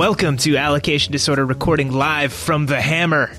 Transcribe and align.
Welcome 0.00 0.38
to 0.38 0.56
Allocation 0.56 1.12
Disorder 1.12 1.44
recording 1.44 1.92
live 1.92 2.32
from 2.32 2.64
the 2.64 2.80
Hammer. 2.80 3.30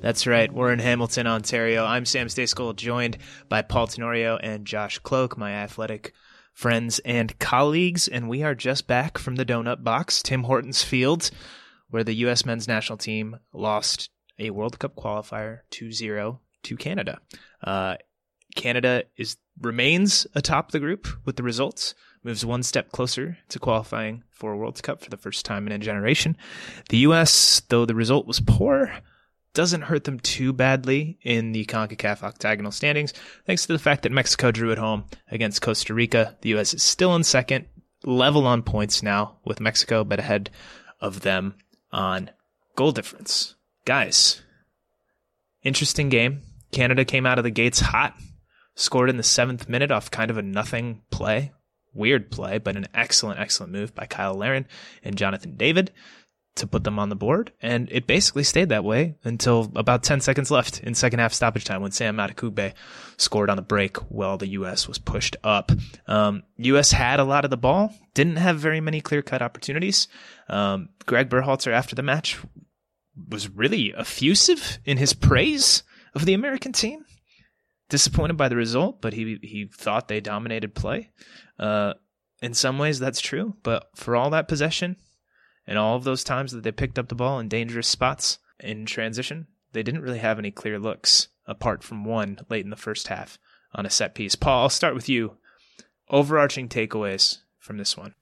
That's 0.00 0.26
right, 0.26 0.50
we're 0.50 0.72
in 0.72 0.78
Hamilton, 0.78 1.26
Ontario. 1.26 1.84
I'm 1.84 2.06
Sam 2.06 2.28
Stejskal, 2.28 2.74
joined 2.74 3.18
by 3.50 3.60
Paul 3.60 3.86
Tenorio 3.86 4.38
and 4.38 4.66
Josh 4.66 4.98
Kloke, 5.00 5.36
my 5.36 5.52
athletic 5.52 6.14
friends 6.54 7.00
and 7.00 7.38
colleagues, 7.38 8.08
and 8.08 8.30
we 8.30 8.42
are 8.42 8.54
just 8.54 8.86
back 8.86 9.18
from 9.18 9.36
the 9.36 9.44
Donut 9.44 9.84
Box, 9.84 10.22
Tim 10.22 10.44
Hortons 10.44 10.82
Field, 10.82 11.30
where 11.90 12.02
the 12.02 12.14
U.S. 12.14 12.46
men's 12.46 12.66
national 12.66 12.96
team 12.96 13.38
lost 13.52 14.08
a 14.38 14.48
World 14.48 14.78
Cup 14.78 14.96
qualifier 14.96 15.58
2-0 15.70 16.38
to 16.62 16.76
Canada. 16.78 17.20
Uh, 17.62 17.96
Canada 18.54 19.04
is 19.18 19.36
remains 19.60 20.26
atop 20.34 20.70
the 20.70 20.80
group 20.80 21.06
with 21.26 21.36
the 21.36 21.42
results, 21.42 21.94
moves 22.26 22.44
one 22.44 22.62
step 22.62 22.92
closer 22.92 23.38
to 23.48 23.58
qualifying 23.58 24.24
for 24.30 24.52
a 24.52 24.56
World 24.56 24.82
Cup 24.82 25.00
for 25.00 25.08
the 25.08 25.16
first 25.16 25.46
time 25.46 25.66
in 25.66 25.72
a 25.72 25.78
generation. 25.78 26.36
The 26.90 26.98
U.S., 26.98 27.62
though 27.68 27.86
the 27.86 27.94
result 27.94 28.26
was 28.26 28.40
poor, 28.40 28.92
doesn't 29.54 29.82
hurt 29.82 30.04
them 30.04 30.20
too 30.20 30.52
badly 30.52 31.18
in 31.22 31.52
the 31.52 31.64
CONCACAF 31.64 32.22
octagonal 32.22 32.72
standings, 32.72 33.14
thanks 33.46 33.64
to 33.66 33.72
the 33.72 33.78
fact 33.78 34.02
that 34.02 34.12
Mexico 34.12 34.50
drew 34.50 34.72
at 34.72 34.78
home 34.78 35.04
against 35.30 35.62
Costa 35.62 35.94
Rica. 35.94 36.36
The 36.42 36.50
U.S. 36.50 36.74
is 36.74 36.82
still 36.82 37.14
in 37.16 37.24
second, 37.24 37.66
level 38.04 38.46
on 38.46 38.62
points 38.62 39.02
now 39.02 39.38
with 39.44 39.60
Mexico, 39.60 40.04
but 40.04 40.18
ahead 40.18 40.50
of 41.00 41.20
them 41.20 41.54
on 41.92 42.30
goal 42.74 42.92
difference. 42.92 43.54
Guys, 43.86 44.42
interesting 45.62 46.08
game. 46.08 46.42
Canada 46.72 47.04
came 47.04 47.24
out 47.24 47.38
of 47.38 47.44
the 47.44 47.50
gates 47.50 47.80
hot, 47.80 48.14
scored 48.74 49.08
in 49.08 49.16
the 49.16 49.22
seventh 49.22 49.68
minute 49.68 49.90
off 49.90 50.10
kind 50.10 50.30
of 50.30 50.36
a 50.36 50.42
nothing 50.42 51.02
play. 51.10 51.52
Weird 51.96 52.30
play, 52.30 52.58
but 52.58 52.76
an 52.76 52.86
excellent, 52.94 53.40
excellent 53.40 53.72
move 53.72 53.94
by 53.94 54.06
Cyle 54.06 54.34
Larin 54.34 54.66
and 55.02 55.16
Jonathan 55.16 55.56
David 55.56 55.92
to 56.56 56.66
put 56.66 56.84
them 56.84 56.98
on 56.98 57.08
the 57.08 57.16
board. 57.16 57.52
And 57.62 57.88
it 57.92 58.06
basically 58.06 58.42
stayed 58.42 58.70
that 58.70 58.84
way 58.84 59.16
until 59.24 59.70
about 59.76 60.02
10 60.02 60.20
seconds 60.20 60.50
left 60.50 60.80
in 60.80 60.94
second 60.94 61.20
half 61.20 61.32
stoppage 61.32 61.64
time 61.64 61.82
when 61.82 61.92
Sam 61.92 62.16
Adekugbe 62.16 62.72
scored 63.16 63.50
on 63.50 63.56
the 63.56 63.62
break 63.62 63.98
while 64.10 64.38
the 64.38 64.48
U.S. 64.48 64.88
was 64.88 64.98
pushed 64.98 65.36
up. 65.44 65.70
Um, 66.06 66.42
U.S. 66.56 66.92
had 66.92 67.20
a 67.20 67.24
lot 67.24 67.44
of 67.44 67.50
the 67.50 67.56
ball, 67.56 67.94
didn't 68.14 68.36
have 68.36 68.58
very 68.58 68.80
many 68.80 69.00
clear 69.00 69.22
cut 69.22 69.42
opportunities. 69.42 70.08
Um, 70.48 70.88
Greg 71.04 71.28
Berhalter 71.28 71.72
after 71.72 71.94
the 71.94 72.02
match 72.02 72.38
was 73.28 73.48
really 73.48 73.94
effusive 73.96 74.78
in 74.84 74.98
his 74.98 75.12
praise 75.12 75.82
of 76.14 76.24
the 76.24 76.34
American 76.34 76.72
team. 76.72 77.05
Disappointed 77.88 78.36
by 78.36 78.48
the 78.48 78.56
result, 78.56 79.00
but 79.00 79.12
he 79.12 79.38
he 79.42 79.66
thought 79.66 80.08
they 80.08 80.20
dominated 80.20 80.74
play. 80.74 81.10
Uh, 81.58 81.94
in 82.42 82.52
some 82.52 82.78
ways, 82.78 82.98
that's 82.98 83.20
true, 83.20 83.54
but 83.62 83.88
for 83.94 84.16
all 84.16 84.30
that 84.30 84.48
possession 84.48 84.96
and 85.66 85.78
all 85.78 85.96
of 85.96 86.04
those 86.04 86.24
times 86.24 86.52
that 86.52 86.62
they 86.62 86.72
picked 86.72 86.98
up 86.98 87.08
the 87.08 87.14
ball 87.14 87.38
in 87.38 87.48
dangerous 87.48 87.88
spots 87.88 88.38
in 88.60 88.86
transition, 88.86 89.46
they 89.72 89.82
didn't 89.82 90.02
really 90.02 90.18
have 90.18 90.38
any 90.38 90.50
clear 90.50 90.78
looks 90.78 91.28
apart 91.46 91.82
from 91.82 92.04
one 92.04 92.38
late 92.50 92.64
in 92.64 92.70
the 92.70 92.76
first 92.76 93.08
half 93.08 93.38
on 93.74 93.86
a 93.86 93.90
set 93.90 94.14
piece. 94.14 94.34
Paul, 94.34 94.62
I'll 94.62 94.68
start 94.68 94.94
with 94.94 95.08
you. 95.08 95.36
Overarching 96.08 96.68
takeaways 96.68 97.38
from 97.58 97.78
this 97.78 97.96
one. 97.96 98.14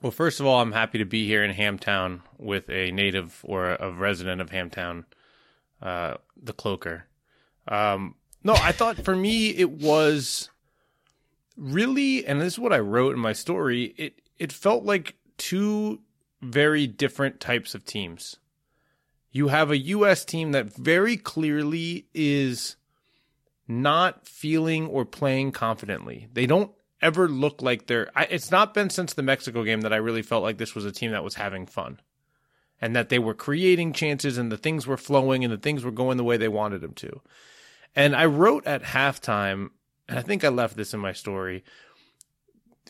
Well, 0.00 0.12
first 0.12 0.40
of 0.40 0.46
all, 0.46 0.60
I'm 0.60 0.72
happy 0.72 0.98
to 0.98 1.04
be 1.04 1.26
here 1.26 1.42
in 1.42 1.54
Hamtown 1.54 2.20
with 2.38 2.70
a 2.70 2.90
native 2.92 3.40
or 3.42 3.74
a 3.74 3.90
resident 3.90 4.40
of 4.40 4.50
Hamtown, 4.50 5.04
uh, 5.82 6.14
the 6.40 6.52
Cloaker. 6.52 7.06
Um, 7.66 8.14
no, 8.42 8.54
I 8.54 8.72
thought 8.72 9.04
for 9.04 9.16
me 9.16 9.50
it 9.50 9.70
was 9.70 10.50
really, 11.56 12.26
and 12.26 12.40
this 12.40 12.54
is 12.54 12.58
what 12.58 12.72
I 12.72 12.78
wrote 12.78 13.14
in 13.14 13.20
my 13.20 13.32
story. 13.32 13.94
It 13.96 14.20
it 14.38 14.52
felt 14.52 14.84
like 14.84 15.16
two 15.36 16.00
very 16.40 16.86
different 16.86 17.40
types 17.40 17.74
of 17.74 17.84
teams. 17.84 18.36
You 19.30 19.48
have 19.48 19.70
a 19.70 19.78
U.S. 19.78 20.24
team 20.24 20.52
that 20.52 20.72
very 20.72 21.16
clearly 21.16 22.06
is 22.14 22.76
not 23.66 24.26
feeling 24.26 24.86
or 24.86 25.04
playing 25.04 25.52
confidently. 25.52 26.28
They 26.32 26.46
don't 26.46 26.72
ever 27.02 27.28
look 27.28 27.60
like 27.60 27.86
they're. 27.86 28.10
I, 28.16 28.24
it's 28.24 28.50
not 28.50 28.74
been 28.74 28.90
since 28.90 29.12
the 29.12 29.22
Mexico 29.22 29.64
game 29.64 29.82
that 29.82 29.92
I 29.92 29.96
really 29.96 30.22
felt 30.22 30.42
like 30.42 30.58
this 30.58 30.74
was 30.74 30.84
a 30.84 30.92
team 30.92 31.10
that 31.10 31.24
was 31.24 31.34
having 31.34 31.66
fun 31.66 32.00
and 32.80 32.94
that 32.96 33.08
they 33.08 33.18
were 33.18 33.34
creating 33.34 33.92
chances 33.92 34.38
and 34.38 34.50
the 34.50 34.56
things 34.56 34.86
were 34.86 34.96
flowing 34.96 35.44
and 35.44 35.52
the 35.52 35.58
things 35.58 35.84
were 35.84 35.90
going 35.90 36.16
the 36.16 36.24
way 36.24 36.36
they 36.36 36.48
wanted 36.48 36.80
them 36.80 36.94
to. 36.94 37.20
And 37.94 38.14
I 38.14 38.26
wrote 38.26 38.66
at 38.66 38.82
halftime, 38.82 39.70
and 40.08 40.18
I 40.18 40.22
think 40.22 40.44
I 40.44 40.48
left 40.48 40.76
this 40.76 40.94
in 40.94 41.00
my 41.00 41.12
story. 41.12 41.64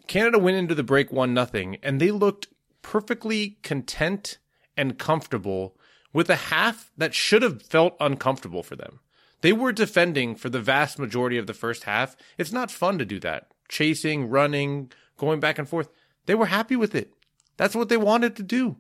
Canada 0.06 0.38
went 0.38 0.56
into 0.56 0.74
the 0.74 0.82
break 0.82 1.12
one 1.12 1.34
nothing, 1.34 1.76
and 1.82 2.00
they 2.00 2.10
looked 2.10 2.48
perfectly 2.82 3.58
content 3.62 4.38
and 4.76 4.98
comfortable 4.98 5.76
with 6.12 6.30
a 6.30 6.36
half 6.36 6.90
that 6.96 7.14
should 7.14 7.42
have 7.42 7.62
felt 7.62 7.96
uncomfortable 8.00 8.62
for 8.62 8.76
them. 8.76 9.00
They 9.40 9.52
were 9.52 9.72
defending 9.72 10.34
for 10.34 10.48
the 10.48 10.60
vast 10.60 10.98
majority 10.98 11.38
of 11.38 11.46
the 11.46 11.54
first 11.54 11.84
half. 11.84 12.16
It's 12.38 12.52
not 12.52 12.70
fun 12.70 12.98
to 12.98 13.04
do 13.04 13.20
that. 13.20 13.52
Chasing, 13.68 14.28
running, 14.28 14.90
going 15.16 15.40
back 15.40 15.58
and 15.58 15.68
forth. 15.68 15.90
They 16.26 16.34
were 16.34 16.46
happy 16.46 16.76
with 16.76 16.94
it. 16.94 17.12
That's 17.56 17.74
what 17.74 17.88
they 17.88 17.96
wanted 17.96 18.36
to 18.36 18.42
do. 18.42 18.76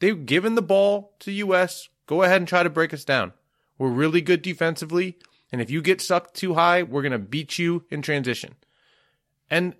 They've 0.00 0.26
given 0.26 0.54
the 0.54 0.62
ball 0.62 1.14
to 1.20 1.32
US. 1.32 1.88
Go 2.06 2.22
ahead 2.22 2.40
and 2.40 2.48
try 2.48 2.62
to 2.62 2.70
break 2.70 2.92
us 2.92 3.04
down. 3.04 3.32
We're 3.78 3.88
really 3.88 4.20
good 4.20 4.42
defensively. 4.42 5.18
And 5.54 5.62
if 5.62 5.70
you 5.70 5.82
get 5.82 6.00
sucked 6.00 6.34
too 6.34 6.54
high, 6.54 6.82
we're 6.82 7.02
going 7.02 7.12
to 7.12 7.18
beat 7.20 7.60
you 7.60 7.84
in 7.88 8.02
transition. 8.02 8.56
And 9.48 9.76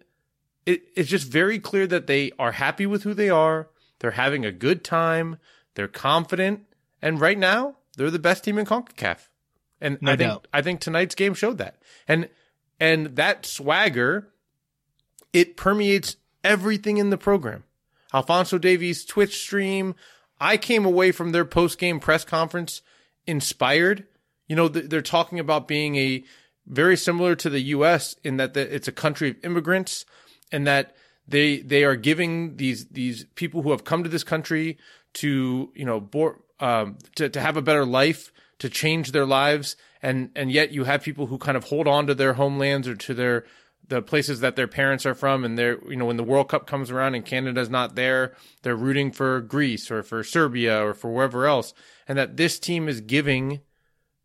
it, 0.65 0.85
it's 0.95 1.09
just 1.09 1.27
very 1.27 1.59
clear 1.59 1.89
that 1.89 2.07
they 2.07 2.31
are 2.39 2.53
happy 2.53 2.87
with 2.87 3.03
who 3.03 3.13
they 3.13 3.29
are. 3.29 3.71
They're 3.99 4.13
having 4.13 4.45
a 4.45 4.53
good 4.53 4.85
time. 4.85 5.39
They're 5.75 5.89
confident. 5.89 6.61
And 7.03 7.21
right 7.21 7.37
now, 7.37 7.75
they're 7.97 8.13
the 8.13 8.21
best 8.21 8.45
team 8.45 8.57
in 8.57 8.67
CONCACAF. 8.67 9.27
And 9.81 9.99
No 10.01 10.13
I 10.13 10.17
think 10.17 10.31
doubt. 10.31 10.47
I 10.53 10.63
think 10.63 10.79
tonight's 10.79 11.17
game 11.17 11.35
showed 11.35 11.59
that. 11.59 11.83
And 12.07 12.29
and 12.79 13.17
that 13.17 13.45
swagger, 13.45 14.29
it 15.33 15.57
permeates 15.57 16.19
everything 16.45 16.99
in 16.99 17.11
the 17.11 17.19
program. 17.19 17.65
Alfonso 18.13 18.59
Davies' 18.59 19.05
Twitch 19.05 19.43
stream. 19.43 19.97
I 20.39 20.57
came 20.57 20.85
away 20.85 21.11
from 21.11 21.33
their 21.33 21.45
post 21.45 21.81
game 21.81 21.99
press 21.99 22.25
conference 22.25 22.81
inspired. 23.27 24.07
You 24.47 24.57
know, 24.57 24.69
they're 24.69 25.03
talking 25.03 25.39
about 25.39 25.69
being 25.69 25.97
a 25.97 26.25
very 26.67 26.97
similar 26.97 27.35
to 27.37 27.51
the 27.51 27.61
U.S. 27.61 28.17
in 28.25 28.37
that 28.39 28.57
it's 28.57 28.89
a 28.89 28.93
country 28.93 29.31
of 29.31 29.45
immigrants 29.45 30.05
and 30.53 30.67
that 30.67 30.95
they 31.27 31.59
they 31.59 31.85
are 31.85 31.97
giving 31.97 32.57
these 32.57 32.87
these 32.89 33.25
people 33.35 33.63
who 33.63 33.71
have 33.71 33.85
come 33.85 34.03
to 34.03 34.11
this 34.11 34.25
country 34.25 34.79
to 35.15 35.73
you 35.75 35.85
know 35.85 36.09
um, 36.61 36.99
to 37.17 37.29
to 37.29 37.41
have 37.41 37.57
a 37.57 37.63
better 37.63 37.85
life, 37.85 38.33
to 38.59 38.69
change 38.69 39.13
their 39.13 39.27
lives, 39.27 39.77
and 40.03 40.31
and 40.37 40.53
yet 40.53 40.73
you 40.73 40.85
have 40.85 41.03
people 41.03 41.27
who 41.27 41.39
kind 41.39 41.57
of 41.57 41.65
hold 41.65 41.89
on 41.89 42.07
to 42.07 42.15
their 42.15 42.35
homelands 42.35 42.87
or 42.87 42.95
to 42.97 43.15
their 43.15 43.45
the 43.87 44.01
places 44.01 44.41
that 44.41 44.57
their 44.57 44.67
parents 44.67 45.05
are 45.05 45.15
from 45.15 45.45
and 45.45 45.59
they're 45.59 45.79
you 45.89 45.97
know 45.97 46.07
when 46.07 46.17
the 46.17 46.25
world 46.25 46.49
cup 46.49 46.67
comes 46.67 46.91
around 46.91 47.15
and 47.15 47.27
canada's 47.27 47.69
not 47.69 47.95
there 47.97 48.35
they're 48.63 48.75
rooting 48.75 49.13
for 49.13 49.43
greece 49.43 49.91
or 49.91 50.03
for 50.03 50.25
serbia 50.25 50.83
or 50.83 50.95
for 50.95 51.13
wherever 51.13 51.47
else 51.47 51.75
and 52.09 52.17
that 52.17 52.39
this 52.39 52.59
team 52.59 52.89
is 52.89 53.03
giving 53.03 53.61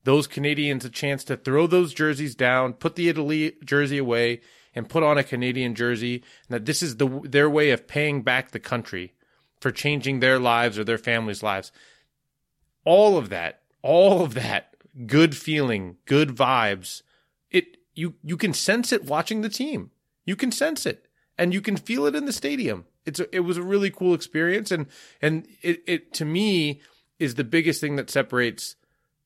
those 0.03 0.27
canadians 0.27 0.85
a 0.85 0.89
chance 0.89 1.23
to 1.23 1.37
throw 1.37 1.67
those 1.67 1.93
jerseys 1.93 2.35
down 2.35 2.73
put 2.73 2.95
the 2.95 3.09
italy 3.09 3.55
jersey 3.63 3.97
away 3.97 4.39
and 4.73 4.89
put 4.89 5.03
on 5.03 5.17
a 5.17 5.23
canadian 5.23 5.75
jersey 5.75 6.15
and 6.47 6.55
that 6.55 6.65
this 6.65 6.81
is 6.81 6.97
the 6.97 7.21
their 7.23 7.49
way 7.49 7.71
of 7.71 7.87
paying 7.87 8.21
back 8.21 8.51
the 8.51 8.59
country 8.59 9.13
for 9.59 9.71
changing 9.71 10.19
their 10.19 10.39
lives 10.39 10.77
or 10.77 10.83
their 10.83 10.97
families 10.97 11.43
lives 11.43 11.71
all 12.85 13.17
of 13.17 13.29
that 13.29 13.61
all 13.81 14.23
of 14.23 14.33
that 14.33 14.75
good 15.05 15.35
feeling 15.35 15.97
good 16.05 16.29
vibes 16.29 17.01
it 17.51 17.77
you 17.99 18.15
you 18.23 18.37
can 18.37 18.53
sense 18.53 18.91
it 18.91 19.05
watching 19.05 19.41
the 19.41 19.49
team. 19.49 19.91
You 20.25 20.35
can 20.35 20.51
sense 20.51 20.85
it, 20.85 21.07
and 21.37 21.53
you 21.53 21.61
can 21.61 21.75
feel 21.75 22.05
it 22.05 22.15
in 22.15 22.25
the 22.25 22.33
stadium. 22.33 22.85
It's 23.05 23.19
a, 23.19 23.35
it 23.35 23.41
was 23.41 23.57
a 23.57 23.63
really 23.63 23.89
cool 23.89 24.13
experience, 24.13 24.71
and 24.71 24.87
and 25.21 25.47
it, 25.61 25.83
it 25.85 26.13
to 26.15 26.25
me 26.25 26.81
is 27.19 27.35
the 27.35 27.43
biggest 27.43 27.81
thing 27.81 27.97
that 27.97 28.09
separates 28.09 28.75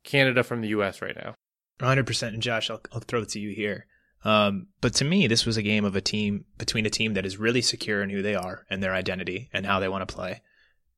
Canada 0.04 0.44
from 0.44 0.62
the 0.62 0.70
U.S. 0.70 1.02
right 1.02 1.16
now. 1.16 1.36
100%. 1.80 2.28
And 2.30 2.42
Josh, 2.42 2.70
I'll, 2.70 2.82
I'll 2.92 3.02
throw 3.02 3.22
it 3.22 3.30
to 3.30 3.40
you 3.40 3.52
here. 3.52 3.88
Um, 4.26 4.68
but 4.80 4.94
to 4.96 5.06
me, 5.06 5.28
this 5.28 5.46
was 5.46 5.58
a 5.58 5.62
game 5.62 5.86
of 5.86 5.96
a 5.96 6.02
team 6.02 6.46
between 6.58 6.86
a 6.86 6.90
team 6.90 7.14
that 7.14 7.26
is 7.26 7.38
really 7.38 7.62
secure 7.62 8.02
in 8.02 8.10
who 8.10 8.22
they 8.22 8.36
are 8.36 8.66
and 8.70 8.82
their 8.82 8.94
identity 8.94 9.50
and 9.52 9.66
how 9.66 9.80
they 9.80 9.90
want 9.90 10.08
to 10.08 10.14
play 10.14 10.42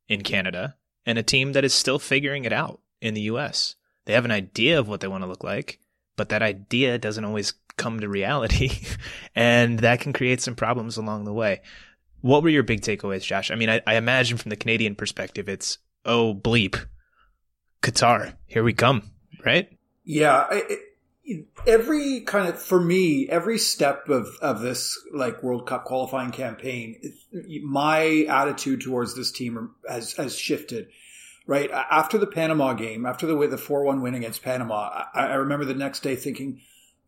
in 0.08 0.22
Canada, 0.22 0.76
and 1.06 1.18
a 1.18 1.24
team 1.24 1.54
that 1.54 1.66
is 1.66 1.74
still 1.74 1.98
figuring 1.98 2.46
it 2.46 2.54
out 2.54 2.82
in 3.02 3.16
the 3.16 3.22
U.S. 3.22 3.76
They 4.06 4.14
have 4.14 4.26
an 4.26 4.32
idea 4.32 4.80
of 4.80 4.88
what 4.88 5.00
they 5.00 5.08
want 5.08 5.24
to 5.24 5.28
look 5.28 5.44
like, 5.44 5.80
but 6.16 6.30
that 6.30 6.44
idea 6.44 7.00
doesn't 7.00 7.26
always 7.26 7.54
come 7.78 8.00
to 8.00 8.08
reality 8.08 8.70
and 9.36 9.80
that 9.80 10.00
can 10.00 10.14
create 10.14 10.42
some 10.42 10.56
problems 10.56 10.98
along 10.98 11.26
the 11.26 11.34
way. 11.34 11.62
What 12.22 12.44
were 12.44 12.50
your 12.50 12.64
big 12.64 12.82
takeaways, 12.82 13.24
Josh? 13.24 13.52
I 13.52 13.56
mean, 13.56 13.70
I, 13.70 13.82
I 13.86 13.96
imagine 13.96 14.38
from 14.38 14.50
the 14.50 14.56
Canadian 14.56 14.96
perspective, 14.96 15.50
it's, 15.50 15.80
oh, 16.06 16.34
bleep, 16.34 16.86
Qatar, 17.86 18.34
here 18.48 18.64
we 18.64 18.74
come, 18.74 19.12
right? 19.46 19.70
Yeah. 20.04 20.62
Every 21.68 22.22
kind 22.22 22.48
of, 22.48 22.60
for 22.62 22.80
me, 22.80 23.30
every 23.30 23.58
step 23.58 24.10
of, 24.10 24.28
of 24.42 24.62
this 24.62 25.00
like 25.14 25.44
World 25.44 25.68
Cup 25.68 25.86
qualifying 25.86 26.32
campaign, 26.32 27.00
my 27.64 28.26
attitude 28.28 28.82
towards 28.82 29.16
this 29.16 29.32
team 29.32 29.72
has, 29.88 30.14
has 30.14 30.38
shifted 30.38 30.88
right 31.48 31.70
after 31.72 32.18
the 32.18 32.28
Panama 32.28 32.74
game, 32.74 33.06
after 33.06 33.28
the 33.28 33.36
way 33.36 33.46
the 33.46 33.58
four 33.58 33.84
one 33.84 34.02
win 34.02 34.16
against 34.16 34.42
Panama, 34.42 35.06
I, 35.14 35.28
I, 35.28 35.34
remember 35.36 35.66
the 35.66 35.76
next 35.76 36.02
day 36.02 36.16
thinking, 36.16 36.62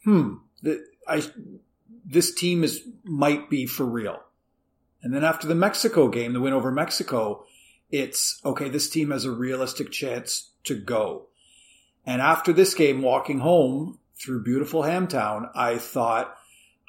"Hmm, 0.03 0.35
the, 0.61 0.83
I, 1.07 1.23
this 2.05 2.33
team 2.33 2.63
is 2.63 2.87
might 3.03 3.49
be 3.49 3.65
for 3.65 3.85
real. 3.85 4.19
And 5.01 5.13
then 5.13 5.23
after 5.23 5.47
the 5.47 5.55
Mexico 5.55 6.07
game, 6.07 6.33
the 6.33 6.39
win 6.39 6.53
over 6.53 6.71
Mexico, 6.71 7.45
it's 7.91 8.39
okay. 8.43 8.69
This 8.69 8.89
team 8.89 9.11
has 9.11 9.25
a 9.25 9.31
realistic 9.31 9.91
chance 9.91 10.51
to 10.65 10.75
go. 10.75 11.27
And 12.05 12.21
after 12.21 12.53
this 12.53 12.73
game, 12.73 13.01
walking 13.01 13.39
home 13.39 13.99
through 14.15 14.43
beautiful 14.43 14.83
Hamtown, 14.83 15.49
I 15.53 15.77
thought 15.77 16.35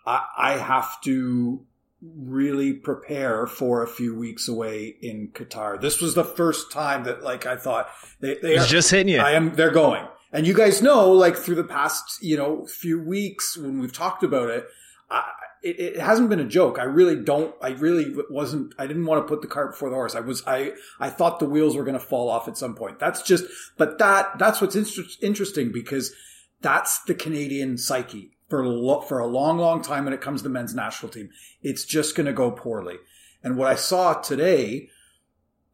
I, 0.07 0.25
I 0.37 0.53
have 0.59 1.01
to 1.03 1.65
really 2.01 2.73
prepare 2.73 3.47
for 3.47 3.83
a 3.83 3.89
few 3.89 4.15
weeks 4.15 4.47
away 4.47 4.95
in 5.03 5.29
Qatar. 5.29 5.81
This 5.81 6.01
was 6.01 6.15
the 6.15 6.25
first 6.25 6.71
time 6.71 7.05
that 7.05 7.23
like 7.23 7.47
I 7.47 7.57
thought 7.57 7.89
they, 8.21 8.37
they 8.37 8.57
are 8.57 8.67
just 8.67 8.91
hitting 8.91 9.13
you. 9.15 9.21
I 9.21 9.33
am. 9.33 9.55
They're 9.55 9.73
going. 9.73 10.07
And 10.33 10.47
you 10.47 10.55
guys 10.55 10.83
know, 10.83 11.11
like 11.11 11.37
through 11.37 11.57
the 11.57 11.65
past, 11.65 12.23
you 12.23 12.37
know, 12.37 12.67
few 12.67 13.03
weeks 13.03 13.57
when 13.57 13.79
we've 13.79 13.93
talked 13.93 14.23
about 14.23 14.51
it, 14.51 14.67
I, 15.11 15.25
it, 15.63 15.81
it, 15.81 16.01
hasn't 16.01 16.31
been 16.31 16.41
a 16.41 16.45
joke. 16.45 16.79
I 16.79 16.85
really 16.85 17.17
don't. 17.17 17.55
I 17.61 17.71
really 17.71 18.15
wasn't. 18.31 18.75
I 18.79 18.87
didn't 18.87 19.07
want 19.07 19.23
to 19.25 19.29
put 19.29 19.43
the 19.43 19.49
cart 19.49 19.73
before 19.73 19.91
the 19.91 19.97
horse. 19.97 20.15
I 20.15 20.21
was. 20.21 20.43
I. 20.47 20.73
I 21.01 21.11
thought 21.11 21.39
the 21.39 21.49
wheels 21.49 21.77
were 21.77 21.85
going 21.85 21.99
to 21.99 22.05
fall 22.05 22.29
off 22.29 22.49
at 22.49 22.57
some 22.57 22.75
point. 22.75 22.99
That's 22.99 23.23
just. 23.23 23.45
But 23.77 23.99
that. 23.99 24.39
That's 24.39 24.61
what's 24.61 24.77
inter- 24.77 25.09
interesting 25.23 25.73
because 25.73 26.15
that's 26.61 27.03
the 27.05 27.15
Canadian 27.15 27.79
psyche 27.79 28.33
for 28.49 28.67
lo- 28.67 29.01
for 29.01 29.19
a 29.19 29.27
long, 29.27 29.59
long 29.59 29.83
time 29.83 30.05
when 30.05 30.15
it 30.15 30.21
comes 30.21 30.41
to 30.41 30.45
the 30.45 30.53
men's 30.53 30.75
national 30.75 31.13
team. 31.13 31.31
It's 31.63 31.85
just 31.85 32.15
going 32.15 32.27
to 32.27 32.33
go 32.33 32.51
poorly. 32.51 32.97
And 33.43 33.57
what 33.57 33.69
I 33.69 33.77
saw 33.77 34.15
today, 34.15 34.89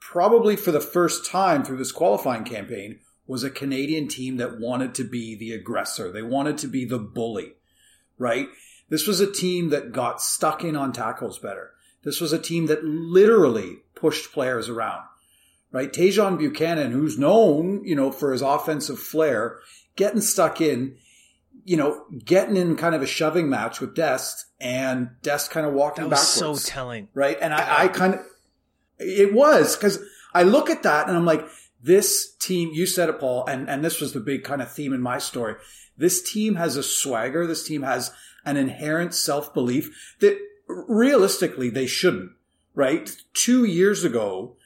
probably 0.00 0.56
for 0.56 0.70
the 0.70 0.80
first 0.80 1.24
time 1.24 1.64
through 1.64 1.78
this 1.78 1.92
qualifying 1.92 2.44
campaign, 2.44 3.00
was 3.26 3.42
a 3.42 3.50
Canadian 3.50 4.08
team 4.08 4.36
that 4.36 4.60
wanted 4.60 4.94
to 4.96 5.04
be 5.04 5.34
the 5.34 5.52
aggressor. 5.52 6.12
They 6.12 6.22
wanted 6.22 6.58
to 6.58 6.66
be 6.66 6.84
the 6.84 6.98
bully, 6.98 7.54
right? 8.18 8.48
This 8.88 9.06
was 9.06 9.20
a 9.20 9.30
team 9.30 9.70
that 9.70 9.92
got 9.92 10.20
stuck 10.20 10.62
in 10.64 10.76
on 10.76 10.92
tackles 10.92 11.38
better. 11.38 11.72
This 12.02 12.20
was 12.20 12.32
a 12.32 12.38
team 12.38 12.66
that 12.66 12.84
literally 12.84 13.78
pushed 13.94 14.32
players 14.32 14.68
around, 14.68 15.02
right? 15.72 15.92
Tajon 15.92 16.38
Buchanan, 16.38 16.92
who's 16.92 17.18
known, 17.18 17.82
you 17.84 17.96
know, 17.96 18.12
for 18.12 18.32
his 18.32 18.42
offensive 18.42 18.98
flair, 18.98 19.58
getting 19.96 20.20
stuck 20.20 20.60
in, 20.60 20.96
you 21.64 21.76
know, 21.76 22.04
getting 22.24 22.56
in 22.56 22.76
kind 22.76 22.94
of 22.94 23.02
a 23.02 23.06
shoving 23.06 23.48
match 23.48 23.80
with 23.80 23.94
Dest 23.94 24.46
and 24.60 25.10
Dest 25.22 25.50
kind 25.50 25.66
of 25.66 25.72
walking 25.72 26.04
that 26.04 26.10
was 26.10 26.36
backwards. 26.36 26.64
so 26.64 26.70
telling. 26.70 27.08
Right. 27.14 27.38
And 27.40 27.54
I, 27.54 27.84
I 27.84 27.88
kind 27.88 28.14
of, 28.14 28.20
it 28.98 29.32
was 29.32 29.74
because 29.76 29.98
I 30.34 30.42
look 30.42 30.68
at 30.68 30.82
that 30.82 31.08
and 31.08 31.16
I'm 31.16 31.24
like, 31.24 31.46
this 31.82 32.34
team, 32.36 32.70
you 32.72 32.86
said 32.86 33.08
it, 33.08 33.20
Paul, 33.20 33.46
and, 33.46 33.68
and 33.68 33.84
this 33.84 34.00
was 34.00 34.12
the 34.12 34.20
big 34.20 34.42
kind 34.44 34.62
of 34.62 34.70
theme 34.70 34.92
in 34.92 35.02
my 35.02 35.18
story. 35.18 35.54
This 35.96 36.22
team 36.22 36.56
has 36.56 36.76
a 36.76 36.82
swagger. 36.82 37.46
This 37.46 37.66
team 37.66 37.82
has 37.82 38.10
an 38.44 38.56
inherent 38.56 39.14
self 39.14 39.52
belief 39.54 40.14
that 40.20 40.38
realistically 40.66 41.70
they 41.70 41.86
shouldn't, 41.86 42.32
right? 42.74 43.14
Two 43.32 43.64
years 43.64 44.04
ago, 44.04 44.56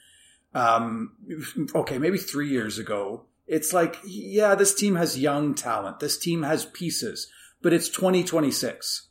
um, 0.54 1.12
okay, 1.75 1.98
maybe 1.98 2.19
three 2.19 2.48
years 2.48 2.78
ago, 2.78 3.25
it's 3.46 3.72
like, 3.72 3.96
yeah, 4.04 4.54
this 4.54 4.75
team 4.75 4.96
has 4.96 5.19
young 5.19 5.54
talent. 5.54 6.00
This 6.00 6.19
team 6.19 6.42
has 6.42 6.66
pieces, 6.66 7.30
but 7.62 7.72
it's 7.72 7.88
2026 7.88 9.07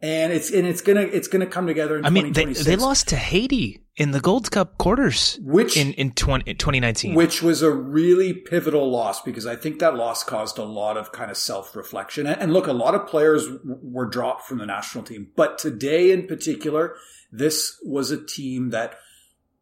and 0.00 0.32
it's 0.32 0.50
and 0.50 0.66
it's 0.66 0.80
gonna 0.80 1.02
it's 1.02 1.28
gonna 1.28 1.46
come 1.46 1.66
together. 1.66 2.00
I 2.04 2.10
mean, 2.10 2.32
they, 2.32 2.46
they 2.46 2.76
lost 2.76 3.08
to 3.08 3.16
Haiti 3.16 3.82
in 3.96 4.12
the 4.12 4.20
Gold 4.20 4.50
Cup 4.50 4.78
quarters, 4.78 5.38
which 5.42 5.76
in 5.76 5.92
in, 5.94 6.12
20, 6.12 6.48
in 6.48 6.56
2019, 6.56 7.14
which 7.14 7.42
was 7.42 7.62
a 7.62 7.70
really 7.70 8.32
pivotal 8.32 8.90
loss 8.90 9.20
because 9.22 9.44
I 9.44 9.56
think 9.56 9.80
that 9.80 9.96
loss 9.96 10.22
caused 10.22 10.58
a 10.58 10.64
lot 10.64 10.96
of 10.96 11.10
kind 11.10 11.30
of 11.30 11.36
self 11.36 11.74
reflection. 11.74 12.26
And 12.26 12.52
look, 12.52 12.68
a 12.68 12.72
lot 12.72 12.94
of 12.94 13.08
players 13.08 13.48
were 13.64 14.06
dropped 14.06 14.46
from 14.46 14.58
the 14.58 14.66
national 14.66 15.04
team, 15.04 15.28
but 15.34 15.58
today 15.58 16.12
in 16.12 16.26
particular, 16.28 16.94
this 17.32 17.80
was 17.84 18.12
a 18.12 18.24
team 18.24 18.70
that 18.70 18.98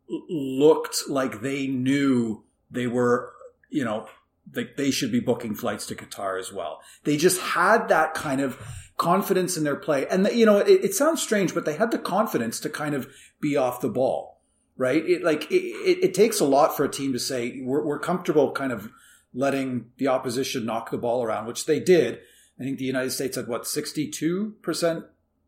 looked 0.09 1.09
like 1.09 1.41
they 1.41 1.67
knew 1.67 2.45
they 2.71 2.87
were, 2.87 3.33
you 3.71 3.85
know, 3.85 4.07
they, 4.49 4.69
they 4.77 4.91
should 4.91 5.11
be 5.11 5.19
booking 5.19 5.55
flights 5.55 5.87
to 5.87 5.95
Qatar 5.95 6.39
as 6.39 6.53
well. 6.53 6.81
They 7.05 7.17
just 7.17 7.41
had 7.41 7.89
that 7.89 8.15
kind 8.15 8.41
of 8.41 8.61
confidence 8.97 9.57
in 9.57 9.65
their 9.65 9.77
play. 9.77 10.07
And, 10.07 10.27
the, 10.27 10.35
you 10.35 10.47
know, 10.47 10.59
it, 10.59 10.85
it, 10.85 10.95
sounds 10.95 11.23
strange, 11.23 11.55
but 11.55 11.65
they 11.65 11.77
had 11.77 11.91
the 11.91 11.99
confidence 11.99 12.59
to 12.61 12.71
kind 12.71 12.95
of 12.95 13.09
be 13.41 13.57
off 13.57 13.81
the 13.81 13.89
ball, 13.89 14.41
right? 14.77 15.05
It 15.07 15.23
like, 15.23 15.51
it, 15.51 16.05
it, 16.05 16.15
takes 16.15 16.41
a 16.41 16.47
lot 16.47 16.77
for 16.77 16.85
a 16.85 16.91
team 16.91 17.13
to 17.13 17.19
say, 17.19 17.61
we're, 17.63 17.85
we're 17.85 17.99
comfortable 17.99 18.53
kind 18.53 18.73
of 18.73 18.91
letting 19.35 19.91
the 19.99 20.09
opposition 20.09 20.65
knock 20.65 20.91
the 20.91 20.99
ball 20.99 21.23
around, 21.23 21.47
which 21.47 21.67
they 21.67 21.79
did. 21.79 22.21
I 22.59 22.65
think 22.65 22.79
the 22.79 22.85
United 22.85 23.11
States 23.11 23.37
had 23.37 23.49
what, 23.49 23.65
62% 23.65 25.05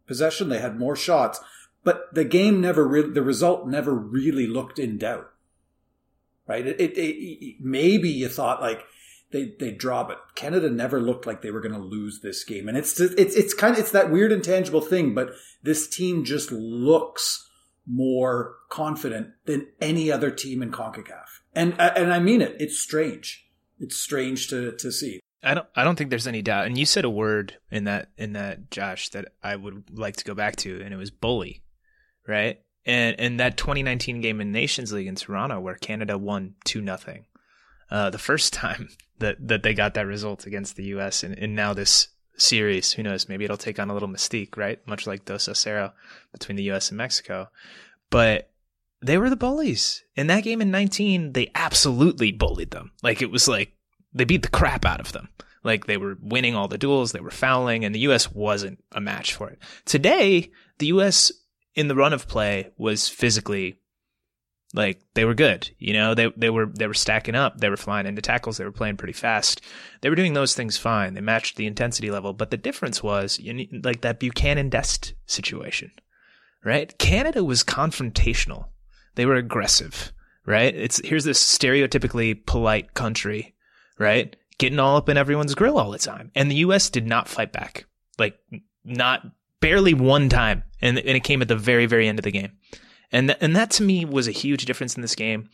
possession? 0.06 0.48
They 0.48 0.58
had 0.58 0.78
more 0.78 0.96
shots, 0.96 1.40
but 1.84 2.12
the 2.12 2.24
game 2.24 2.60
never 2.60 2.86
really, 2.86 3.10
the 3.10 3.22
result 3.22 3.66
never 3.66 3.94
really 3.94 4.46
looked 4.46 4.78
in 4.78 4.98
doubt, 4.98 5.30
right? 6.46 6.66
It, 6.66 6.78
it, 6.80 6.98
it 6.98 7.56
maybe 7.60 8.10
you 8.10 8.28
thought 8.28 8.60
like, 8.60 8.84
they 9.30 9.52
they 9.58 9.70
draw, 9.70 10.04
but 10.04 10.34
Canada 10.34 10.70
never 10.70 11.00
looked 11.00 11.26
like 11.26 11.42
they 11.42 11.50
were 11.50 11.60
going 11.60 11.74
to 11.74 11.80
lose 11.80 12.20
this 12.20 12.44
game. 12.44 12.68
And 12.68 12.76
it's 12.76 12.98
it's 13.00 13.34
it's 13.34 13.54
kind 13.54 13.74
of 13.74 13.80
it's 13.80 13.92
that 13.92 14.10
weird 14.10 14.32
intangible 14.32 14.80
thing, 14.80 15.14
but 15.14 15.30
this 15.62 15.88
team 15.88 16.24
just 16.24 16.50
looks 16.50 17.48
more 17.86 18.56
confident 18.70 19.28
than 19.46 19.66
any 19.80 20.10
other 20.10 20.30
team 20.30 20.62
in 20.62 20.70
Concacaf. 20.70 21.40
And 21.54 21.74
uh, 21.78 21.92
and 21.96 22.12
I 22.12 22.18
mean 22.18 22.40
it. 22.40 22.56
It's 22.58 22.78
strange. 22.78 23.46
It's 23.78 23.96
strange 23.96 24.48
to 24.48 24.72
to 24.72 24.90
see. 24.90 25.20
I 25.42 25.54
don't 25.54 25.66
I 25.76 25.84
don't 25.84 25.96
think 25.96 26.10
there's 26.10 26.26
any 26.26 26.42
doubt. 26.42 26.66
And 26.66 26.78
you 26.78 26.86
said 26.86 27.04
a 27.04 27.10
word 27.10 27.58
in 27.70 27.84
that 27.84 28.10
in 28.16 28.32
that 28.32 28.70
Josh 28.70 29.10
that 29.10 29.26
I 29.42 29.56
would 29.56 29.98
like 29.98 30.16
to 30.16 30.24
go 30.24 30.34
back 30.34 30.56
to 30.56 30.80
and 30.82 30.92
it 30.92 30.96
was 30.98 31.10
bully. 31.10 31.62
Right? 32.26 32.60
And 32.86 33.18
and 33.20 33.40
that 33.40 33.56
2019 33.56 34.20
game 34.20 34.40
in 34.40 34.52
Nations 34.52 34.92
League 34.92 35.06
in 35.06 35.16
Toronto 35.16 35.60
where 35.60 35.74
Canada 35.74 36.16
won 36.16 36.54
2 36.64 36.80
nothing 36.80 37.26
uh, 37.90 38.10
the 38.10 38.18
first 38.18 38.52
time 38.52 38.88
that 39.18 39.36
that 39.48 39.62
they 39.62 39.74
got 39.74 39.94
that 39.94 40.06
result 40.06 40.46
against 40.46 40.76
the 40.76 40.84
U.S. 40.84 41.22
and, 41.22 41.38
and 41.38 41.54
now 41.54 41.74
this 41.74 42.08
series. 42.36 42.92
Who 42.92 43.02
knows? 43.02 43.28
Maybe 43.28 43.44
it'll 43.44 43.56
take 43.56 43.78
on 43.78 43.90
a 43.90 43.94
little 43.94 44.08
mystique, 44.08 44.56
right? 44.56 44.84
Much 44.86 45.06
like 45.06 45.24
Dos 45.24 45.48
a 45.48 45.52
Cero 45.52 45.92
between 46.32 46.56
the 46.56 46.62
U.S. 46.64 46.90
and 46.90 46.98
Mexico. 46.98 47.48
But 48.10 48.50
they 49.02 49.18
were 49.18 49.30
the 49.30 49.36
bullies 49.36 50.04
in 50.16 50.26
that 50.28 50.44
game 50.44 50.60
in 50.60 50.70
19. 50.70 51.32
They 51.32 51.50
absolutely 51.54 52.32
bullied 52.32 52.70
them. 52.70 52.92
Like 53.02 53.22
it 53.22 53.30
was 53.30 53.48
like 53.48 53.72
they 54.12 54.24
beat 54.24 54.42
the 54.42 54.48
crap 54.48 54.84
out 54.84 55.00
of 55.00 55.12
them. 55.12 55.28
Like 55.64 55.86
they 55.86 55.96
were 55.96 56.16
winning 56.22 56.54
all 56.54 56.68
the 56.68 56.78
duels, 56.78 57.12
they 57.12 57.20
were 57.20 57.30
fouling, 57.30 57.84
and 57.84 57.94
the 57.94 58.00
U.S. 58.00 58.32
wasn't 58.32 58.82
a 58.92 59.00
match 59.00 59.34
for 59.34 59.50
it. 59.50 59.58
Today, 59.84 60.50
the 60.78 60.86
U.S. 60.86 61.32
in 61.74 61.88
the 61.88 61.96
run 61.96 62.12
of 62.12 62.28
play 62.28 62.70
was 62.78 63.08
physically 63.08 63.78
like 64.74 65.00
they 65.14 65.24
were 65.24 65.34
good. 65.34 65.70
You 65.78 65.94
know, 65.94 66.14
they 66.14 66.30
they 66.36 66.50
were 66.50 66.66
they 66.66 66.86
were 66.86 66.94
stacking 66.94 67.34
up. 67.34 67.58
They 67.58 67.70
were 67.70 67.76
flying 67.76 68.06
into 68.06 68.20
tackles. 68.20 68.58
They 68.58 68.64
were 68.64 68.72
playing 68.72 68.96
pretty 68.96 69.14
fast. 69.14 69.60
They 70.00 70.10
were 70.10 70.16
doing 70.16 70.34
those 70.34 70.54
things 70.54 70.76
fine. 70.76 71.14
They 71.14 71.20
matched 71.20 71.56
the 71.56 71.66
intensity 71.66 72.10
level. 72.10 72.32
But 72.32 72.50
the 72.50 72.56
difference 72.56 73.02
was 73.02 73.38
you 73.38 73.54
need, 73.54 73.84
like 73.84 74.02
that 74.02 74.20
Buchanan 74.20 74.68
Dest 74.68 75.14
situation, 75.26 75.90
right? 76.64 76.96
Canada 76.98 77.44
was 77.44 77.64
confrontational. 77.64 78.66
They 79.14 79.24
were 79.24 79.36
aggressive, 79.36 80.12
right? 80.44 80.74
It's 80.74 81.00
here's 81.02 81.24
this 81.24 81.42
stereotypically 81.42 82.44
polite 82.44 82.92
country, 82.94 83.54
right? 83.98 84.36
Getting 84.58 84.80
all 84.80 84.96
up 84.96 85.08
in 85.08 85.16
everyone's 85.16 85.54
grill 85.54 85.78
all 85.78 85.92
the 85.92 85.98
time, 85.98 86.30
and 86.34 86.50
the 86.50 86.56
U.S. 86.56 86.90
did 86.90 87.06
not 87.06 87.28
fight 87.28 87.52
back. 87.52 87.86
Like 88.18 88.38
not 88.84 89.22
barely 89.60 89.94
one 89.94 90.28
time, 90.28 90.64
and 90.82 90.98
and 90.98 91.16
it 91.16 91.24
came 91.24 91.40
at 91.40 91.48
the 91.48 91.56
very 91.56 91.86
very 91.86 92.06
end 92.06 92.18
of 92.18 92.24
the 92.24 92.32
game. 92.32 92.52
And 93.10 93.28
th- 93.28 93.38
and 93.40 93.56
that 93.56 93.70
to 93.72 93.82
me 93.82 94.04
was 94.04 94.28
a 94.28 94.32
huge 94.32 94.64
difference 94.64 94.96
in 94.96 95.02
this 95.02 95.14
game. 95.14 95.48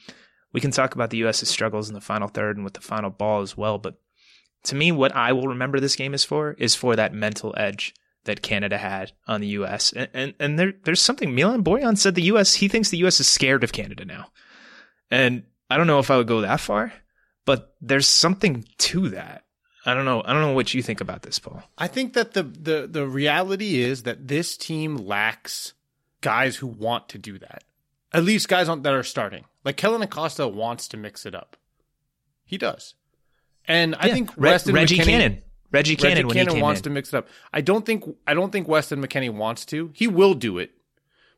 We 0.52 0.60
can 0.60 0.70
talk 0.70 0.94
about 0.94 1.10
the 1.10 1.18
U.S.'s 1.18 1.48
struggles 1.48 1.88
in 1.88 1.94
the 1.94 2.00
final 2.00 2.28
third 2.28 2.56
and 2.56 2.64
with 2.64 2.74
the 2.74 2.80
final 2.80 3.10
ball 3.10 3.42
as 3.42 3.56
well, 3.56 3.78
but 3.78 3.96
to 4.64 4.74
me, 4.74 4.92
what 4.92 5.14
I 5.14 5.32
will 5.32 5.48
remember 5.48 5.78
this 5.78 5.96
game 5.96 6.14
is 6.14 6.24
for 6.24 6.52
is 6.52 6.74
for 6.74 6.96
that 6.96 7.12
mental 7.12 7.54
edge 7.56 7.94
that 8.24 8.42
Canada 8.42 8.78
had 8.78 9.12
on 9.28 9.40
the 9.40 9.48
U.S. 9.48 9.92
And 9.92 10.08
and, 10.12 10.34
and 10.40 10.58
there 10.58 10.72
there's 10.84 11.00
something 11.00 11.34
Milan 11.34 11.62
Borjan 11.62 11.96
said 11.96 12.14
the 12.14 12.22
U.S. 12.22 12.54
he 12.54 12.68
thinks 12.68 12.90
the 12.90 12.98
U.S. 12.98 13.20
is 13.20 13.28
scared 13.28 13.62
of 13.62 13.72
Canada 13.72 14.04
now, 14.04 14.28
and 15.10 15.44
I 15.70 15.76
don't 15.76 15.86
know 15.86 15.98
if 15.98 16.10
I 16.10 16.16
would 16.16 16.26
go 16.26 16.40
that 16.40 16.60
far, 16.60 16.92
but 17.44 17.74
there's 17.80 18.08
something 18.08 18.64
to 18.78 19.10
that. 19.10 19.44
I 19.86 19.92
don't 19.92 20.06
know. 20.06 20.22
I 20.24 20.32
don't 20.32 20.42
know 20.42 20.52
what 20.52 20.72
you 20.72 20.82
think 20.82 21.02
about 21.02 21.22
this, 21.22 21.38
Paul. 21.38 21.62
I 21.76 21.86
think 21.86 22.14
that 22.14 22.32
the 22.32 22.42
the 22.42 22.88
the 22.90 23.06
reality 23.06 23.80
is 23.80 24.04
that 24.04 24.28
this 24.28 24.56
team 24.56 24.96
lacks 24.96 25.74
guys 26.24 26.56
who 26.56 26.66
want 26.66 27.10
to 27.10 27.18
do 27.18 27.38
that. 27.38 27.62
At 28.12 28.24
least 28.24 28.48
guys 28.48 28.68
on, 28.68 28.80
that 28.82 28.94
are 28.94 29.02
starting. 29.02 29.44
Like 29.62 29.76
Kellyn 29.76 30.00
Acosta 30.00 30.48
wants 30.48 30.88
to 30.88 30.96
mix 30.96 31.26
it 31.26 31.34
up. 31.34 31.58
He 32.46 32.56
does. 32.56 32.94
And 33.66 33.94
I 33.96 34.10
think 34.10 34.30
Re- 34.36 34.50
Weston 34.50 34.74
Reggie 34.74 34.96
McKennie, 34.98 35.04
Cannon. 35.04 35.42
Reggie 35.70 35.96
Cannon, 35.96 36.26
Reggie 36.26 36.38
Cannon 36.38 36.60
wants 36.60 36.80
in. 36.80 36.84
to 36.84 36.90
mix 36.90 37.12
it 37.12 37.16
up. 37.18 37.28
I 37.52 37.60
don't 37.60 37.84
think 37.84 38.04
I 38.26 38.32
don't 38.32 38.50
think 38.50 38.66
Weston 38.68 39.04
McKennie 39.04 39.32
wants 39.32 39.66
to. 39.66 39.90
He 39.92 40.06
will 40.06 40.34
do 40.34 40.58
it. 40.58 40.70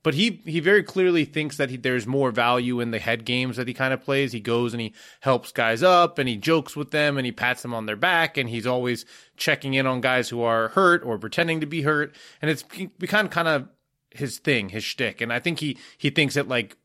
But 0.04 0.14
he 0.14 0.40
he 0.44 0.60
very 0.60 0.84
clearly 0.84 1.24
thinks 1.24 1.56
that 1.56 1.68
he, 1.68 1.76
there's 1.76 2.06
more 2.06 2.30
value 2.30 2.78
in 2.78 2.92
the 2.92 3.00
head 3.00 3.24
games 3.24 3.56
that 3.56 3.66
he 3.66 3.74
kind 3.74 3.92
of 3.92 4.02
plays. 4.02 4.30
He 4.30 4.38
goes 4.38 4.72
and 4.72 4.80
he 4.80 4.94
helps 5.18 5.50
guys 5.50 5.82
up 5.82 6.20
and 6.20 6.28
he 6.28 6.36
jokes 6.36 6.76
with 6.76 6.92
them 6.92 7.16
and 7.16 7.26
he 7.26 7.32
pats 7.32 7.62
them 7.62 7.74
on 7.74 7.86
their 7.86 7.96
back 7.96 8.36
and 8.36 8.48
he's 8.48 8.68
always 8.68 9.04
checking 9.36 9.74
in 9.74 9.84
on 9.84 10.00
guys 10.00 10.28
who 10.28 10.42
are 10.42 10.68
hurt 10.68 11.02
or 11.04 11.18
pretending 11.18 11.60
to 11.60 11.66
be 11.66 11.82
hurt. 11.82 12.14
And 12.40 12.50
it's 12.52 12.62
become 12.98 13.28
kind 13.28 13.48
of 13.48 13.68
his 14.16 14.38
thing, 14.38 14.70
his 14.70 14.84
shtick. 14.84 15.20
And 15.20 15.32
I 15.32 15.38
think 15.38 15.60
he 15.60 15.78
he 15.96 16.10
thinks 16.10 16.36
it 16.36 16.48
like 16.48 16.76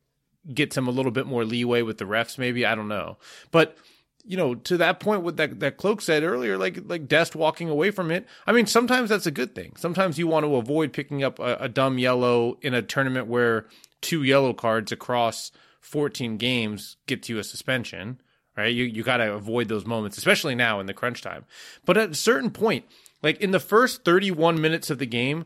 gets 0.53 0.75
him 0.75 0.87
a 0.87 0.91
little 0.91 1.11
bit 1.11 1.27
more 1.27 1.45
leeway 1.45 1.81
with 1.81 1.97
the 1.97 2.05
refs. 2.05 2.37
Maybe 2.37 2.65
I 2.65 2.75
don't 2.75 2.87
know, 2.87 3.17
but 3.51 3.77
you 4.23 4.37
know, 4.37 4.55
to 4.55 4.77
that 4.77 4.99
point, 4.99 5.23
what 5.23 5.37
that 5.37 5.59
that 5.59 5.77
Kloke 5.77 6.01
said 6.01 6.23
earlier, 6.23 6.57
like 6.57 6.79
like 6.85 7.07
Dest 7.07 7.35
walking 7.35 7.69
away 7.69 7.91
from 7.91 8.11
it. 8.11 8.27
I 8.45 8.51
mean, 8.51 8.65
sometimes 8.65 9.09
that's 9.09 9.25
a 9.25 9.31
good 9.31 9.55
thing. 9.55 9.73
Sometimes 9.77 10.17
you 10.17 10.27
want 10.27 10.45
to 10.45 10.55
avoid 10.55 10.93
picking 10.93 11.23
up 11.23 11.39
a, 11.39 11.57
a 11.61 11.69
dumb 11.69 11.97
yellow 11.97 12.57
in 12.61 12.73
a 12.73 12.81
tournament 12.81 13.27
where 13.27 13.65
two 14.01 14.23
yellow 14.23 14.53
cards 14.53 14.91
across 14.91 15.51
14 15.81 16.37
games 16.37 16.97
gets 17.07 17.29
you 17.29 17.39
a 17.39 17.43
suspension. 17.43 18.21
Right? 18.55 18.73
You 18.73 18.83
you 18.83 19.03
got 19.03 19.17
to 19.17 19.33
avoid 19.33 19.69
those 19.69 19.85
moments, 19.85 20.17
especially 20.17 20.55
now 20.55 20.79
in 20.79 20.85
the 20.85 20.93
crunch 20.93 21.21
time. 21.21 21.45
But 21.85 21.97
at 21.97 22.11
a 22.11 22.15
certain 22.15 22.51
point, 22.51 22.85
like 23.23 23.39
in 23.41 23.51
the 23.51 23.59
first 23.59 24.03
31 24.03 24.59
minutes 24.59 24.89
of 24.89 24.99
the 24.99 25.05
game, 25.05 25.45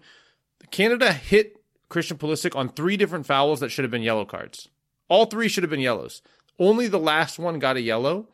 Canada 0.71 1.13
hit 1.13 1.54
Christian 1.89 2.17
Pulisic 2.17 2.55
on 2.55 2.69
three 2.69 2.97
different 2.97 3.25
fouls 3.25 3.59
that 3.59 3.69
should 3.69 3.83
have 3.83 3.91
been 3.91 4.01
yellow 4.01 4.25
cards. 4.25 4.69
All 5.07 5.25
three 5.25 5.47
should 5.47 5.63
have 5.63 5.69
been 5.69 5.79
yellows. 5.79 6.21
Only 6.59 6.87
the 6.87 6.99
last 6.99 7.37
one 7.37 7.59
got 7.59 7.75
a 7.75 7.81
yellow. 7.81 8.29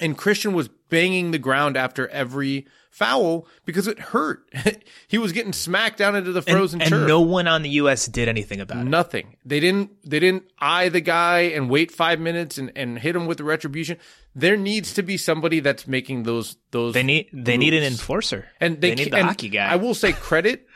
And 0.00 0.16
Christian 0.16 0.52
was 0.52 0.68
banging 0.68 1.32
the 1.32 1.38
ground 1.38 1.76
after 1.76 2.06
every 2.08 2.66
foul 2.90 3.48
because 3.64 3.88
it 3.88 3.98
hurt. 3.98 4.48
he 5.08 5.18
was 5.18 5.32
getting 5.32 5.52
smacked 5.52 5.98
down 5.98 6.14
into 6.14 6.30
the 6.30 6.42
frozen 6.42 6.80
and, 6.80 6.90
turf. 6.90 7.00
and 7.00 7.08
no 7.08 7.20
one 7.20 7.48
on 7.48 7.62
the 7.62 7.70
U.S. 7.70 8.06
did 8.06 8.28
anything 8.28 8.60
about 8.60 8.78
it. 8.78 8.84
Nothing. 8.84 9.36
They 9.44 9.58
didn't. 9.58 9.90
They 10.08 10.20
didn't 10.20 10.44
eye 10.60 10.88
the 10.88 11.00
guy 11.00 11.40
and 11.40 11.68
wait 11.68 11.90
five 11.90 12.20
minutes 12.20 12.58
and, 12.58 12.70
and 12.76 12.98
hit 12.98 13.16
him 13.16 13.26
with 13.26 13.38
the 13.38 13.44
retribution. 13.44 13.98
There 14.36 14.56
needs 14.56 14.94
to 14.94 15.02
be 15.02 15.16
somebody 15.16 15.58
that's 15.58 15.88
making 15.88 16.22
those 16.22 16.56
those. 16.70 16.94
They 16.94 17.02
need 17.02 17.28
they 17.32 17.56
need 17.56 17.74
an 17.74 17.82
enforcer, 17.82 18.46
and 18.60 18.80
they, 18.80 18.90
they 18.90 19.04
need 19.04 19.12
the 19.12 19.18
and 19.18 19.28
hockey 19.28 19.48
guy. 19.48 19.66
I 19.66 19.76
will 19.76 19.94
say 19.94 20.12
credit 20.12 20.67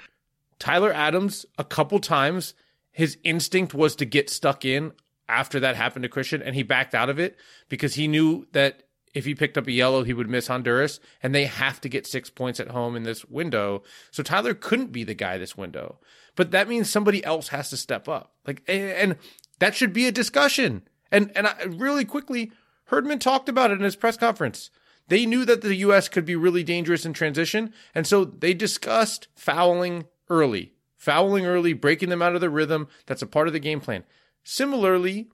Tyler 0.62 0.92
Adams 0.92 1.44
a 1.58 1.64
couple 1.64 1.98
times. 1.98 2.54
His 2.92 3.18
instinct 3.24 3.74
was 3.74 3.96
to 3.96 4.04
get 4.04 4.30
stuck 4.30 4.64
in 4.64 4.92
after 5.28 5.58
that 5.58 5.74
happened 5.74 6.04
to 6.04 6.08
Christian, 6.08 6.40
and 6.40 6.54
he 6.54 6.62
backed 6.62 6.94
out 6.94 7.10
of 7.10 7.18
it 7.18 7.36
because 7.68 7.96
he 7.96 8.06
knew 8.06 8.46
that 8.52 8.84
if 9.12 9.24
he 9.24 9.34
picked 9.34 9.58
up 9.58 9.66
a 9.66 9.72
yellow, 9.72 10.04
he 10.04 10.12
would 10.12 10.30
miss 10.30 10.46
Honduras, 10.46 11.00
and 11.20 11.34
they 11.34 11.46
have 11.46 11.80
to 11.80 11.88
get 11.88 12.06
six 12.06 12.30
points 12.30 12.60
at 12.60 12.68
home 12.68 12.94
in 12.94 13.02
this 13.02 13.24
window. 13.24 13.82
So 14.12 14.22
Tyler 14.22 14.54
couldn't 14.54 14.92
be 14.92 15.02
the 15.02 15.14
guy 15.14 15.36
this 15.36 15.56
window, 15.56 15.98
but 16.36 16.52
that 16.52 16.68
means 16.68 16.88
somebody 16.88 17.24
else 17.24 17.48
has 17.48 17.68
to 17.70 17.76
step 17.76 18.08
up. 18.08 18.32
Like, 18.46 18.62
and, 18.68 19.16
that 19.58 19.74
should 19.74 19.92
be 19.92 20.06
a 20.06 20.12
discussion. 20.12 20.82
And 21.10 21.32
and 21.34 21.48
I, 21.48 21.60
really 21.64 22.04
quickly, 22.04 22.52
Herdman 22.84 23.18
talked 23.18 23.48
about 23.48 23.72
it 23.72 23.78
in 23.78 23.84
his 23.84 23.96
press 23.96 24.16
conference. 24.16 24.70
They 25.08 25.26
knew 25.26 25.44
that 25.44 25.62
the 25.62 25.74
U.S. 25.76 26.08
could 26.08 26.24
be 26.24 26.36
really 26.36 26.62
dangerous 26.62 27.04
in 27.04 27.12
transition, 27.12 27.72
and 27.96 28.06
so 28.06 28.24
they 28.24 28.54
discussed 28.54 29.26
fouling 29.34 30.04
early, 30.28 30.72
fouling 30.96 31.46
early, 31.46 31.72
breaking 31.72 32.08
them 32.08 32.22
out 32.22 32.34
of 32.34 32.40
the 32.40 32.50
rhythm. 32.50 32.88
That's 33.06 33.22
a 33.22 33.26
part 33.26 33.46
of 33.46 33.52
the 33.52 33.60
game 33.60 33.80
plan. 33.80 34.04
Similarly, 34.44 35.28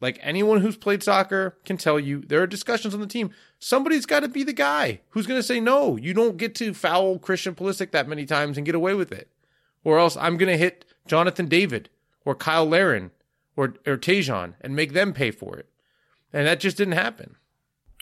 like 0.00 0.18
anyone 0.22 0.60
who's 0.60 0.76
played 0.76 1.02
soccer 1.02 1.58
can 1.64 1.76
tell 1.76 2.00
you, 2.00 2.20
there 2.20 2.42
are 2.42 2.46
discussions 2.46 2.94
on 2.94 3.00
the 3.00 3.06
team. 3.06 3.30
Somebody's 3.58 4.06
got 4.06 4.20
to 4.20 4.28
be 4.28 4.42
the 4.42 4.52
guy 4.52 5.00
who's 5.10 5.26
going 5.26 5.38
to 5.38 5.46
say, 5.46 5.60
no, 5.60 5.96
you 5.96 6.14
don't 6.14 6.38
get 6.38 6.54
to 6.56 6.74
foul 6.74 7.18
Christian 7.18 7.54
Pulisic 7.54 7.90
that 7.90 8.08
many 8.08 8.24
times 8.24 8.56
and 8.56 8.66
get 8.66 8.74
away 8.74 8.94
with 8.94 9.12
it. 9.12 9.28
Or 9.84 9.98
else 9.98 10.16
I'm 10.16 10.36
going 10.36 10.50
to 10.50 10.58
hit 10.58 10.84
Jonathan 11.06 11.46
David 11.46 11.90
or 12.24 12.36
Cyle 12.40 12.66
Larin 12.66 13.10
or, 13.56 13.74
or 13.86 13.98
and 14.60 14.76
make 14.76 14.92
them 14.92 15.12
pay 15.12 15.30
for 15.30 15.56
it. 15.56 15.68
And 16.32 16.46
that 16.46 16.60
just 16.60 16.76
didn't 16.76 16.92
happen. 16.92 17.36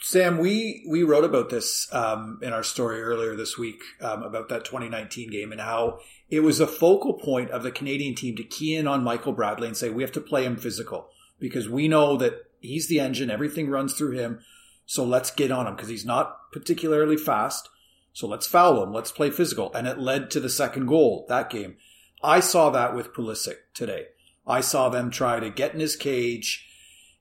Sam, 0.01 0.39
we 0.39 0.85
we 0.89 1.03
wrote 1.03 1.25
about 1.25 1.51
this 1.51 1.93
um, 1.93 2.39
in 2.43 2.53
our 2.53 2.63
story 2.63 3.03
earlier 3.03 3.35
this 3.35 3.59
week 3.59 3.81
um, 4.01 4.23
about 4.23 4.49
that 4.49 4.65
2019 4.65 5.31
game 5.31 5.53
and 5.53 5.61
how 5.61 6.01
it 6.31 6.41
was 6.41 6.61
a 6.61 6.67
focal 6.67 7.15
point 7.15 7.51
of 7.51 7.63
the 7.63 7.71
Canadian 7.71 8.15
team 8.15 8.37
to 8.37 8.45
key 8.45 8.77
in 8.77 8.87
on 8.87 9.03
Michael 9.03 9.33
Bradley 9.33 9.67
and 9.67 9.77
say 9.77 9.91
we 9.91 10.03
have 10.03 10.13
to 10.13 10.21
play 10.21 10.45
him 10.45 10.57
physical 10.57 11.09
because 11.41 11.69
we 11.69 11.89
know 11.89 12.17
that 12.17 12.35
he's 12.61 12.89
the 12.89 13.01
engine, 13.01 13.31
everything 13.31 13.69
runs 13.69 13.95
through 13.95 14.13
him. 14.13 14.41
So 14.87 15.05
let's 15.05 15.31
get 15.31 15.51
on 15.51 15.67
him 15.67 15.75
because 15.75 15.91
he's 15.91 16.07
not 16.07 16.51
particularly 16.53 17.17
fast. 17.17 17.69
So 18.13 18.27
let's 18.27 18.47
foul 18.47 18.83
him. 18.83 18.93
Let's 18.93 19.13
play 19.13 19.31
physical, 19.31 19.73
and 19.75 19.87
it 19.87 19.99
led 19.99 20.31
to 20.31 20.41
the 20.41 20.49
second 20.49 20.87
goal 20.87 21.27
that 21.29 21.51
game. 21.51 21.77
I 22.23 22.41
saw 22.41 22.71
that 22.71 22.95
with 22.95 23.13
Pulisic 23.13 23.57
today. 23.75 24.07
I 24.47 24.61
saw 24.61 24.89
them 24.89 25.11
try 25.11 25.39
to 25.39 25.51
get 25.51 25.75
in 25.75 25.81
his 25.81 25.95
cage, 25.95 26.67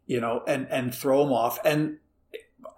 you 0.05 0.21
know, 0.21 0.43
and 0.47 0.67
and 0.71 0.93
throw 0.93 1.23
him 1.23 1.33
off 1.33 1.59
and. 1.65 1.97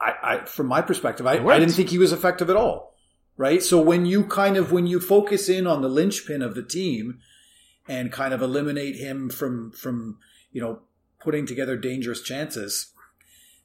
I, 0.01 0.13
I, 0.23 0.45
from 0.45 0.67
my 0.67 0.81
perspective, 0.81 1.27
I, 1.27 1.33
I 1.45 1.59
didn't 1.59 1.73
think 1.73 1.89
he 1.89 1.97
was 1.97 2.11
effective 2.11 2.49
at 2.49 2.55
all. 2.55 2.95
Right. 3.37 3.63
So 3.63 3.81
when 3.81 4.05
you 4.05 4.25
kind 4.25 4.57
of, 4.57 4.71
when 4.71 4.85
you 4.85 4.99
focus 4.99 5.47
in 5.47 5.65
on 5.65 5.81
the 5.81 5.87
linchpin 5.87 6.41
of 6.41 6.55
the 6.55 6.63
team 6.63 7.19
and 7.87 8.11
kind 8.11 8.33
of 8.33 8.41
eliminate 8.41 8.97
him 8.97 9.29
from, 9.29 9.71
from, 9.71 10.17
you 10.51 10.61
know, 10.61 10.81
putting 11.21 11.45
together 11.45 11.77
dangerous 11.77 12.21
chances, 12.21 12.91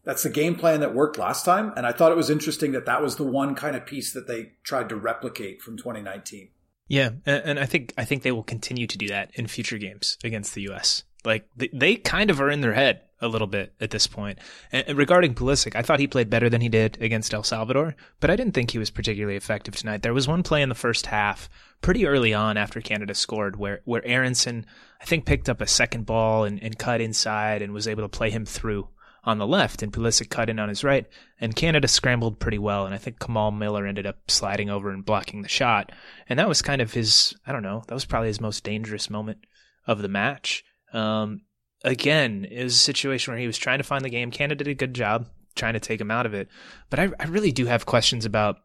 that's 0.04 0.22
the 0.22 0.30
game 0.30 0.54
plan 0.54 0.80
that 0.80 0.94
worked 0.94 1.18
last 1.18 1.44
time. 1.44 1.72
And 1.76 1.86
I 1.86 1.92
thought 1.92 2.12
it 2.12 2.16
was 2.16 2.30
interesting 2.30 2.72
that 2.72 2.86
that 2.86 3.02
was 3.02 3.16
the 3.16 3.24
one 3.24 3.54
kind 3.54 3.74
of 3.74 3.86
piece 3.86 4.12
that 4.12 4.28
they 4.28 4.52
tried 4.62 4.88
to 4.90 4.96
replicate 4.96 5.60
from 5.60 5.76
2019. 5.76 6.50
Yeah, 6.86 7.10
and, 7.24 7.42
and 7.44 7.58
I 7.58 7.66
think 7.66 7.94
I 7.96 8.04
think 8.04 8.22
they 8.22 8.32
will 8.32 8.42
continue 8.42 8.86
to 8.86 8.98
do 8.98 9.08
that 9.08 9.30
in 9.34 9.46
future 9.46 9.78
games 9.78 10.18
against 10.22 10.54
the 10.54 10.62
U.S. 10.62 11.02
Like 11.24 11.48
they, 11.56 11.70
they 11.72 11.96
kind 11.96 12.30
of 12.30 12.40
are 12.40 12.50
in 12.50 12.60
their 12.60 12.74
head 12.74 13.00
a 13.24 13.28
little 13.28 13.46
bit 13.46 13.74
at 13.80 13.90
this 13.90 14.06
point. 14.06 14.38
And, 14.70 14.96
regarding 14.96 15.34
Pulisic, 15.34 15.74
I 15.74 15.82
thought 15.82 15.98
he 15.98 16.06
played 16.06 16.30
better 16.30 16.48
than 16.48 16.60
he 16.60 16.68
did 16.68 17.00
against 17.00 17.32
El 17.32 17.42
Salvador, 17.42 17.96
but 18.20 18.30
I 18.30 18.36
didn't 18.36 18.52
think 18.52 18.70
he 18.70 18.78
was 18.78 18.90
particularly 18.90 19.36
effective 19.36 19.74
tonight. 19.74 20.02
There 20.02 20.14
was 20.14 20.28
one 20.28 20.42
play 20.42 20.62
in 20.62 20.68
the 20.68 20.74
first 20.74 21.06
half, 21.06 21.48
pretty 21.80 22.06
early 22.06 22.34
on 22.34 22.56
after 22.56 22.80
Canada 22.80 23.14
scored, 23.14 23.56
where 23.56 23.80
where 23.84 24.06
Aaronson 24.06 24.66
I 25.00 25.04
think 25.04 25.24
picked 25.24 25.48
up 25.48 25.60
a 25.60 25.66
second 25.66 26.06
ball 26.06 26.44
and, 26.44 26.62
and 26.62 26.78
cut 26.78 27.00
inside 27.00 27.62
and 27.62 27.72
was 27.72 27.88
able 27.88 28.02
to 28.02 28.08
play 28.08 28.30
him 28.30 28.44
through 28.44 28.88
on 29.26 29.38
the 29.38 29.46
left, 29.46 29.82
and 29.82 29.92
Pulisic 29.92 30.28
cut 30.28 30.50
in 30.50 30.58
on 30.58 30.68
his 30.68 30.84
right, 30.84 31.06
and 31.40 31.56
Canada 31.56 31.88
scrambled 31.88 32.38
pretty 32.38 32.58
well, 32.58 32.84
and 32.84 32.94
I 32.94 32.98
think 32.98 33.18
Kamal 33.18 33.52
Miller 33.52 33.86
ended 33.86 34.06
up 34.06 34.30
sliding 34.30 34.68
over 34.68 34.90
and 34.90 35.04
blocking 35.04 35.40
the 35.40 35.48
shot, 35.48 35.92
and 36.28 36.38
that 36.38 36.48
was 36.48 36.60
kind 36.60 36.82
of 36.82 36.92
his, 36.92 37.34
I 37.46 37.52
don't 37.52 37.62
know, 37.62 37.82
that 37.88 37.94
was 37.94 38.04
probably 38.04 38.28
his 38.28 38.40
most 38.40 38.64
dangerous 38.64 39.08
moment 39.08 39.38
of 39.86 40.02
the 40.02 40.08
match. 40.08 40.62
Um, 40.92 41.40
again, 41.84 42.46
it 42.50 42.64
was 42.64 42.74
a 42.74 42.78
situation 42.78 43.32
where 43.32 43.40
he 43.40 43.46
was 43.46 43.58
trying 43.58 43.78
to 43.78 43.84
find 43.84 44.04
the 44.04 44.10
game. 44.10 44.30
Canada 44.30 44.64
did 44.64 44.70
a 44.70 44.74
good 44.74 44.94
job 44.94 45.28
trying 45.54 45.74
to 45.74 45.80
take 45.80 46.00
him 46.00 46.10
out 46.10 46.26
of 46.26 46.34
it, 46.34 46.48
but 46.90 46.98
I, 46.98 47.10
I 47.20 47.26
really 47.26 47.52
do 47.52 47.66
have 47.66 47.86
questions 47.86 48.24
about 48.24 48.58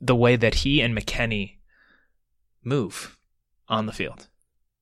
the 0.00 0.16
way 0.16 0.36
that 0.36 0.56
he 0.56 0.80
and 0.80 0.96
McKennie 0.96 1.58
move 2.64 3.16
on 3.68 3.86
the 3.86 3.92
field, 3.92 4.28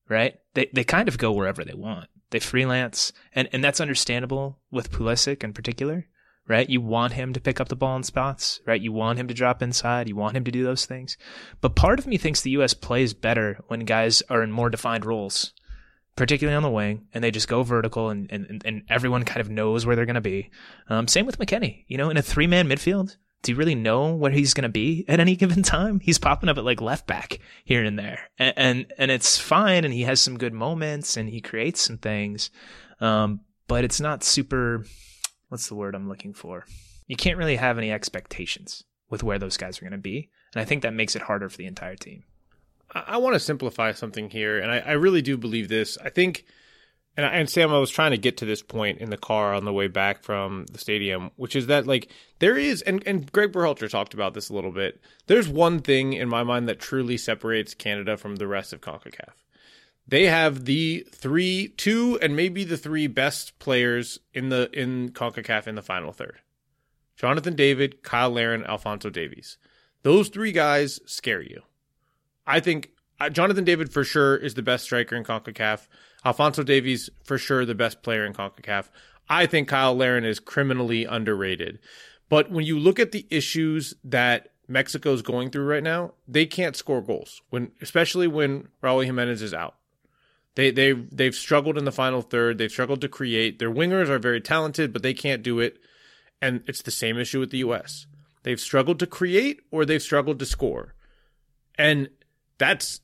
right? 0.08 0.36
They 0.54 0.70
they 0.72 0.84
kind 0.84 1.08
of 1.08 1.18
go 1.18 1.32
wherever 1.32 1.64
they 1.64 1.74
want. 1.74 2.08
They 2.30 2.40
freelance, 2.40 3.12
and 3.34 3.48
and 3.52 3.62
that's 3.62 3.80
understandable 3.80 4.60
with 4.70 4.90
Pulisic 4.90 5.44
in 5.44 5.52
particular, 5.52 6.06
right? 6.48 6.68
You 6.68 6.80
want 6.80 7.12
him 7.12 7.32
to 7.34 7.40
pick 7.40 7.60
up 7.60 7.68
the 7.68 7.76
ball 7.76 7.96
in 7.96 8.02
spots, 8.02 8.60
right? 8.66 8.80
You 8.80 8.92
want 8.92 9.18
him 9.18 9.28
to 9.28 9.34
drop 9.34 9.62
inside. 9.62 10.08
You 10.08 10.16
want 10.16 10.36
him 10.36 10.44
to 10.44 10.50
do 10.50 10.64
those 10.64 10.86
things. 10.86 11.16
But 11.60 11.76
part 11.76 11.98
of 11.98 12.06
me 12.06 12.16
thinks 12.16 12.40
the 12.40 12.50
U.S. 12.52 12.74
plays 12.74 13.12
better 13.12 13.58
when 13.68 13.80
guys 13.80 14.22
are 14.30 14.42
in 14.42 14.50
more 14.52 14.70
defined 14.70 15.04
roles, 15.04 15.52
particularly 16.22 16.54
on 16.54 16.62
the 16.62 16.70
wing, 16.70 17.04
and 17.12 17.24
they 17.24 17.32
just 17.32 17.48
go 17.48 17.64
vertical, 17.64 18.08
and 18.08 18.30
and 18.30 18.62
and 18.64 18.84
everyone 18.88 19.24
kind 19.24 19.40
of 19.40 19.50
knows 19.50 19.84
where 19.84 19.96
they're 19.96 20.06
going 20.06 20.14
to 20.14 20.20
be. 20.20 20.50
Um, 20.88 21.08
same 21.08 21.26
with 21.26 21.36
McKennie. 21.36 21.84
You 21.88 21.98
know, 21.98 22.10
in 22.10 22.16
a 22.16 22.22
three 22.22 22.46
man 22.46 22.68
midfield, 22.68 23.16
do 23.42 23.50
you 23.50 23.58
really 23.58 23.74
know 23.74 24.14
where 24.14 24.30
he's 24.30 24.54
going 24.54 24.62
to 24.62 24.68
be 24.68 25.04
at 25.08 25.18
any 25.18 25.34
given 25.42 25.64
time? 25.64 25.98
He's 25.98 26.20
popping 26.20 26.48
up 26.48 26.58
at 26.58 26.64
like 26.64 26.80
left 26.80 27.08
back 27.08 27.40
here 27.64 27.82
and 27.82 27.98
there, 27.98 28.30
and, 28.38 28.54
and 28.56 28.92
and, 28.98 29.10
it's 29.10 29.36
fine, 29.36 29.84
and 29.84 29.92
he 29.92 30.02
has 30.02 30.20
some 30.20 30.38
good 30.38 30.54
moments, 30.54 31.16
and 31.16 31.28
he 31.28 31.40
creates 31.40 31.80
some 31.80 31.98
things, 31.98 32.50
um, 33.00 33.40
but 33.66 33.82
it's 33.82 34.00
not 34.00 34.22
super. 34.22 34.86
What's 35.48 35.66
the 35.66 35.74
word 35.74 35.96
I'm 35.96 36.08
looking 36.08 36.34
for? 36.34 36.66
You 37.08 37.16
can't 37.16 37.36
really 37.36 37.56
have 37.56 37.78
any 37.78 37.90
expectations 37.90 38.84
with 39.10 39.24
where 39.24 39.40
those 39.40 39.56
guys 39.56 39.78
are 39.78 39.86
going 39.86 39.90
to 39.90 39.98
be, 39.98 40.30
and 40.54 40.62
I 40.62 40.66
think 40.66 40.82
that 40.82 40.94
makes 40.94 41.16
it 41.16 41.22
harder 41.22 41.48
for 41.48 41.56
the 41.56 41.66
entire 41.66 41.96
team. 41.96 42.22
I, 42.92 43.16
want 43.16 43.34
to 43.34 43.40
simplify 43.40 43.92
something 43.92 44.30
here, 44.30 44.58
and 44.58 44.70
I, 44.70 44.78
I 44.78 44.92
really 44.92 45.22
do 45.22 45.36
believe 45.36 45.68
this. 45.68 45.96
I 45.98 46.10
think 46.10 46.44
and, 47.16 47.26
and 47.26 47.50
Sam, 47.50 47.72
I 47.72 47.78
was 47.78 47.90
trying 47.90 48.12
to 48.12 48.18
get 48.18 48.38
to 48.38 48.46
this 48.46 48.62
point 48.62 48.98
in 48.98 49.10
the 49.10 49.18
car 49.18 49.54
on 49.54 49.64
the 49.64 49.72
way 49.72 49.86
back 49.86 50.22
from 50.22 50.66
the 50.72 50.78
stadium, 50.78 51.30
which 51.36 51.54
is 51.54 51.66
that 51.66 51.86
like 51.86 52.10
there 52.38 52.56
is, 52.56 52.80
and 52.82 53.02
and 53.06 53.30
Greg 53.30 53.52
Berhalter 53.52 53.88
talked 53.88 54.14
about 54.14 54.34
this 54.34 54.48
a 54.48 54.54
little 54.54 54.72
bit. 54.72 55.00
There's 55.26 55.48
one 55.48 55.80
thing 55.80 56.14
in 56.14 56.28
my 56.28 56.42
mind 56.42 56.68
that 56.68 56.80
truly 56.80 57.16
separates 57.16 57.74
Canada 57.74 58.16
from 58.16 58.36
the 58.36 58.46
rest 58.46 58.72
of 58.72 58.80
Concacaf. 58.80 59.34
They 60.08 60.26
have 60.26 60.64
the 60.64 61.06
three, 61.12 61.68
two, 61.68 62.18
and 62.22 62.34
maybe 62.34 62.64
the 62.64 62.78
three 62.78 63.06
best 63.06 63.58
players 63.58 64.18
in 64.32 64.48
the 64.48 64.70
in 64.72 65.10
Concacaf 65.10 65.66
in 65.66 65.74
the 65.74 65.82
final 65.82 66.12
third: 66.12 66.40
Jonathan 67.16 67.54
David, 67.54 67.98
Cyle 68.02 68.30
Larin, 68.30 68.64
Alfonso 68.64 69.10
Davies. 69.10 69.58
Those 70.02 70.30
three 70.30 70.50
guys 70.50 70.98
scare 71.06 71.42
you. 71.42 71.62
I 72.46 72.60
think 72.60 72.90
uh, 73.20 73.30
Jonathan 73.30 73.64
David 73.64 73.92
for 73.92 74.04
sure 74.04 74.36
is 74.36 74.54
the 74.54 74.62
best 74.62 74.84
striker 74.84 75.16
in 75.16 75.24
Concacaf. 75.24 75.86
Alfonso 76.24 76.62
Davies, 76.62 77.10
for 77.24 77.38
sure, 77.38 77.64
the 77.64 77.74
best 77.74 78.02
player 78.02 78.24
in 78.24 78.32
CONCACAF. 78.32 78.88
I 79.28 79.46
think 79.46 79.70
Cyle 79.70 79.94
Larin 79.94 80.24
is 80.24 80.40
criminally 80.40 81.04
underrated. 81.04 81.78
But 82.28 82.50
when 82.50 82.64
you 82.64 82.78
look 82.78 82.98
at 82.98 83.12
the 83.12 83.26
issues 83.30 83.94
that 84.04 84.48
Mexico 84.68 85.12
is 85.12 85.22
going 85.22 85.50
through 85.50 85.66
right 85.66 85.82
now, 85.82 86.14
they 86.26 86.46
can't 86.46 86.76
score 86.76 87.00
goals. 87.00 87.42
When 87.50 87.72
especially 87.80 88.26
when 88.26 88.68
Raul 88.82 89.04
Jimenez 89.04 89.42
is 89.42 89.54
out. 89.54 89.76
They 90.54 90.70
they 90.70 90.92
they've 90.92 91.34
struggled 91.34 91.78
in 91.78 91.84
the 91.84 91.92
final 91.92 92.22
third. 92.22 92.58
They've 92.58 92.70
struggled 92.70 93.00
to 93.00 93.08
create. 93.08 93.58
Their 93.58 93.70
wingers 93.70 94.08
are 94.08 94.18
very 94.18 94.40
talented, 94.40 94.92
but 94.92 95.02
they 95.02 95.14
can't 95.14 95.42
do 95.42 95.60
it. 95.60 95.78
And 96.40 96.62
it's 96.66 96.82
the 96.82 96.90
same 96.90 97.18
issue 97.18 97.40
with 97.40 97.50
the 97.50 97.58
US. 97.58 98.06
They've 98.42 98.60
struggled 98.60 98.98
to 98.98 99.06
create 99.06 99.60
or 99.70 99.84
they've 99.84 100.02
struggled 100.02 100.38
to 100.40 100.46
score. 100.46 100.94
And 101.78 102.10
that's 102.58 103.00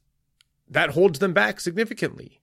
that 0.70 0.90
holds 0.90 1.18
them 1.18 1.32
back 1.32 1.60
significantly. 1.60 2.40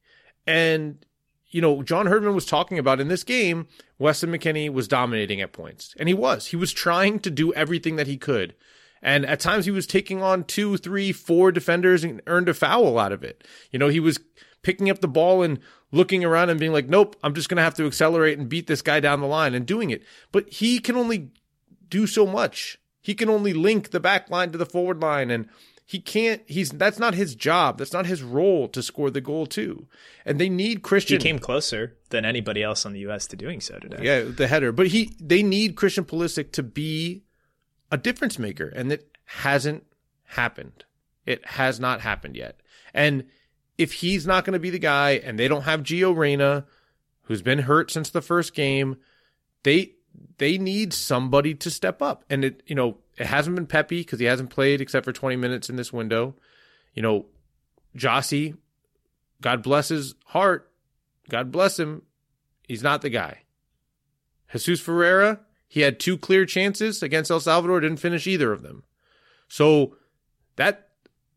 And, 0.47 1.05
you 1.47 1.61
know, 1.61 1.83
John 1.83 2.07
Herdman 2.07 2.35
was 2.35 2.45
talking 2.45 2.79
about 2.79 2.99
in 2.99 3.07
this 3.07 3.23
game, 3.23 3.67
Weston 3.97 4.31
McKennie 4.31 4.71
was 4.71 4.87
dominating 4.87 5.41
at 5.41 5.53
points. 5.53 5.93
And 5.99 6.09
he 6.09 6.13
was. 6.13 6.47
He 6.47 6.55
was 6.55 6.71
trying 6.71 7.19
to 7.19 7.29
do 7.29 7.53
everything 7.53 7.95
that 7.95 8.07
he 8.07 8.17
could. 8.17 8.55
And 9.01 9.25
at 9.25 9.39
times 9.39 9.65
he 9.65 9.71
was 9.71 9.85
taking 9.85 10.23
on 10.23 10.43
two, 10.43 10.77
three, 10.77 11.11
four 11.11 11.51
defenders 11.51 12.03
and 12.03 12.21
earned 12.25 12.49
a 12.49 12.53
foul 12.53 12.97
out 12.97 13.11
of 13.11 13.23
it. 13.23 13.43
You 13.71 13.77
know, 13.77 13.89
he 13.89 13.99
was 13.99 14.19
picking 14.63 14.89
up 14.89 14.99
the 14.99 15.07
ball 15.07 15.43
and 15.43 15.59
looking 15.91 16.25
around 16.25 16.49
and 16.49 16.59
being 16.59 16.73
like, 16.73 16.89
nope, 16.89 17.15
I'm 17.21 17.35
just 17.35 17.47
going 17.47 17.57
to 17.57 17.63
have 17.63 17.75
to 17.75 17.85
accelerate 17.85 18.39
and 18.39 18.49
beat 18.49 18.65
this 18.65 18.81
guy 18.81 18.99
down 18.99 19.21
the 19.21 19.27
line 19.27 19.53
and 19.53 19.65
doing 19.65 19.91
it. 19.91 20.03
But 20.31 20.51
he 20.51 20.79
can 20.79 20.95
only 20.95 21.29
do 21.87 22.07
so 22.07 22.25
much. 22.25 22.79
He 22.99 23.13
can 23.13 23.29
only 23.29 23.53
link 23.53 23.91
the 23.91 23.99
back 23.99 24.31
line 24.31 24.51
to 24.51 24.57
the 24.57 24.65
forward 24.65 25.01
line 25.01 25.29
and 25.29 25.47
he 25.87 25.99
can't 25.99 26.41
he's 26.47 26.71
that's 26.71 26.97
not 26.97 27.13
his 27.13 27.35
job. 27.35 27.77
That's 27.77 27.93
not 27.93 28.07
his 28.07 28.23
role 28.23 28.67
to 28.69 28.81
score 28.81 29.11
the 29.11 29.21
goal 29.21 29.45
too. 29.45 29.87
And 30.25 30.39
they 30.39 30.49
need 30.49 30.81
christian. 30.81 31.19
He 31.19 31.23
came 31.23 31.37
closer 31.37 31.95
than 32.09 32.25
anybody 32.25 32.63
else 32.63 32.85
on 32.85 32.93
the 32.93 33.01
us 33.01 33.27
to 33.27 33.35
doing 33.35 33.61
so 33.61 33.77
today. 33.77 33.99
Yeah 34.01 34.23
the 34.23 34.47
header. 34.47 34.71
But 34.71 34.87
he 34.87 35.15
they 35.19 35.43
need 35.43 35.75
christian 35.75 36.03
Pulisic 36.03 36.51
to 36.53 36.63
be 36.63 37.23
a 37.91 37.97
difference 37.97 38.39
maker 38.39 38.67
and 38.67 38.91
it 38.91 39.15
hasn't 39.25 39.85
happened. 40.23 40.85
It 41.25 41.45
has 41.45 41.79
not 41.79 42.01
happened 42.01 42.35
yet. 42.35 42.61
And 42.93 43.25
if 43.77 43.93
he's 43.93 44.25
not 44.25 44.43
going 44.43 44.53
to 44.53 44.59
be 44.59 44.71
the 44.71 44.79
guy 44.79 45.11
and 45.11 45.37
they 45.37 45.47
don't 45.47 45.63
have 45.63 45.83
Gio 45.83 46.17
Reyna 46.17 46.65
who's 47.23 47.43
been 47.43 47.59
hurt 47.59 47.91
since 47.91 48.09
the 48.09 48.21
first 48.21 48.55
game 48.55 48.97
they 49.61 49.91
they 50.39 50.57
need 50.57 50.93
somebody 50.93 51.53
to 51.53 51.69
step 51.69 52.01
up. 52.01 52.23
And 52.27 52.43
it 52.43 52.63
you 52.65 52.73
know 52.73 52.97
it 53.17 53.27
hasn't 53.27 53.55
been 53.55 53.67
Pepi 53.67 54.01
because 54.01 54.19
he 54.19 54.25
hasn't 54.25 54.49
played 54.49 54.81
except 54.81 55.05
for 55.05 55.13
20 55.13 55.35
minutes 55.35 55.69
in 55.69 55.75
this 55.75 55.93
window. 55.93 56.35
You 56.93 57.01
know, 57.01 57.25
Gyasi, 57.95 58.57
God 59.41 59.63
bless 59.63 59.89
his 59.89 60.15
heart. 60.25 60.71
God 61.29 61.51
bless 61.51 61.79
him. 61.79 62.03
He's 62.67 62.83
not 62.83 63.01
the 63.01 63.09
guy. 63.09 63.43
Jesus 64.51 64.79
Ferreira, 64.79 65.41
he 65.67 65.81
had 65.81 65.99
two 65.99 66.17
clear 66.17 66.45
chances 66.45 67.03
against 67.03 67.31
El 67.31 67.39
Salvador, 67.39 67.79
didn't 67.79 67.99
finish 67.99 68.27
either 68.27 68.51
of 68.51 68.61
them. 68.61 68.83
So 69.47 69.95
that 70.55 70.89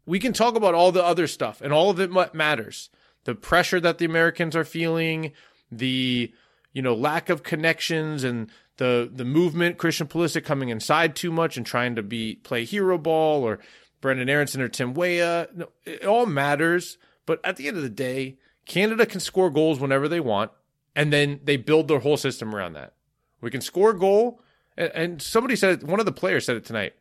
we 0.06 0.18
can 0.18 0.32
talk 0.32 0.56
about 0.56 0.74
all 0.74 0.92
the 0.92 1.04
other 1.04 1.26
stuff 1.26 1.60
and 1.60 1.72
all 1.72 1.90
of 1.90 2.00
it 2.00 2.10
matters. 2.34 2.90
The 3.24 3.34
pressure 3.34 3.80
that 3.80 3.98
the 3.98 4.04
Americans 4.04 4.56
are 4.56 4.64
feeling, 4.64 5.32
the 5.70 6.32
you 6.72 6.82
know 6.82 6.94
lack 6.94 7.28
of 7.28 7.42
connections 7.42 8.24
and 8.24 8.50
the 8.78 9.10
the 9.12 9.24
movement, 9.24 9.78
Christian 9.78 10.06
Pulisic 10.06 10.44
coming 10.44 10.70
inside 10.70 11.14
too 11.14 11.30
much 11.30 11.56
and 11.56 11.66
trying 11.66 11.94
to 11.96 12.02
be 12.02 12.36
play 12.36 12.64
hero 12.64 12.96
ball, 12.96 13.44
or 13.44 13.58
Brenden 14.00 14.30
Aaronson 14.30 14.62
or 14.62 14.68
Tim 14.68 14.94
Weah. 14.94 15.48
No, 15.54 15.68
it 15.84 16.04
all 16.04 16.26
matters. 16.26 16.96
But 17.26 17.40
at 17.44 17.56
the 17.56 17.68
end 17.68 17.76
of 17.76 17.82
the 17.82 17.90
day, 17.90 18.38
Canada 18.64 19.04
can 19.04 19.20
score 19.20 19.50
goals 19.50 19.78
whenever 19.78 20.08
they 20.08 20.20
want, 20.20 20.50
and 20.96 21.12
then 21.12 21.40
they 21.44 21.56
build 21.56 21.88
their 21.88 21.98
whole 21.98 22.16
system 22.16 22.54
around 22.54 22.72
that. 22.72 22.94
We 23.40 23.50
can 23.50 23.60
score 23.60 23.90
a 23.90 23.98
goal, 23.98 24.40
and, 24.76 24.90
and 24.94 25.22
somebody 25.22 25.54
said 25.56 25.82
one 25.82 26.00
of 26.00 26.06
the 26.06 26.12
players 26.12 26.46
said 26.46 26.56
it 26.56 26.64
tonight 26.64 26.94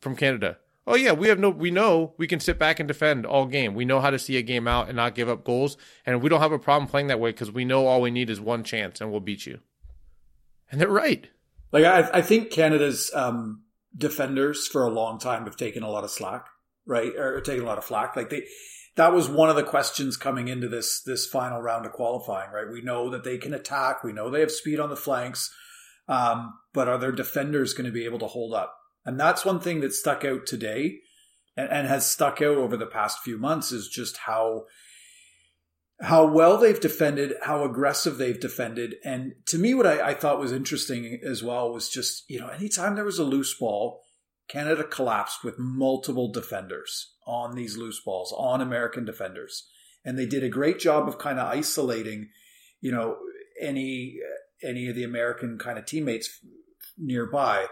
from 0.00 0.14
Canada. 0.14 0.58
Oh 0.86 0.96
yeah, 0.96 1.12
we 1.12 1.28
have 1.28 1.38
no. 1.38 1.48
We 1.48 1.70
know 1.70 2.12
we 2.18 2.26
can 2.26 2.40
sit 2.40 2.58
back 2.58 2.78
and 2.78 2.86
defend 2.86 3.24
all 3.24 3.46
game. 3.46 3.74
We 3.74 3.84
know 3.84 4.00
how 4.00 4.10
to 4.10 4.18
see 4.18 4.36
a 4.36 4.42
game 4.42 4.68
out 4.68 4.88
and 4.88 4.96
not 4.96 5.14
give 5.14 5.28
up 5.28 5.44
goals, 5.44 5.76
and 6.04 6.20
we 6.20 6.28
don't 6.28 6.40
have 6.40 6.52
a 6.52 6.58
problem 6.58 6.90
playing 6.90 7.06
that 7.06 7.20
way 7.20 7.30
because 7.30 7.50
we 7.50 7.64
know 7.64 7.86
all 7.86 8.02
we 8.02 8.10
need 8.10 8.28
is 8.28 8.40
one 8.40 8.64
chance, 8.64 9.00
and 9.00 9.10
we'll 9.10 9.20
beat 9.20 9.46
you. 9.46 9.60
And 10.72 10.80
they're 10.80 10.88
right. 10.88 11.28
Like 11.70 11.84
I, 11.84 12.18
I 12.18 12.22
think 12.22 12.50
Canada's 12.50 13.10
um, 13.14 13.62
defenders 13.96 14.66
for 14.66 14.84
a 14.84 14.90
long 14.90 15.18
time 15.18 15.44
have 15.44 15.56
taken 15.56 15.82
a 15.82 15.90
lot 15.90 16.02
of 16.02 16.10
slack, 16.10 16.46
right, 16.86 17.14
or 17.14 17.40
taken 17.40 17.62
a 17.62 17.66
lot 17.66 17.78
of 17.78 17.84
flack. 17.84 18.16
Like 18.16 18.30
they, 18.30 18.46
that 18.96 19.12
was 19.12 19.28
one 19.28 19.50
of 19.50 19.56
the 19.56 19.62
questions 19.62 20.16
coming 20.16 20.48
into 20.48 20.68
this 20.68 21.02
this 21.02 21.26
final 21.26 21.60
round 21.60 21.86
of 21.86 21.92
qualifying, 21.92 22.50
right? 22.50 22.70
We 22.70 22.82
know 22.82 23.10
that 23.10 23.22
they 23.22 23.38
can 23.38 23.54
attack. 23.54 24.02
We 24.02 24.12
know 24.12 24.30
they 24.30 24.40
have 24.40 24.50
speed 24.50 24.80
on 24.80 24.90
the 24.90 24.96
flanks, 24.96 25.54
um, 26.08 26.54
but 26.72 26.88
are 26.88 26.98
their 26.98 27.12
defenders 27.12 27.74
going 27.74 27.86
to 27.86 27.92
be 27.92 28.04
able 28.04 28.18
to 28.20 28.26
hold 28.26 28.54
up? 28.54 28.74
And 29.04 29.18
that's 29.18 29.44
one 29.44 29.60
thing 29.60 29.80
that 29.80 29.92
stuck 29.92 30.24
out 30.24 30.46
today, 30.46 31.00
and, 31.56 31.70
and 31.70 31.86
has 31.86 32.06
stuck 32.06 32.40
out 32.40 32.56
over 32.56 32.76
the 32.76 32.86
past 32.86 33.20
few 33.20 33.38
months 33.38 33.72
is 33.72 33.88
just 33.88 34.18
how 34.18 34.64
how 36.02 36.26
well 36.26 36.58
they've 36.58 36.80
defended, 36.80 37.34
how 37.42 37.64
aggressive 37.64 38.18
they've 38.18 38.40
defended. 38.40 38.96
And 39.04 39.34
to 39.46 39.56
me, 39.56 39.72
what 39.72 39.86
I, 39.86 40.08
I, 40.08 40.14
thought 40.14 40.40
was 40.40 40.50
interesting 40.50 41.20
as 41.24 41.44
well 41.44 41.72
was 41.72 41.88
just, 41.88 42.24
you 42.28 42.40
know, 42.40 42.48
anytime 42.48 42.96
there 42.96 43.04
was 43.04 43.20
a 43.20 43.24
loose 43.24 43.56
ball, 43.56 44.02
Canada 44.48 44.82
collapsed 44.82 45.44
with 45.44 45.60
multiple 45.60 46.32
defenders 46.32 47.14
on 47.24 47.54
these 47.54 47.76
loose 47.76 48.00
balls, 48.04 48.34
on 48.36 48.60
American 48.60 49.04
defenders. 49.04 49.68
And 50.04 50.18
they 50.18 50.26
did 50.26 50.42
a 50.42 50.48
great 50.48 50.80
job 50.80 51.06
of 51.06 51.18
kind 51.18 51.38
of 51.38 51.46
isolating, 51.46 52.30
you 52.80 52.90
know, 52.90 53.16
any 53.60 54.16
any 54.64 54.88
of 54.88 54.96
the 54.96 55.04
American 55.04 55.56
kind 55.56 55.78
of 55.78 55.86
teammates 55.86 56.40
nearby. 56.98 57.66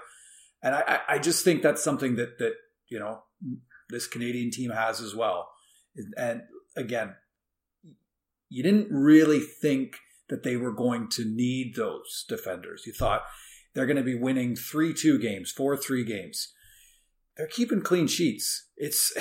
And 0.62 0.75
I, 0.77 1.01
I 1.09 1.19
just 1.19 1.43
think 1.43 1.62
that's 1.62 1.83
something 1.83 2.14
that 2.16 2.38
that, 2.38 2.55
you 2.88 3.01
know, 3.01 3.23
this 3.88 4.07
Canadian 4.07 4.53
team 4.53 4.71
has 4.71 5.01
as 5.01 5.16
well. 5.16 5.49
And 6.16 6.43
again, 6.77 7.16
you 8.51 8.63
didn't 8.63 8.89
really 8.91 9.41
think 9.41 9.97
that 10.29 10.43
they 10.43 10.57
were 10.57 10.73
going 10.73 11.09
to 11.09 11.25
need 11.25 11.75
those 11.77 12.25
defenders. 12.29 12.83
You 12.85 12.93
thought 12.93 13.23
they're 13.75 13.87
going 13.87 13.97
to 13.97 14.03
be 14.03 14.15
winning 14.15 14.57
3 14.57 14.93
2 14.93 15.19
games, 15.19 15.51
4 15.53 15.77
3 15.77 16.05
games. 16.05 16.53
They're 17.37 17.47
keeping 17.47 17.81
clean 17.81 18.09
sheets. 18.09 18.69
It's, 18.77 19.13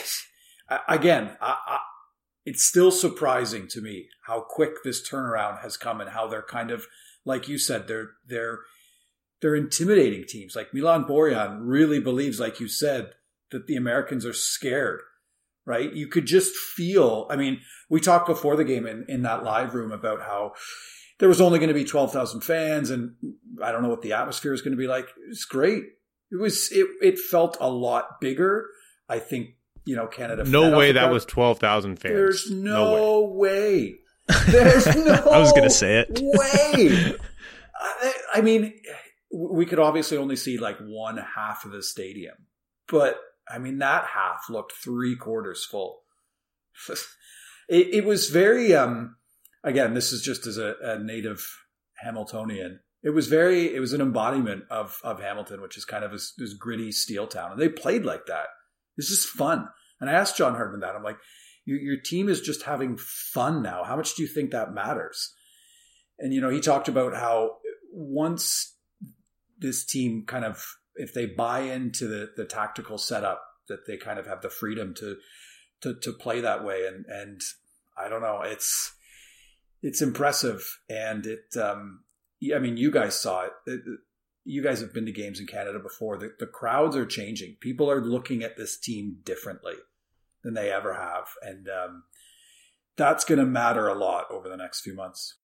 again, 0.87 1.37
I, 1.39 1.57
I, 1.65 1.79
it's 2.45 2.65
still 2.65 2.91
surprising 2.91 3.67
to 3.69 3.81
me 3.81 4.07
how 4.25 4.41
quick 4.41 4.83
this 4.83 5.07
turnaround 5.07 5.61
has 5.61 5.77
come 5.77 6.01
and 6.01 6.09
how 6.09 6.27
they're 6.27 6.41
kind 6.41 6.71
of, 6.71 6.87
like 7.23 7.47
you 7.47 7.57
said, 7.57 7.87
they're, 7.87 8.11
they're, 8.27 8.59
they're 9.41 9.55
intimidating 9.55 10.25
teams. 10.27 10.55
Like 10.55 10.73
Milan 10.73 11.05
Borjan 11.05 11.59
really 11.61 11.99
believes, 11.99 12.39
like 12.39 12.59
you 12.59 12.67
said, 12.67 13.13
that 13.51 13.67
the 13.67 13.75
Americans 13.75 14.25
are 14.25 14.33
scared, 14.33 15.01
right? 15.69 15.93
You 15.93 16.07
could 16.07 16.25
just 16.25 16.55
feel, 16.55 17.27
I 17.29 17.35
mean, 17.35 17.61
we 17.89 18.01
talked 18.01 18.25
before 18.25 18.55
the 18.55 18.63
game 18.63 18.87
in, 18.87 19.05
in 19.07 19.21
that 19.21 19.43
live 19.43 19.75
room 19.75 19.91
about 19.91 20.19
how 20.19 20.53
there 21.19 21.29
was 21.29 21.39
only 21.39 21.59
going 21.59 21.69
to 21.69 21.75
be 21.75 21.85
12,000 21.85 22.41
fans 22.41 22.89
and 22.89 23.13
I 23.63 23.71
don't 23.71 23.83
know 23.83 23.89
what 23.89 24.01
the 24.01 24.13
atmosphere 24.13 24.51
is 24.51 24.63
going 24.63 24.71
to 24.71 24.77
be 24.77 24.87
like. 24.87 25.07
It's 25.29 25.45
great. 25.45 25.83
It 26.31 26.41
was, 26.41 26.71
it, 26.71 26.87
it 27.03 27.19
felt 27.19 27.55
a 27.61 27.69
lot 27.69 28.19
bigger. 28.19 28.65
I 29.07 29.19
think, 29.19 29.49
you 29.85 29.95
know, 29.95 30.07
Canada. 30.07 30.43
No 30.43 30.75
way 30.75 30.91
that 30.93 31.11
was 31.11 31.23
12,000 31.25 31.97
fans. 31.97 32.15
There's 32.15 32.49
no, 32.49 32.95
no 32.95 33.21
way. 33.21 33.99
way. 34.27 34.35
There's 34.47 34.87
no 34.87 35.13
I 35.13 35.37
was 35.37 35.51
going 35.51 35.63
to 35.63 35.69
say 35.69 35.99
it. 35.99 36.19
way. 36.19 37.15
I, 37.79 38.13
I 38.35 38.41
mean, 38.41 38.73
we 39.31 39.67
could 39.67 39.79
obviously 39.79 40.17
only 40.17 40.35
see 40.35 40.57
like 40.57 40.79
one 40.79 41.17
half 41.17 41.63
of 41.63 41.71
the 41.71 41.83
stadium, 41.83 42.35
but 42.87 43.19
I 43.49 43.57
mean, 43.57 43.79
that 43.79 44.05
half 44.05 44.49
looked 44.49 44.73
three 44.73 45.15
quarters 45.15 45.65
full. 45.65 46.01
it, 47.69 47.87
it, 47.93 48.05
was 48.05 48.29
very, 48.29 48.73
um, 48.75 49.15
again, 49.63 49.93
this 49.93 50.11
is 50.11 50.21
just 50.21 50.45
as 50.45 50.57
a, 50.57 50.75
a, 50.83 50.99
native 50.99 51.45
Hamiltonian. 51.95 52.79
It 53.03 53.09
was 53.11 53.27
very, 53.27 53.73
it 53.73 53.79
was 53.79 53.93
an 53.93 54.01
embodiment 54.01 54.63
of, 54.69 54.99
of 55.03 55.21
Hamilton, 55.21 55.61
which 55.61 55.77
is 55.77 55.85
kind 55.85 56.03
of 56.03 56.11
this, 56.11 56.33
this 56.37 56.53
gritty 56.53 56.91
steel 56.91 57.27
town. 57.27 57.51
And 57.51 57.59
they 57.59 57.69
played 57.69 58.05
like 58.05 58.27
that. 58.27 58.47
It's 58.97 59.09
just 59.09 59.27
fun. 59.27 59.67
And 59.99 60.09
I 60.09 60.13
asked 60.13 60.37
John 60.37 60.55
Herdman 60.55 60.81
that. 60.81 60.95
I'm 60.95 61.03
like, 61.03 61.17
your, 61.65 61.79
your 61.79 61.97
team 61.97 62.29
is 62.29 62.41
just 62.41 62.63
having 62.63 62.97
fun 62.97 63.61
now. 63.61 63.83
How 63.83 63.95
much 63.95 64.15
do 64.15 64.21
you 64.21 64.27
think 64.27 64.51
that 64.51 64.73
matters? 64.73 65.33
And, 66.17 66.33
you 66.33 66.41
know, 66.41 66.49
he 66.49 66.59
talked 66.59 66.87
about 66.87 67.13
how 67.13 67.57
once 67.91 68.75
this 69.57 69.85
team 69.85 70.25
kind 70.25 70.45
of 70.45 70.65
if 70.95 71.13
they 71.13 71.25
buy 71.25 71.61
into 71.61 72.07
the 72.07 72.31
the 72.35 72.45
tactical 72.45 72.97
setup 72.97 73.43
that 73.67 73.85
they 73.87 73.97
kind 73.97 74.19
of 74.19 74.25
have 74.25 74.41
the 74.41 74.49
freedom 74.49 74.93
to 74.95 75.17
to 75.81 75.95
to 75.95 76.11
play 76.11 76.41
that 76.41 76.63
way. 76.63 76.85
And 76.87 77.05
and 77.07 77.41
I 77.97 78.09
don't 78.09 78.21
know 78.21 78.41
it's 78.41 78.93
it's 79.81 80.01
impressive. 80.01 80.79
And 80.89 81.25
it 81.25 81.55
um 81.57 82.03
I 82.53 82.59
mean 82.59 82.77
you 82.77 82.91
guys 82.91 83.19
saw 83.19 83.45
it, 83.45 83.53
it 83.65 83.81
you 84.43 84.63
guys 84.63 84.81
have 84.81 84.93
been 84.93 85.05
to 85.05 85.11
games 85.11 85.39
in 85.39 85.45
Canada 85.45 85.79
before. 85.79 86.17
The, 86.17 86.33
the 86.39 86.47
crowds 86.47 86.95
are 86.95 87.05
changing. 87.05 87.57
People 87.59 87.89
are 87.91 88.01
looking 88.01 88.41
at 88.41 88.57
this 88.57 88.79
team 88.79 89.17
differently 89.23 89.75
than 90.43 90.53
they 90.53 90.71
ever 90.71 90.93
have. 90.93 91.27
And 91.41 91.67
um 91.69 92.03
that's 92.97 93.23
going 93.23 93.39
to 93.39 93.45
matter 93.45 93.87
a 93.87 93.95
lot 93.95 94.25
over 94.29 94.49
the 94.49 94.57
next 94.57 94.81
few 94.81 94.93
months 94.93 95.37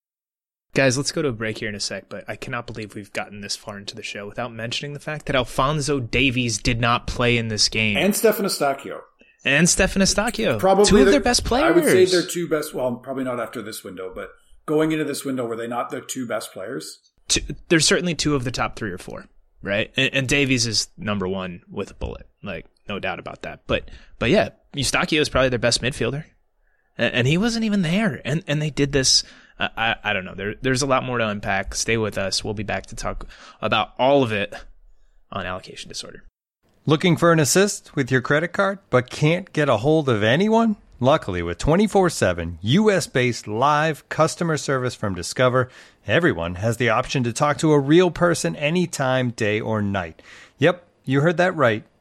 Guys, 0.76 0.98
let's 0.98 1.14
go 1.14 1.22
to 1.22 1.30
a 1.30 1.32
break 1.32 1.58
here 1.58 1.70
in 1.70 1.76
a 1.76 1.80
sec, 1.80 2.10
but 2.10 2.26
I 2.28 2.36
cannot 2.36 2.68
believe 2.68 2.96
we've 2.96 3.14
gotten 3.14 3.40
this 3.40 3.56
far 3.56 3.78
into 3.78 3.96
the 3.96 4.04
show 4.04 4.28
without 4.28 4.52
mentioning 4.52 4.92
the 4.92 5.00
fact 5.00 5.26
that 5.28 5.36
Alfonso 5.36 6.02
Davies 6.02 6.58
did 6.58 6.82
not 6.82 7.08
play 7.08 7.38
in 7.38 7.48
this 7.48 7.70
game. 7.70 7.96
And 7.96 8.14
Stefan 8.14 8.46
Eustaquio. 8.46 9.00
And 9.46 9.70
Stefan 9.70 10.02
Eustaquio. 10.02 10.60
Probably 10.60 10.84
two 10.84 10.98
of 10.98 11.06
their 11.06 11.22
best 11.22 11.46
players. 11.46 11.66
I 11.66 11.72
would 11.72 11.86
say 11.86 12.04
they're 12.04 12.28
two 12.28 12.50
best, 12.50 12.74
well, 12.74 12.98
probably 12.98 13.24
not 13.24 13.40
after 13.40 13.62
this 13.62 13.86
window, 13.86 14.12
but 14.14 14.32
going 14.66 14.92
into 14.92 15.06
this 15.06 15.24
window, 15.24 15.46
were 15.46 15.56
they 15.56 15.66
not 15.66 15.92
their 15.92 16.02
two 16.02 16.28
best 16.28 16.52
players? 16.52 17.00
Two, 17.30 17.40
there's 17.70 17.86
certainly 17.86 18.14
two 18.14 18.36
of 18.36 18.44
the 18.44 18.52
top 18.52 18.76
three 18.76 18.92
or 18.92 18.98
four, 18.98 19.28
right? 19.62 19.94
And, 19.96 20.14
and 20.14 20.28
Davies 20.28 20.68
is 20.68 20.90
number 20.98 21.26
one 21.26 21.62
with 21.72 21.92
a 21.92 21.96
bullet, 21.96 22.28
like, 22.44 22.66
no 22.90 23.00
doubt 23.00 23.20
about 23.20 23.44
that. 23.44 23.62
But, 23.66 23.90
but 24.20 24.30
yeah, 24.30 24.50
Eustaquio 24.76 25.22
is 25.22 25.30
probably 25.30 25.50
their 25.50 25.58
best 25.58 25.82
midfielder. 25.82 26.26
And, 26.98 27.14
and 27.14 27.28
he 27.28 27.38
wasn't 27.38 27.64
even 27.64 27.82
there. 27.82 28.22
And, 28.26 28.44
and 28.46 28.62
they 28.62 28.72
did 28.72 28.92
this 28.92 29.24
I, 29.60 29.96
I 30.04 30.14
don't 30.14 30.26
know. 30.26 30.36
There, 30.36 30.56
there's 30.62 30.82
a 30.82 30.86
lot 30.86 31.04
more 31.04 31.18
to 31.18 31.28
unpack. 31.28 31.76
Stay 31.76 31.98
with 31.98 32.18
us. 32.18 32.44
We'll 32.44 32.54
be 32.54 32.64
back 32.64 32.88
to 32.88 32.96
talk 32.96 33.28
about 33.62 33.94
all 33.98 34.24
of 34.24 34.32
it 34.32 34.54
on 35.32 35.46
allocation 35.46 35.90
disorder. 35.90 36.24
Looking 36.86 37.18
for 37.18 37.32
an 37.32 37.40
assist 37.40 37.96
with 37.96 38.12
your 38.12 38.22
credit 38.22 38.50
card, 38.50 38.80
but 38.90 39.10
can't 39.10 39.52
get 39.54 39.70
a 39.70 39.78
hold 39.78 40.08
of 40.10 40.24
anyone? 40.24 40.76
Luckily, 41.00 41.42
with 41.42 41.58
24 41.58 42.10
7 42.10 42.60
US 42.62 43.08
based 43.08 43.48
live 43.48 44.08
customer 44.08 44.56
service 44.56 44.96
from 44.96 45.16
Discover, 45.16 45.70
everyone 46.08 46.56
has 46.56 46.78
the 46.78 46.90
option 46.90 47.24
to 47.24 47.34
talk 47.34 47.58
to 47.58 47.74
a 47.74 47.80
real 47.80 48.12
person 48.12 48.56
anytime, 48.56 49.32
day 49.32 49.60
or 49.60 49.82
night. 49.82 50.22
Yep, 50.58 50.86
you 51.04 51.22
heard 51.22 51.38
that 51.38 51.56
right 51.56 51.84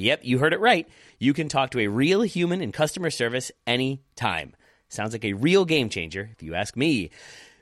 Yep, 0.00 0.20
you 0.24 0.38
heard 0.38 0.54
it 0.54 0.60
right. 0.60 0.88
You 1.18 1.34
can 1.34 1.48
talk 1.48 1.70
to 1.70 1.80
a 1.80 1.88
real 1.88 2.22
human 2.22 2.62
in 2.62 2.72
customer 2.72 3.10
service 3.10 3.52
anytime. 3.66 4.54
Sounds 4.88 5.12
like 5.12 5.26
a 5.26 5.34
real 5.34 5.66
game 5.66 5.90
changer, 5.90 6.30
if 6.32 6.42
you 6.42 6.54
ask 6.54 6.74
me. 6.74 7.10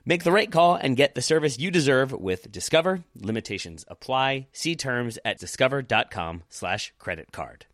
Make 0.05 0.23
the 0.23 0.31
right 0.31 0.49
call 0.49 0.75
and 0.75 0.95
get 0.95 1.13
the 1.15 1.21
service 1.21 1.59
you 1.59 1.69
deserve 1.69 2.13
with 2.13 2.49
Discover. 2.51 3.03
Limitations 3.15 3.83
apply. 3.89 4.47
See 4.53 4.75
terms 4.75 5.19
at 5.25 5.37
discover.com 5.37 6.43
slash 6.49 6.93
credit 6.97 7.31
card. 7.33 7.65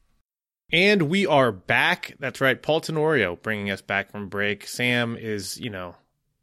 And 0.71 1.03
we 1.03 1.27
are 1.27 1.51
back. 1.51 2.15
That's 2.19 2.41
right. 2.41 2.59
Paul 2.59 2.81
Tenorio 2.81 3.35
bringing 3.35 3.69
us 3.69 3.81
back 3.81 4.11
from 4.11 4.29
break. 4.29 4.67
Sam 4.67 5.15
is, 5.15 5.59
you 5.59 5.69
know, 5.69 5.95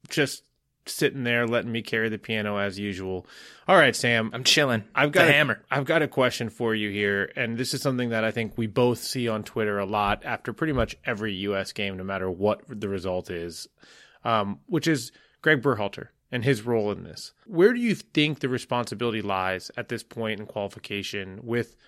just 0.08 0.44
sitting 0.86 1.24
there 1.24 1.46
letting 1.46 1.72
me 1.72 1.82
carry 1.82 2.08
the 2.08 2.18
piano 2.18 2.56
as 2.58 2.78
usual. 2.78 3.26
All 3.68 3.76
right, 3.76 3.94
Sam. 3.94 4.30
I'm 4.32 4.44
chilling. 4.44 4.84
I've 4.94 5.12
got 5.12 5.28
a 5.28 5.32
hammer. 5.32 5.62
I've 5.70 5.84
got 5.84 6.02
a 6.02 6.08
question 6.08 6.50
for 6.50 6.74
you 6.74 6.90
here, 6.90 7.30
and 7.36 7.56
this 7.56 7.74
is 7.74 7.82
something 7.82 8.10
that 8.10 8.24
I 8.24 8.30
think 8.30 8.56
we 8.56 8.66
both 8.66 8.98
see 8.98 9.28
on 9.28 9.42
Twitter 9.42 9.78
a 9.78 9.86
lot 9.86 10.24
after 10.24 10.52
pretty 10.52 10.72
much 10.72 10.96
every 11.04 11.34
U.S. 11.34 11.72
game, 11.72 11.96
no 11.96 12.04
matter 12.04 12.30
what 12.30 12.62
the 12.68 12.88
result 12.88 13.30
is, 13.30 13.68
um, 14.24 14.60
which 14.66 14.86
is 14.86 15.12
Greg 15.40 15.62
Berhalter 15.62 16.08
and 16.30 16.44
his 16.44 16.62
role 16.62 16.90
in 16.90 17.04
this. 17.04 17.32
Where 17.46 17.72
do 17.72 17.80
you 17.80 17.94
think 17.94 18.40
the 18.40 18.48
responsibility 18.48 19.22
lies 19.22 19.70
at 19.76 19.88
this 19.88 20.02
point 20.02 20.40
in 20.40 20.46
qualification 20.46 21.40
with– 21.42 21.76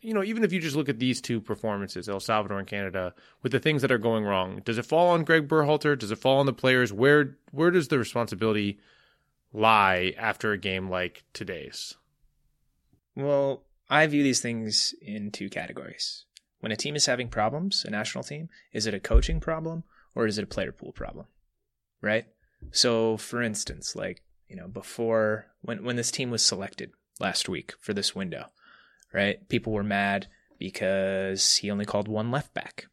you 0.00 0.14
know, 0.14 0.22
even 0.22 0.44
if 0.44 0.52
you 0.52 0.60
just 0.60 0.76
look 0.76 0.88
at 0.88 0.98
these 0.98 1.20
two 1.20 1.40
performances, 1.40 2.08
El 2.08 2.20
Salvador 2.20 2.58
and 2.58 2.68
Canada, 2.68 3.14
with 3.42 3.52
the 3.52 3.58
things 3.58 3.82
that 3.82 3.92
are 3.92 3.98
going 3.98 4.24
wrong, 4.24 4.62
does 4.64 4.78
it 4.78 4.86
fall 4.86 5.08
on 5.08 5.24
Greg 5.24 5.48
Berhalter? 5.48 5.98
Does 5.98 6.10
it 6.10 6.18
fall 6.18 6.38
on 6.38 6.46
the 6.46 6.52
players? 6.52 6.92
Where 6.92 7.36
where 7.50 7.70
does 7.70 7.88
the 7.88 7.98
responsibility 7.98 8.78
lie 9.52 10.14
after 10.18 10.52
a 10.52 10.58
game 10.58 10.88
like 10.88 11.24
today's? 11.32 11.96
Well, 13.14 13.64
I 13.90 14.06
view 14.06 14.22
these 14.22 14.40
things 14.40 14.94
in 15.00 15.30
two 15.30 15.48
categories. 15.48 16.24
When 16.60 16.72
a 16.72 16.76
team 16.76 16.96
is 16.96 17.06
having 17.06 17.28
problems, 17.28 17.84
a 17.84 17.90
national 17.90 18.24
team, 18.24 18.48
is 18.72 18.86
it 18.86 18.94
a 18.94 19.00
coaching 19.00 19.40
problem 19.40 19.84
or 20.14 20.26
is 20.26 20.38
it 20.38 20.44
a 20.44 20.48
player 20.48 20.72
pool 20.72 20.92
problem? 20.92 21.26
Right? 22.00 22.26
So, 22.70 23.16
for 23.16 23.42
instance, 23.42 23.94
like, 23.94 24.22
you 24.48 24.56
know, 24.56 24.68
before 24.68 25.46
when 25.62 25.84
when 25.84 25.96
this 25.96 26.10
team 26.10 26.30
was 26.30 26.42
selected 26.42 26.92
last 27.20 27.48
week 27.48 27.74
for 27.80 27.92
this 27.92 28.14
window, 28.14 28.46
right? 29.12 29.48
People 29.48 29.72
were 29.72 29.84
mad 29.84 30.26
because 30.58 31.56
he 31.56 31.70
only 31.70 31.84
called 31.84 32.08
one 32.08 32.30
left 32.30 32.52
back, 32.54 32.86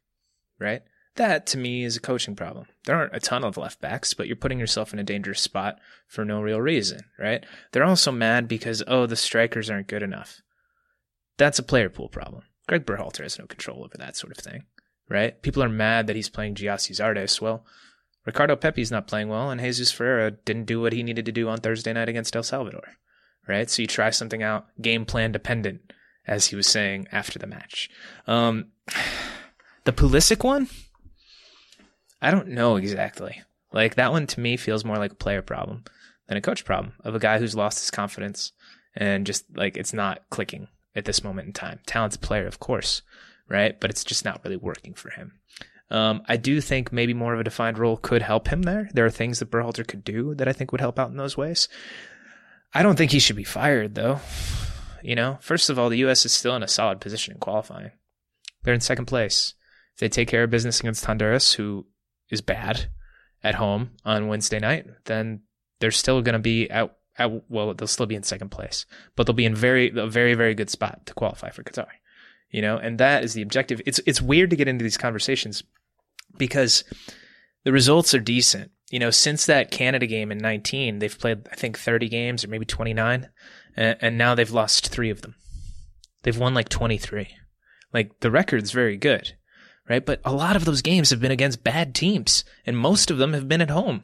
right? 0.58 0.82
That 1.16 1.46
to 1.48 1.58
me 1.58 1.82
is 1.82 1.96
a 1.96 2.00
coaching 2.00 2.36
problem. 2.36 2.66
There 2.84 2.94
aren't 2.94 3.16
a 3.16 3.20
ton 3.20 3.42
of 3.42 3.56
left 3.56 3.80
backs, 3.80 4.14
but 4.14 4.26
you're 4.26 4.36
putting 4.36 4.60
yourself 4.60 4.92
in 4.92 4.98
a 4.98 5.04
dangerous 5.04 5.40
spot 5.40 5.78
for 6.06 6.24
no 6.24 6.42
real 6.42 6.60
reason, 6.60 7.00
right? 7.18 7.44
They're 7.72 7.84
also 7.84 8.12
mad 8.12 8.48
because, 8.48 8.82
oh, 8.86 9.06
the 9.06 9.16
strikers 9.16 9.70
aren't 9.70 9.88
good 9.88 10.02
enough. 10.02 10.40
That's 11.38 11.58
a 11.58 11.64
player 11.64 11.88
pool 11.88 12.08
problem. 12.08 12.42
Greg 12.68 12.84
Berhalter 12.84 13.22
has 13.22 13.38
no 13.38 13.46
control 13.46 13.84
over 13.84 13.96
that 13.96 14.16
sort 14.16 14.36
of 14.36 14.44
thing, 14.44 14.64
right? 15.08 15.40
People 15.42 15.62
are 15.62 15.68
mad 15.68 16.06
that 16.06 16.16
he's 16.16 16.28
playing 16.28 16.54
Gyasi 16.54 16.92
Zardes. 16.92 17.40
Well, 17.40 17.64
Ricardo 18.26 18.56
Pepi's 18.56 18.90
not 18.90 19.06
playing 19.06 19.28
well, 19.28 19.50
and 19.50 19.60
Jesus 19.60 19.92
Ferreira 19.92 20.32
didn't 20.32 20.64
do 20.64 20.80
what 20.80 20.92
he 20.92 21.02
needed 21.02 21.24
to 21.26 21.32
do 21.32 21.48
on 21.48 21.58
Thursday 21.58 21.92
night 21.92 22.08
against 22.08 22.34
El 22.34 22.42
Salvador, 22.42 22.94
right? 23.48 23.70
So 23.70 23.82
you 23.82 23.88
try 23.88 24.10
something 24.10 24.42
out, 24.42 24.66
game 24.82 25.06
plan 25.06 25.32
dependent 25.32 25.92
as 26.26 26.46
he 26.46 26.56
was 26.56 26.66
saying 26.66 27.08
after 27.12 27.38
the 27.38 27.46
match. 27.46 27.90
Um, 28.26 28.66
the 29.84 29.92
Pulisic 29.92 30.44
one, 30.44 30.68
I 32.20 32.30
don't 32.30 32.48
know 32.48 32.76
exactly. 32.76 33.42
Like 33.72 33.94
that 33.96 34.12
one 34.12 34.26
to 34.28 34.40
me 34.40 34.56
feels 34.56 34.84
more 34.84 34.96
like 34.96 35.12
a 35.12 35.16
player 35.16 35.42
problem 35.42 35.84
than 36.28 36.36
a 36.36 36.42
coach 36.42 36.64
problem 36.64 36.94
of 37.04 37.14
a 37.14 37.20
guy 37.20 37.38
who's 37.38 37.54
lost 37.54 37.78
his 37.78 37.90
confidence 37.90 38.52
and 38.94 39.26
just 39.26 39.44
like 39.54 39.76
it's 39.76 39.92
not 39.92 40.22
clicking 40.30 40.68
at 40.94 41.04
this 41.04 41.22
moment 41.22 41.46
in 41.46 41.52
time. 41.52 41.80
Talented 41.86 42.20
player, 42.20 42.46
of 42.46 42.58
course, 42.58 43.02
right? 43.48 43.78
But 43.78 43.90
it's 43.90 44.04
just 44.04 44.24
not 44.24 44.40
really 44.42 44.56
working 44.56 44.94
for 44.94 45.10
him. 45.10 45.32
Um, 45.90 46.22
I 46.26 46.36
do 46.36 46.60
think 46.60 46.90
maybe 46.90 47.14
more 47.14 47.34
of 47.34 47.38
a 47.38 47.44
defined 47.44 47.78
role 47.78 47.96
could 47.96 48.22
help 48.22 48.48
him 48.48 48.62
there. 48.62 48.88
There 48.92 49.06
are 49.06 49.10
things 49.10 49.38
that 49.38 49.50
Berhalter 49.50 49.86
could 49.86 50.02
do 50.02 50.34
that 50.34 50.48
I 50.48 50.52
think 50.52 50.72
would 50.72 50.80
help 50.80 50.98
out 50.98 51.10
in 51.10 51.16
those 51.16 51.36
ways. 51.36 51.68
I 52.74 52.82
don't 52.82 52.96
think 52.96 53.12
he 53.12 53.20
should 53.20 53.36
be 53.36 53.44
fired, 53.44 53.94
though. 53.94 54.20
You 55.02 55.14
know, 55.14 55.38
first 55.40 55.70
of 55.70 55.78
all, 55.78 55.88
the 55.88 55.98
U.S. 55.98 56.24
is 56.24 56.32
still 56.32 56.56
in 56.56 56.62
a 56.62 56.68
solid 56.68 57.00
position 57.00 57.34
in 57.34 57.40
qualifying. 57.40 57.92
They're 58.62 58.74
in 58.74 58.80
second 58.80 59.06
place. 59.06 59.54
If 59.94 60.00
they 60.00 60.08
take 60.08 60.28
care 60.28 60.44
of 60.44 60.50
business 60.50 60.80
against 60.80 61.04
Honduras, 61.04 61.54
who 61.54 61.86
is 62.30 62.40
bad 62.40 62.90
at 63.42 63.54
home 63.54 63.92
on 64.04 64.28
Wednesday 64.28 64.58
night, 64.58 64.86
then 65.04 65.42
they're 65.80 65.90
still 65.90 66.22
going 66.22 66.34
to 66.34 66.38
be 66.38 66.70
out, 66.70 66.96
out. 67.18 67.44
Well, 67.48 67.72
they'll 67.74 67.88
still 67.88 68.06
be 68.06 68.16
in 68.16 68.22
second 68.22 68.50
place, 68.50 68.86
but 69.14 69.26
they'll 69.26 69.34
be 69.34 69.44
in 69.46 69.54
very 69.54 69.92
a 69.96 70.06
very 70.06 70.34
very 70.34 70.54
good 70.54 70.70
spot 70.70 71.06
to 71.06 71.14
qualify 71.14 71.50
for 71.50 71.62
Qatar. 71.62 71.86
You 72.50 72.62
know, 72.62 72.76
and 72.76 72.98
that 72.98 73.24
is 73.24 73.34
the 73.34 73.42
objective. 73.42 73.80
It's 73.86 74.00
it's 74.06 74.22
weird 74.22 74.50
to 74.50 74.56
get 74.56 74.68
into 74.68 74.82
these 74.82 74.98
conversations 74.98 75.62
because 76.36 76.84
the 77.64 77.72
results 77.72 78.14
are 78.14 78.20
decent. 78.20 78.70
You 78.90 79.00
know, 79.00 79.10
since 79.10 79.46
that 79.46 79.70
Canada 79.70 80.06
game 80.06 80.30
in 80.30 80.38
19, 80.38 81.00
they've 81.00 81.18
played 81.18 81.48
I 81.50 81.56
think 81.56 81.78
30 81.78 82.08
games 82.08 82.44
or 82.44 82.48
maybe 82.48 82.64
29, 82.64 83.28
and, 83.76 83.96
and 84.00 84.18
now 84.18 84.34
they've 84.34 84.50
lost 84.50 84.88
three 84.88 85.10
of 85.10 85.22
them. 85.22 85.34
They've 86.22 86.38
won 86.38 86.54
like 86.54 86.68
23. 86.68 87.28
Like 87.92 88.20
the 88.20 88.30
record's 88.30 88.70
very 88.70 88.96
good, 88.96 89.36
right? 89.88 90.04
But 90.04 90.20
a 90.24 90.32
lot 90.32 90.56
of 90.56 90.64
those 90.64 90.82
games 90.82 91.10
have 91.10 91.20
been 91.20 91.30
against 91.30 91.64
bad 91.64 91.94
teams, 91.94 92.44
and 92.64 92.76
most 92.76 93.10
of 93.10 93.18
them 93.18 93.32
have 93.32 93.48
been 93.48 93.62
at 93.62 93.70
home. 93.70 94.02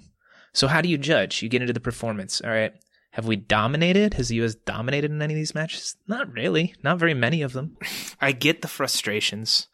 So 0.53 0.69
how 0.69 0.81
do 0.81 0.89
you 0.89 0.99
judge? 0.99 1.43
You 1.43 1.49
get 1.49 1.63
into 1.63 1.73
the 1.73 1.81
performance. 1.81 2.41
All 2.41 2.51
right. 2.51 2.73
Have 3.13 3.27
we 3.27 3.37
dominated? 3.37 4.15
Has 4.15 4.29
the 4.29 4.37
U.S. 4.37 4.55
dominated 4.55 5.11
in 5.11 5.21
any 5.21 5.35
of 5.35 5.39
these 5.39 5.55
matches? 5.55 5.97
Not 6.09 6.33
really. 6.33 6.75
Not 6.83 6.99
very 6.99 7.13
many 7.13 7.43
of 7.43 7.53
them. 7.53 7.77
I 8.21 8.33
get 8.33 8.63
the 8.63 8.69
frustrations. 8.69 9.69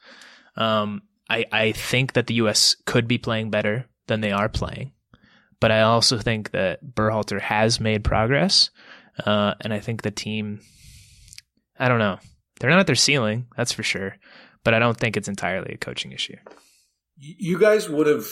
Um, 0.56 1.02
I, 1.30 1.44
I 1.52 1.72
think 1.72 2.14
that 2.14 2.26
the 2.26 2.34
U.S. 2.34 2.76
could 2.84 3.06
be 3.06 3.18
playing 3.18 3.50
better 3.50 3.86
than 4.08 4.22
they 4.22 4.32
are 4.32 4.48
playing. 4.48 4.92
But 5.60 5.72
I 5.72 5.82
also 5.82 6.18
think 6.18 6.52
that 6.52 6.84
Berhalter 6.84 7.40
has 7.40 7.80
made 7.80 8.04
progress. 8.04 8.70
Uh, 9.24 9.54
and 9.60 9.72
I 9.72 9.80
think 9.80 10.02
the 10.02 10.10
team, 10.10 10.60
I 11.78 11.88
don't 11.88 11.98
know. 11.98 12.18
They're 12.60 12.70
not 12.70 12.80
at 12.80 12.86
their 12.86 12.96
ceiling, 12.96 13.46
that's 13.56 13.72
for 13.72 13.82
sure. 13.82 14.16
But 14.64 14.74
I 14.74 14.78
don't 14.78 14.96
think 14.96 15.16
it's 15.16 15.28
entirely 15.28 15.74
a 15.74 15.78
coaching 15.78 16.12
issue. 16.12 16.36
You 17.16 17.58
guys 17.58 17.88
would 17.88 18.06
have, 18.06 18.26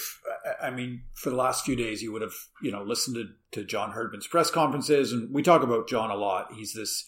I 0.63 0.71
mean, 0.71 1.03
for 1.15 1.31
the 1.31 1.37
last 1.37 1.65
few 1.65 1.75
days, 1.75 2.03
you 2.03 2.13
would 2.13 2.23
have, 2.23 2.35
you 2.63 2.71
know, 2.71 2.83
listened 2.83 3.17
to, 3.17 3.61
to 3.61 3.67
John 3.67 3.93
Herdman's 3.93 4.29
press 4.29 4.51
conferences. 4.51 5.13
And 5.13 5.35
we 5.35 5.43
talk 5.43 5.63
about 5.63 5.89
John 5.89 6.11
a 6.11 6.17
lot. 6.17 6.53
He's 6.55 6.73
this, 6.73 7.05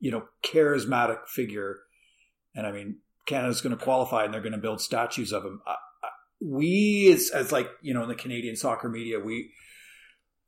you 0.00 0.10
know, 0.10 0.24
charismatic 0.44 1.28
figure. 1.28 1.78
And 2.56 2.66
I 2.66 2.72
mean, 2.72 2.98
Canada's 3.26 3.60
going 3.60 3.76
to 3.76 3.82
qualify 3.82 4.24
and 4.24 4.34
they're 4.34 4.40
going 4.40 4.52
to 4.52 4.58
build 4.58 4.80
statues 4.80 5.32
of 5.32 5.44
him. 5.44 5.60
We, 6.42 7.12
as, 7.12 7.30
as 7.30 7.52
like, 7.52 7.68
you 7.82 7.94
know, 7.94 8.02
in 8.02 8.08
the 8.08 8.14
Canadian 8.14 8.56
soccer 8.56 8.88
media, 8.88 9.20
we, 9.20 9.52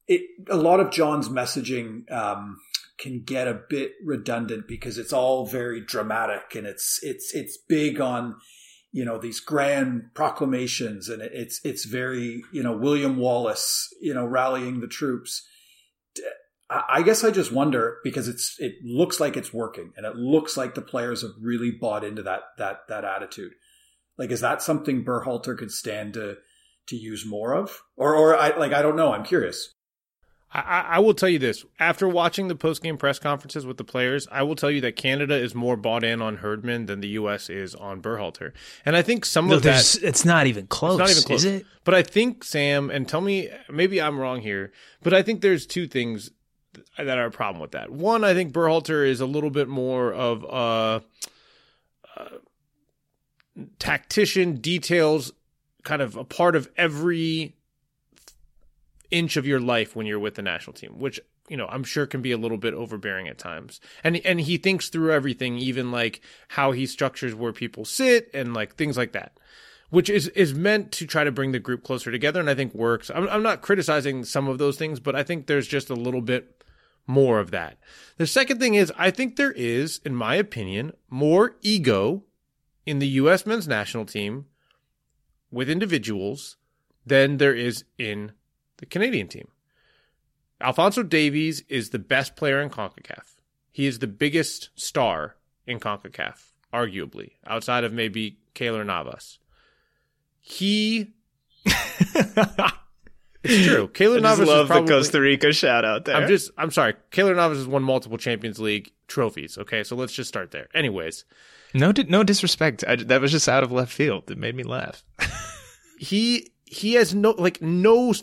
it, 0.07 0.23
a 0.49 0.57
lot 0.57 0.81
of 0.81 0.91
John's 0.91 1.29
messaging, 1.29 2.11
um, 2.13 2.59
can 2.99 3.23
get 3.23 3.49
a 3.49 3.61
bit 3.69 3.93
redundant 4.05 4.69
because 4.69 4.99
it's 4.99 5.13
all 5.13 5.47
very 5.47 5.81
dramatic 5.81 6.55
and 6.55 6.67
it's, 6.67 7.01
it's, 7.03 7.35
it's 7.35 7.57
big 7.69 8.01
on, 8.01 8.37
you 8.93 9.05
know, 9.05 9.19
these 9.19 9.41
grand 9.41 10.11
proclamations 10.15 11.09
and 11.09 11.21
it's, 11.23 11.61
it's 11.65 11.85
very, 11.85 12.43
you 12.53 12.63
know, 12.63 12.77
William 12.77 13.17
Wallace, 13.17 13.89
you 14.01 14.15
know, 14.15 14.25
rallying 14.25 14.81
the 14.81 14.87
troops. 14.87 15.47
I 16.71 17.03
guess 17.03 17.23
I 17.23 17.31
just 17.31 17.53
wonder 17.53 17.99
because 18.03 18.27
it's 18.27 18.57
it 18.59 18.77
looks 18.83 19.21
like 19.21 19.37
it's 19.37 19.53
working 19.53 19.93
and 19.97 20.07
it 20.07 20.17
looks 20.17 20.57
like 20.57 20.75
the 20.75 20.81
players 20.83 21.21
have 21.21 21.33
really 21.41 21.71
bought 21.71 22.05
into 22.05 22.23
that 22.23 22.41
that 22.57 22.89
that 22.89 23.05
attitude. 23.05 23.53
Like, 24.17 24.31
is 24.31 24.41
that 24.41 24.63
something 24.63 25.05
Berhalter 25.05 25.57
could 25.57 25.71
stand 25.71 26.15
to 26.15 26.39
to 26.87 26.97
use 26.97 27.25
more 27.25 27.55
of, 27.55 27.83
or 27.97 28.15
or 28.15 28.37
I 28.37 28.57
like 28.57 28.73
I 28.73 28.83
don't 28.83 28.97
know. 28.97 29.13
I'm 29.13 29.25
curious. 29.25 29.75
I, 30.55 30.85
I 30.89 30.99
will 31.01 31.15
tell 31.15 31.29
you 31.29 31.41
this: 31.41 31.65
after 31.81 32.07
watching 32.07 32.47
the 32.47 32.55
post 32.55 32.83
game 32.83 32.97
press 32.97 33.19
conferences 33.19 33.67
with 33.67 33.77
the 33.77 33.85
players, 33.85 34.29
I 34.31 34.43
will 34.45 34.55
tell 34.55 34.71
you 34.71 34.81
that 34.83 34.95
Canada 34.95 35.35
is 35.35 35.55
more 35.55 35.77
bought 35.77 36.05
in 36.05 36.23
on 36.23 36.37
Herdman 36.37 36.87
than 36.87 37.01
the 37.01 37.09
U.S. 37.09 37.51
is 37.51 37.75
on 37.75 38.01
Berhalter, 38.01 38.53
and 38.85 38.97
I 38.97 39.03
think 39.03 39.25
some 39.25 39.49
no, 39.49 39.57
of 39.57 39.63
that 39.65 39.99
it's 40.03 40.25
not 40.25 40.47
even 40.47 40.69
close. 40.69 41.01
It's 41.01 41.01
not 41.01 41.11
even 41.11 41.23
close, 41.25 41.45
is 41.45 41.61
it? 41.61 41.67
But 41.83 41.95
I 41.95 42.03
think 42.03 42.45
Sam, 42.45 42.89
and 42.91 43.09
tell 43.09 43.21
me 43.21 43.51
maybe 43.69 44.01
I'm 44.01 44.19
wrong 44.19 44.43
here, 44.43 44.73
but 45.03 45.13
I 45.13 45.23
think 45.23 45.41
there's 45.41 45.67
two 45.67 45.89
things 45.89 46.31
that 46.97 47.19
are 47.19 47.27
a 47.27 47.31
problem 47.31 47.61
with 47.61 47.73
that. 47.73 47.91
One, 47.91 48.23
I 48.23 48.35
think 48.35 48.53
Berhalter 48.53 49.07
is 49.07 49.21
a 49.21 49.27
little 49.27 49.51
bit 49.51 49.69
more 49.69 50.13
of 50.13 50.45
a, 50.45 51.03
a 52.21 52.31
tactician, 53.79 54.57
details 54.57 55.33
kind 55.83 56.03
of 56.03 56.17
a 56.17 56.25
part 56.25 56.57
of 56.57 56.71
every 56.77 57.57
inch 59.11 59.37
of 59.37 59.47
your 59.47 59.61
life 59.61 59.95
when 59.95 60.07
you're 60.07 60.19
with 60.19 60.35
the 60.35 60.43
national 60.43 60.75
team, 60.75 60.99
which 60.99 61.21
you 61.49 61.57
know 61.57 61.67
I'm 61.67 61.85
sure 61.85 62.07
can 62.07 62.23
be 62.23 62.33
a 62.33 62.39
little 62.39 62.57
bit 62.57 62.75
overbearing 62.75 63.29
at 63.29 63.39
times. 63.39 63.81
And 64.03 64.17
and 64.25 64.41
he 64.41 64.57
thinks 64.57 64.89
through 64.89 65.13
everything, 65.13 65.59
even 65.59 65.91
like 65.91 66.21
how 66.49 66.73
he 66.73 66.87
structures 66.87 67.35
where 67.35 67.53
people 67.53 67.85
sit 67.85 68.31
and 68.35 68.55
like 68.55 68.77
things 68.77 68.97
like 68.97 69.13
that 69.13 69.39
which 69.95 70.11
is 70.11 70.27
is 70.29 70.55
meant 70.55 70.91
to 70.91 71.07
try 71.07 71.23
to 71.23 71.31
bring 71.31 71.53
the 71.53 71.61
group 71.61 71.85
closer 71.85 72.11
together 72.11 72.41
and 72.41 72.51
I 72.51 72.55
think 72.57 72.75
works. 72.75 73.13
I'm 73.15 73.29
I'm 73.29 73.45
not 73.45 73.63
criticizing 73.63 74.25
some 74.25 74.49
of 74.49 74.59
those 74.59 74.77
things, 74.77 74.99
but 74.99 75.15
I 75.15 75.23
think 75.23 75.47
there's 75.47 75.69
just 75.69 75.89
a 75.89 75.95
little 75.95 76.21
bit 76.21 76.65
more 77.07 77.39
of 77.39 77.53
that. 77.53 77.79
The 78.17 78.27
second 78.27 78.59
thing 78.59 78.75
is 78.75 78.93
I 78.99 79.13
think 79.13 79.37
there 79.37 79.53
is 79.53 80.01
in 80.05 80.17
my 80.17 80.35
opinion 80.35 80.95
more 81.09 81.55
ego 81.63 82.25
in 82.87 82.99
the 82.99 83.09
US 83.09 83.47
men's 83.47 83.69
national 83.69 84.05
team 84.05 84.47
with 85.51 85.71
individuals 85.71 86.57
than 87.07 87.37
there 87.37 87.55
is 87.55 87.85
in 87.99 88.33
the 88.79 88.87
Canadian 88.87 89.29
team. 89.29 89.49
Alfonso 90.61 91.03
Davies 91.03 91.63
is 91.69 91.91
the 91.91 91.99
best 91.99 92.37
player 92.37 92.61
in 92.61 92.71
CONCACAF. 92.71 93.37
He 93.71 93.87
is 93.87 93.99
the 93.99 94.07
biggest 94.07 94.71
star 94.75 95.37
in 95.67 95.81
CONCACAF, 95.81 96.53
arguably, 96.73 97.33
outside 97.47 97.85
of 97.85 97.93
maybe 97.93 98.39
Keylor 98.55 98.87
Navas 98.87 99.39
he 100.47 101.15
it's 101.65 103.67
true. 103.67 103.89
Keylor 103.89 104.21
Navas 104.21 104.47
love 104.47 104.67
probably, 104.67 104.87
the 104.87 104.93
Costa 104.93 105.19
Rica 105.19 105.55
shout 105.55 105.87
out 105.87 106.05
there. 106.05 106.17
I'm 106.17 106.29
just 106.29 106.51
I'm 106.59 106.71
sorry. 106.71 106.95
Keylor 107.11 107.35
Navas 107.35 107.59
has 107.59 107.67
won 107.67 107.83
multiple 107.83 108.19
Champions 108.19 108.59
League 108.59 108.93
trophies. 109.09 109.57
Okay, 109.57 109.83
so 109.83 109.97
let's 109.97 110.13
just 110.13 110.29
start 110.29 110.51
there. 110.51 110.69
Anyways, 110.75 111.25
no 111.75 111.93
no 112.09 112.23
disrespect. 112.23 112.85
I, 112.87 112.97
that 112.97 113.21
was 113.21 113.33
just 113.33 113.49
out 113.49 113.63
of 113.63 113.73
left 113.73 113.93
field. 113.93 114.31
It 114.31 114.39
made 114.39 114.55
me 114.55 114.63
laugh. 114.63 115.05
he 115.99 116.53
he 116.65 116.95
has 116.95 117.15
no 117.15 117.31
like 117.33 117.61
no 117.61 118.15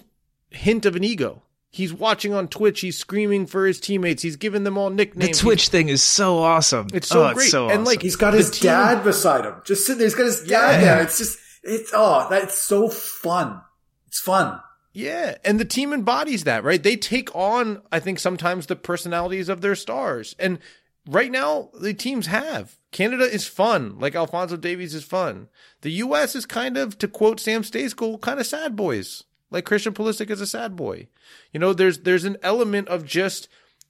hint 0.49 0.85
of 0.85 0.95
an 0.95 1.03
ego. 1.03 1.43
He's 1.73 1.93
watching 1.93 2.33
on 2.33 2.49
Twitch. 2.49 2.81
He's 2.81 2.97
screaming 2.97 3.45
for 3.45 3.65
his 3.65 3.79
teammates. 3.79 4.21
He's 4.21 4.35
giving 4.35 4.65
them 4.65 4.77
all 4.77 4.89
nicknames. 4.89 5.37
The 5.37 5.43
Twitch 5.43 5.69
thing 5.69 5.87
is 5.87 6.03
so 6.03 6.39
awesome. 6.39 6.87
It's 6.93 7.07
so 7.07 7.27
oh, 7.29 7.33
great. 7.33 7.43
It's 7.43 7.51
so 7.51 7.65
and 7.65 7.71
awesome. 7.73 7.83
like 7.85 8.01
He's 8.01 8.17
got 8.17 8.33
his 8.33 8.51
team- 8.51 8.71
dad 8.71 9.03
beside 9.05 9.45
him, 9.45 9.55
just 9.65 9.85
sitting 9.85 9.99
there. 9.99 10.07
He's 10.07 10.15
got 10.15 10.25
his 10.25 10.41
dad 10.41 10.81
Yeah. 10.81 10.95
there. 10.95 11.03
It's 11.03 11.17
just 11.17 11.39
it's 11.63 11.91
oh, 11.93 12.27
that's 12.29 12.57
so 12.57 12.89
fun. 12.89 13.61
It's 14.07 14.19
fun. 14.19 14.59
Yeah, 14.93 15.37
and 15.45 15.57
the 15.57 15.65
team 15.65 15.93
embodies 15.93 16.43
that, 16.43 16.65
right? 16.65 16.81
They 16.81 16.97
take 16.97 17.33
on, 17.33 17.81
I 17.91 18.01
think, 18.01 18.19
sometimes 18.19 18.65
the 18.65 18.75
personalities 18.75 19.47
of 19.47 19.61
their 19.61 19.75
stars. 19.75 20.35
And 20.37 20.59
right 21.07 21.31
now, 21.31 21.69
the 21.79 21.93
teams 21.93 22.27
have. 22.27 22.75
Canada 22.91 23.23
is 23.23 23.47
fun, 23.47 23.97
like 23.99 24.15
Alfonso 24.15 24.57
Davies 24.57 24.93
is 24.93 25.03
fun. 25.03 25.47
The 25.81 25.91
U.S. 25.91 26.35
is 26.35 26.45
kind 26.45 26.77
of, 26.77 26.97
to 26.97 27.07
quote 27.07 27.39
Sam 27.39 27.63
Stejskal, 27.63 28.19
kind 28.19 28.39
of 28.39 28.45
sad 28.45 28.75
boys. 28.75 29.23
Like 29.49 29.65
Christian 29.65 29.93
Pulisic 29.93 30.29
is 30.29 30.41
a 30.41 30.47
sad 30.47 30.75
boy. 30.75 31.07
You 31.51 31.59
know, 31.59 31.73
there's 31.73 31.99
there's 31.99 32.23
an 32.23 32.37
element 32.41 32.87
of 32.87 33.05
just 33.05 33.49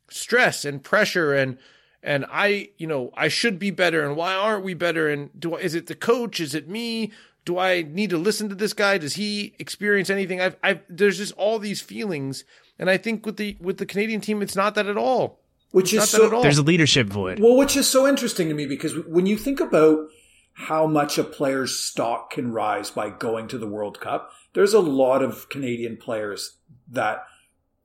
stress 0.09 0.65
and 0.65 0.83
pressure 0.83 1.33
and 1.33 1.57
and 2.03 2.25
I, 2.31 2.69
you 2.77 2.87
know, 2.87 3.11
I 3.13 3.27
should 3.27 3.59
be 3.59 3.69
better 3.69 4.03
and 4.03 4.15
why 4.15 4.33
aren't 4.33 4.63
we 4.63 4.73
better 4.73 5.07
and 5.07 5.29
do 5.39 5.55
I, 5.55 5.59
is 5.59 5.75
it 5.75 5.85
the 5.85 5.95
coach? 5.95 6.39
Is 6.39 6.55
it 6.55 6.67
me? 6.67 7.11
Do 7.45 7.59
I 7.59 7.83
need 7.83 8.09
to 8.09 8.17
listen 8.17 8.49
to 8.49 8.55
this 8.55 8.73
guy? 8.73 8.97
Does 8.97 9.13
he 9.13 9.53
experience 9.59 10.09
anything? 10.09 10.41
I've, 10.41 10.55
I've, 10.63 10.81
there's 10.89 11.17
just 11.17 11.33
all 11.33 11.59
these 11.59 11.81
feelings. 11.81 12.43
And 12.79 12.89
I 12.89 12.97
think 12.97 13.23
with 13.23 13.37
the, 13.37 13.55
with 13.59 13.77
the 13.77 13.85
Canadian 13.85 14.21
team, 14.21 14.41
it's 14.41 14.55
not 14.55 14.73
that 14.75 14.87
at 14.87 14.97
all. 14.97 15.40
Which 15.71 15.93
It's 15.93 15.93
is 15.93 15.97
not 16.13 16.17
that 16.19 16.23
so 16.23 16.27
at 16.27 16.33
all. 16.33 16.41
There's 16.43 16.57
a 16.57 16.63
leadership 16.63 17.07
void. 17.07 17.39
Well, 17.39 17.55
which 17.55 17.75
is 17.75 17.87
so 17.87 18.07
interesting 18.07 18.49
to 18.49 18.53
me 18.53 18.65
because 18.65 18.93
when 19.05 19.25
you 19.25 19.37
think 19.37 19.59
about 19.59 20.07
how 20.53 20.85
much 20.85 21.17
a 21.17 21.23
player's 21.23 21.75
stock 21.77 22.31
can 22.31 22.51
rise 22.51 22.89
by 22.89 23.09
going 23.09 23.47
to 23.47 23.57
the 23.57 23.67
World 23.67 23.99
Cup, 23.99 24.31
there's 24.53 24.73
a 24.73 24.79
lot 24.79 25.23
of 25.23 25.49
Canadian 25.49 25.97
players 25.97 26.57
that 26.89 27.23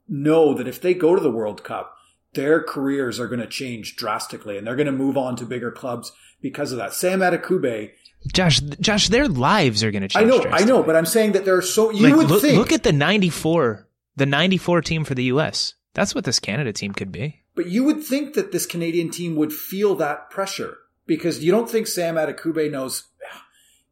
know 0.08 0.52
that 0.54 0.66
if 0.68 0.80
they 0.80 0.94
go 0.94 1.14
to 1.14 1.22
the 1.22 1.30
World 1.30 1.62
Cup, 1.62 1.96
their 2.34 2.62
careers 2.62 3.20
are 3.20 3.28
going 3.28 3.40
to 3.40 3.46
change 3.46 3.96
drastically 3.96 4.58
and 4.58 4.66
they're 4.66 4.76
going 4.76 4.86
to 4.86 4.92
move 4.92 5.16
on 5.16 5.36
to 5.36 5.46
bigger 5.46 5.70
clubs 5.70 6.12
because 6.42 6.72
of 6.72 6.78
that. 6.78 6.92
Sam 6.92 7.20
Adekugbe 7.20 7.92
Josh, 8.32 8.60
Josh, 8.60 9.08
their 9.08 9.28
lives 9.28 9.84
are 9.84 9.90
going 9.90 10.02
to 10.02 10.08
change. 10.08 10.26
I 10.26 10.28
know, 10.28 10.42
I 10.50 10.64
know, 10.64 10.82
but 10.82 10.96
I'm 10.96 11.06
saying 11.06 11.32
that 11.32 11.44
there 11.44 11.56
are 11.56 11.62
so 11.62 11.90
you 11.90 12.08
Like, 12.08 12.16
would 12.16 12.28
look, 12.28 12.42
think 12.42 12.58
look 12.58 12.72
at 12.72 12.82
the 12.82 12.92
'94, 12.92 13.86
the 14.16 14.26
'94 14.26 14.80
team 14.80 15.04
for 15.04 15.14
the 15.14 15.24
U.S. 15.24 15.74
That's 15.94 16.14
what 16.14 16.24
this 16.24 16.40
Canada 16.40 16.72
team 16.72 16.92
could 16.92 17.12
be. 17.12 17.42
But 17.56 17.66
you 17.66 17.82
would 17.84 18.04
think 18.04 18.34
that 18.34 18.52
this 18.52 18.66
Canadian 18.66 19.10
team 19.10 19.34
would 19.36 19.52
feel 19.52 19.96
that 19.96 20.30
pressure 20.30 20.78
because 21.06 21.42
you 21.42 21.50
don't 21.50 21.68
think 21.68 21.86
Sam 21.86 22.16
Adekugbe 22.16 22.70
knows 22.70 23.08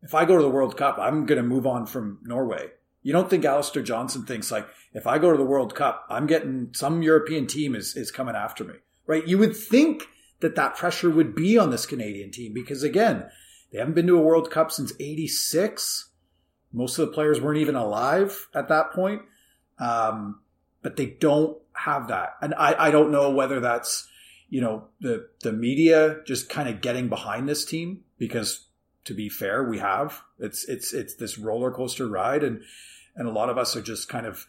if 0.02 0.14
I 0.14 0.26
go 0.26 0.36
to 0.36 0.42
the 0.42 0.50
World 0.50 0.76
Cup, 0.76 0.98
I'm 0.98 1.24
going 1.24 1.42
to 1.42 1.48
move 1.48 1.66
on 1.66 1.86
from 1.86 2.18
Norway. 2.22 2.68
You 3.02 3.14
don't 3.14 3.30
think 3.30 3.44
Alistair 3.44 3.82
Johnston 3.82 4.26
thinks 4.26 4.52
like, 4.52 4.66
if 4.92 5.06
I 5.06 5.18
go 5.18 5.32
to 5.32 5.38
the 5.38 5.44
World 5.44 5.74
Cup, 5.74 6.06
I'm 6.10 6.26
getting 6.26 6.68
some 6.72 7.02
European 7.02 7.46
team 7.46 7.74
is, 7.74 7.96
is 7.96 8.10
coming 8.10 8.36
after 8.36 8.64
me, 8.64 8.74
right? 9.06 9.26
You 9.26 9.38
would 9.38 9.56
think 9.56 10.04
that 10.40 10.56
that 10.56 10.76
pressure 10.76 11.10
would 11.10 11.34
be 11.34 11.56
on 11.56 11.70
this 11.70 11.86
Canadian 11.86 12.30
team 12.30 12.52
because 12.52 12.82
again, 12.82 13.30
they 13.72 13.78
haven't 13.78 13.94
been 13.94 14.06
to 14.08 14.18
a 14.18 14.22
World 14.22 14.50
Cup 14.50 14.70
since 14.70 14.92
86. 15.00 16.10
Most 16.72 16.98
of 16.98 17.08
the 17.08 17.14
players 17.14 17.40
weren't 17.40 17.58
even 17.58 17.76
alive 17.76 18.48
at 18.54 18.68
that 18.68 18.92
point. 18.92 19.22
Um, 19.78 20.40
but 20.82 20.96
they 20.96 21.06
don't 21.06 21.56
have 21.74 22.08
that. 22.08 22.36
And 22.40 22.54
I, 22.54 22.86
I 22.86 22.90
don't 22.90 23.10
know 23.10 23.30
whether 23.30 23.60
that's, 23.60 24.08
you 24.48 24.60
know, 24.60 24.88
the, 25.00 25.28
the 25.42 25.52
media 25.52 26.18
just 26.26 26.48
kind 26.48 26.68
of 26.68 26.80
getting 26.80 27.08
behind 27.08 27.48
this 27.48 27.64
team 27.64 28.00
because 28.18 28.66
to 29.04 29.14
be 29.14 29.28
fair, 29.28 29.62
we 29.62 29.78
have. 29.78 30.22
It's 30.38 30.64
it's 30.64 30.92
it's 30.92 31.14
this 31.14 31.38
roller 31.38 31.70
coaster 31.70 32.08
ride, 32.08 32.42
and 32.42 32.62
and 33.16 33.28
a 33.28 33.32
lot 33.32 33.50
of 33.50 33.58
us 33.58 33.76
are 33.76 33.82
just 33.82 34.08
kind 34.08 34.26
of 34.26 34.46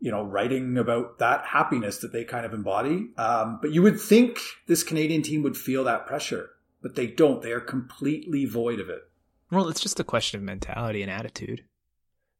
you 0.00 0.10
know 0.10 0.22
writing 0.22 0.76
about 0.78 1.18
that 1.18 1.44
happiness 1.44 1.98
that 1.98 2.12
they 2.12 2.24
kind 2.24 2.46
of 2.46 2.52
embody. 2.52 3.08
Um, 3.16 3.58
but 3.60 3.72
you 3.72 3.82
would 3.82 4.00
think 4.00 4.38
this 4.66 4.82
Canadian 4.82 5.22
team 5.22 5.42
would 5.42 5.56
feel 5.56 5.84
that 5.84 6.06
pressure, 6.06 6.50
but 6.82 6.96
they 6.96 7.06
don't. 7.06 7.42
They 7.42 7.52
are 7.52 7.60
completely 7.60 8.46
void 8.46 8.80
of 8.80 8.88
it. 8.88 9.02
Well, 9.50 9.68
it's 9.68 9.80
just 9.80 10.00
a 10.00 10.04
question 10.04 10.40
of 10.40 10.44
mentality 10.44 11.02
and 11.02 11.10
attitude, 11.10 11.64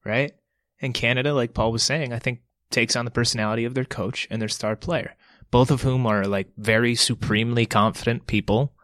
right? 0.05 0.33
And 0.81 0.94
Canada, 0.94 1.33
like 1.33 1.55
Paul 1.55 1.70
was 1.70 1.83
saying, 1.83 2.12
I 2.12 2.18
think 2.18 2.40
takes 2.75 2.97
on 2.97 3.05
the 3.05 3.11
personality 3.11 3.65
of 3.65 3.75
their 3.75 3.85
coach 3.85 4.27
and 4.31 4.43
their 4.43 4.49
star 4.49 4.77
player, 4.77 5.15
both 5.51 5.71
of 5.71 5.83
whom 5.83 6.07
are 6.07 6.27
like 6.27 6.49
very 6.57 6.95
supremely 6.95 7.65
confident 7.67 8.27
people 8.27 8.75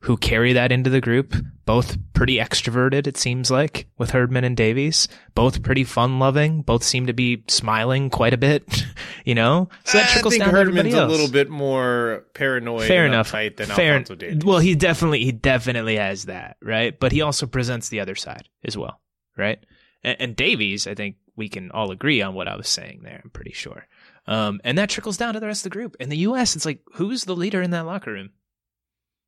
who 0.00 0.16
carry 0.16 0.52
that 0.52 0.70
into 0.72 0.90
the 0.90 1.00
group. 1.00 1.34
Both 1.64 1.96
pretty 2.12 2.36
extroverted, 2.36 3.08
it 3.08 3.16
seems 3.16 3.50
like, 3.50 3.88
with 3.98 4.10
Herdman 4.10 4.44
and 4.44 4.56
Davies. 4.56 5.08
Both 5.34 5.64
pretty 5.64 5.82
fun 5.82 6.20
loving. 6.20 6.62
Both 6.62 6.84
seem 6.84 7.06
to 7.06 7.12
be 7.12 7.42
smiling 7.48 8.08
quite 8.08 8.32
a 8.32 8.36
bit, 8.36 8.84
you 9.24 9.34
know? 9.34 9.68
So 9.84 9.98
that 9.98 10.10
trickles 10.10 10.34
I 10.34 10.38
think 10.38 10.44
down 10.44 10.54
Herdman's 10.54 10.94
a 10.94 11.06
little 11.06 11.28
bit 11.28 11.50
more 11.50 12.24
paranoid 12.34 12.86
Fair 12.86 13.04
and 13.06 13.14
enough. 13.14 13.32
uptight 13.32 13.56
than 13.56 13.66
Fair. 13.66 13.94
Alfonso 13.94 14.14
Davies. 14.14 14.44
Well, 14.44 14.60
he 14.60 14.76
definitely, 14.76 15.24
he 15.24 15.32
definitely 15.32 15.96
has 15.96 16.26
that, 16.26 16.56
right? 16.62 16.96
But 16.98 17.10
he 17.10 17.22
also 17.22 17.46
presents 17.46 17.88
the 17.88 17.98
other 17.98 18.14
side 18.14 18.48
as 18.64 18.76
well, 18.76 19.00
right? 19.36 19.58
And, 20.04 20.16
and 20.20 20.36
Davies, 20.36 20.86
I 20.86 20.94
think 20.94 21.16
we 21.36 21.48
can 21.48 21.70
all 21.70 21.90
agree 21.90 22.22
on 22.22 22.34
what 22.34 22.48
I 22.48 22.56
was 22.56 22.68
saying 22.68 23.00
there. 23.02 23.20
I'm 23.22 23.30
pretty 23.30 23.52
sure. 23.52 23.86
Um, 24.26 24.60
and 24.64 24.76
that 24.78 24.90
trickles 24.90 25.16
down 25.16 25.34
to 25.34 25.40
the 25.40 25.46
rest 25.46 25.60
of 25.60 25.70
the 25.70 25.76
group. 25.76 25.96
In 26.00 26.08
the 26.08 26.16
U.S., 26.18 26.56
it's 26.56 26.66
like, 26.66 26.80
who's 26.94 27.24
the 27.24 27.36
leader 27.36 27.62
in 27.62 27.70
that 27.70 27.86
locker 27.86 28.12
room? 28.12 28.30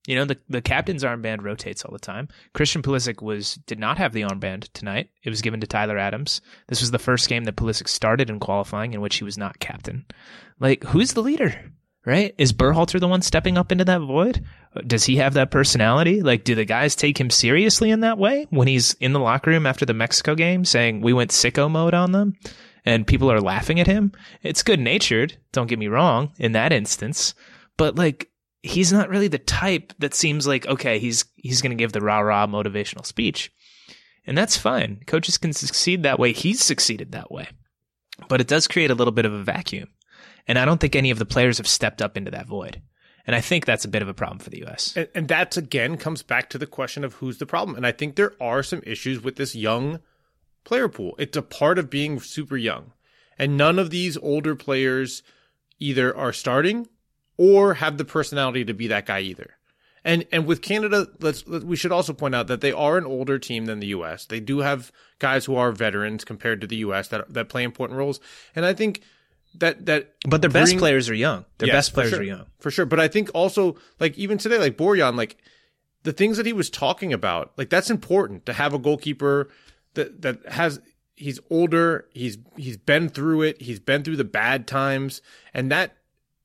You 0.06 0.14
know, 0.16 0.24
the 0.24 0.38
the 0.48 0.62
captain's 0.62 1.04
armband 1.04 1.42
rotates 1.42 1.84
all 1.84 1.92
the 1.92 1.98
time. 1.98 2.28
Christian 2.54 2.80
Pulisic 2.80 3.20
was 3.20 3.56
did 3.66 3.78
not 3.78 3.98
have 3.98 4.14
the 4.14 4.22
armband 4.22 4.72
tonight. 4.72 5.10
It 5.22 5.28
was 5.28 5.42
given 5.42 5.60
to 5.60 5.66
Tyler 5.66 5.98
Adams. 5.98 6.40
This 6.68 6.80
was 6.80 6.92
the 6.92 6.98
first 6.98 7.28
game 7.28 7.44
that 7.44 7.56
Pulisic 7.56 7.88
started 7.88 8.30
in 8.30 8.40
qualifying 8.40 8.94
in 8.94 9.02
which 9.02 9.16
he 9.16 9.24
was 9.24 9.36
not 9.36 9.58
captain. 9.58 10.06
Like, 10.58 10.82
who's 10.84 11.12
the 11.12 11.22
leader? 11.22 11.72
Right? 12.06 12.34
Is 12.38 12.52
Berhalter 12.52 13.00
the 13.00 13.08
one 13.08 13.22
stepping 13.22 13.58
up 13.58 13.70
into 13.70 13.84
that 13.84 14.00
void? 14.00 14.42
Does 14.86 15.04
he 15.04 15.16
have 15.16 15.34
that 15.34 15.50
personality? 15.50 16.22
Like, 16.22 16.44
do 16.44 16.54
the 16.54 16.64
guys 16.64 16.94
take 16.94 17.18
him 17.20 17.28
seriously 17.28 17.90
in 17.90 18.00
that 18.00 18.18
way 18.18 18.46
when 18.50 18.68
he's 18.68 18.94
in 18.94 19.12
the 19.12 19.20
locker 19.20 19.50
room 19.50 19.66
after 19.66 19.84
the 19.84 19.94
Mexico 19.94 20.34
game 20.34 20.64
saying 20.64 21.00
we 21.00 21.12
went 21.12 21.32
sicko 21.32 21.70
mode 21.70 21.94
on 21.94 22.12
them 22.12 22.34
and 22.84 23.06
people 23.06 23.30
are 23.30 23.40
laughing 23.40 23.78
at 23.78 23.86
him? 23.86 24.12
It's 24.42 24.62
good 24.62 24.80
natured, 24.80 25.36
don't 25.52 25.66
get 25.66 25.78
me 25.78 25.88
wrong, 25.88 26.32
in 26.38 26.52
that 26.52 26.72
instance. 26.72 27.34
But 27.76 27.96
like, 27.96 28.30
he's 28.62 28.92
not 28.92 29.08
really 29.08 29.28
the 29.28 29.38
type 29.38 29.92
that 29.98 30.14
seems 30.14 30.46
like 30.46 30.66
okay 30.66 30.98
he's 30.98 31.24
he's 31.36 31.62
going 31.62 31.70
to 31.70 31.76
give 31.76 31.92
the 31.92 32.00
rah 32.00 32.18
rah 32.18 32.46
motivational 32.46 33.06
speech 33.06 33.52
and 34.26 34.36
that's 34.36 34.56
fine 34.56 35.00
coaches 35.06 35.38
can 35.38 35.52
succeed 35.52 36.02
that 36.02 36.18
way 36.18 36.32
he's 36.32 36.62
succeeded 36.62 37.12
that 37.12 37.30
way 37.30 37.48
but 38.28 38.40
it 38.40 38.48
does 38.48 38.66
create 38.66 38.90
a 38.90 38.94
little 38.94 39.12
bit 39.12 39.26
of 39.26 39.32
a 39.32 39.42
vacuum 39.42 39.88
and 40.48 40.58
i 40.58 40.64
don't 40.64 40.80
think 40.80 40.96
any 40.96 41.10
of 41.10 41.18
the 41.20 41.26
players 41.26 41.58
have 41.58 41.68
stepped 41.68 42.02
up 42.02 42.16
into 42.16 42.30
that 42.30 42.46
void 42.46 42.82
and 43.26 43.36
i 43.36 43.40
think 43.40 43.64
that's 43.64 43.84
a 43.84 43.88
bit 43.88 44.02
of 44.02 44.08
a 44.08 44.14
problem 44.14 44.38
for 44.38 44.50
the 44.50 44.64
us 44.64 44.96
And, 44.96 45.08
and 45.14 45.28
that's 45.28 45.56
again 45.56 45.96
comes 45.96 46.22
back 46.22 46.50
to 46.50 46.58
the 46.58 46.66
question 46.66 47.04
of 47.04 47.14
who's 47.14 47.38
the 47.38 47.46
problem. 47.46 47.76
And 47.76 47.86
I 47.86 47.92
think 47.92 48.16
there 48.16 48.32
are 48.40 48.62
some 48.62 48.82
issues 48.84 49.22
with 49.22 49.36
this 49.36 49.54
young 49.54 50.00
player 50.64 50.88
pool. 50.88 51.14
It's 51.18 51.36
a 51.36 51.42
part 51.42 51.78
of 51.78 51.90
being 51.90 52.20
super 52.20 52.56
young. 52.56 52.92
And 53.38 53.56
none 53.56 53.78
of 53.78 53.90
these 53.90 54.16
older 54.16 54.56
players 54.56 55.22
either 55.78 56.16
are 56.16 56.32
starting 56.32 56.88
or 57.36 57.74
have 57.74 57.98
the 57.98 58.04
personality 58.04 58.64
to 58.64 58.74
be 58.74 58.88
that 58.88 59.06
guy 59.06 59.20
either. 59.20 59.54
And 60.04 60.26
and 60.32 60.46
with 60.46 60.62
Canada, 60.62 61.08
let's 61.20 61.46
let, 61.46 61.64
we 61.64 61.76
should 61.76 61.92
also 61.92 62.12
point 62.12 62.34
out 62.34 62.46
that 62.46 62.60
they 62.60 62.72
are 62.72 62.98
an 62.98 63.04
older 63.04 63.38
team 63.38 63.66
than 63.66 63.80
the 63.80 63.88
U.S. 63.88 64.26
They 64.26 64.40
do 64.40 64.58
have 64.60 64.90
guys 65.18 65.44
who 65.44 65.56
are 65.56 65.72
veterans 65.72 66.24
compared 66.24 66.60
to 66.60 66.66
the 66.66 66.76
U.S. 66.76 67.08
that 67.08 67.32
that 67.32 67.48
play 67.48 67.62
important 67.62 67.98
roles. 67.98 68.20
And 68.54 68.64
I 68.64 68.74
think 68.74 69.02
that 69.54 69.86
that 69.86 70.14
but 70.28 70.40
their 70.40 70.50
best 70.50 70.76
players 70.78 71.08
are 71.08 71.14
young 71.14 71.44
their 71.58 71.68
Yes, 71.68 71.74
best 71.74 71.94
players 71.94 72.10
sure. 72.10 72.20
are 72.20 72.24
young 72.24 72.46
For 72.60 72.70
sure. 72.70 72.86
But 72.86 73.00
I 73.00 73.08
think 73.08 73.30
also, 73.34 73.76
like, 74.00 74.16
even 74.18 74.38
today, 74.38 74.58
like 74.58 74.76
Borjan, 74.76 75.16
like, 75.16 75.36
the 76.04 76.12
things 76.12 76.36
that 76.36 76.46
he 76.46 76.52
was 76.52 76.70
talking 76.70 77.12
about, 77.12 77.52
like, 77.56 77.70
that's 77.70 77.90
important 77.90 78.46
to 78.46 78.52
have 78.52 78.72
a 78.72 78.78
goalkeeper 78.78 79.48
that, 79.94 80.22
that 80.22 80.46
has, 80.46 80.80
he's 81.16 81.40
older, 81.50 82.06
he's, 82.12 82.38
he's 82.56 82.76
been 82.76 83.08
through 83.08 83.42
it, 83.42 83.60
he's 83.60 83.80
been 83.80 84.04
through 84.04 84.16
the 84.16 84.24
bad 84.24 84.66
times, 84.66 85.22
and 85.52 85.70
that, 85.72 85.96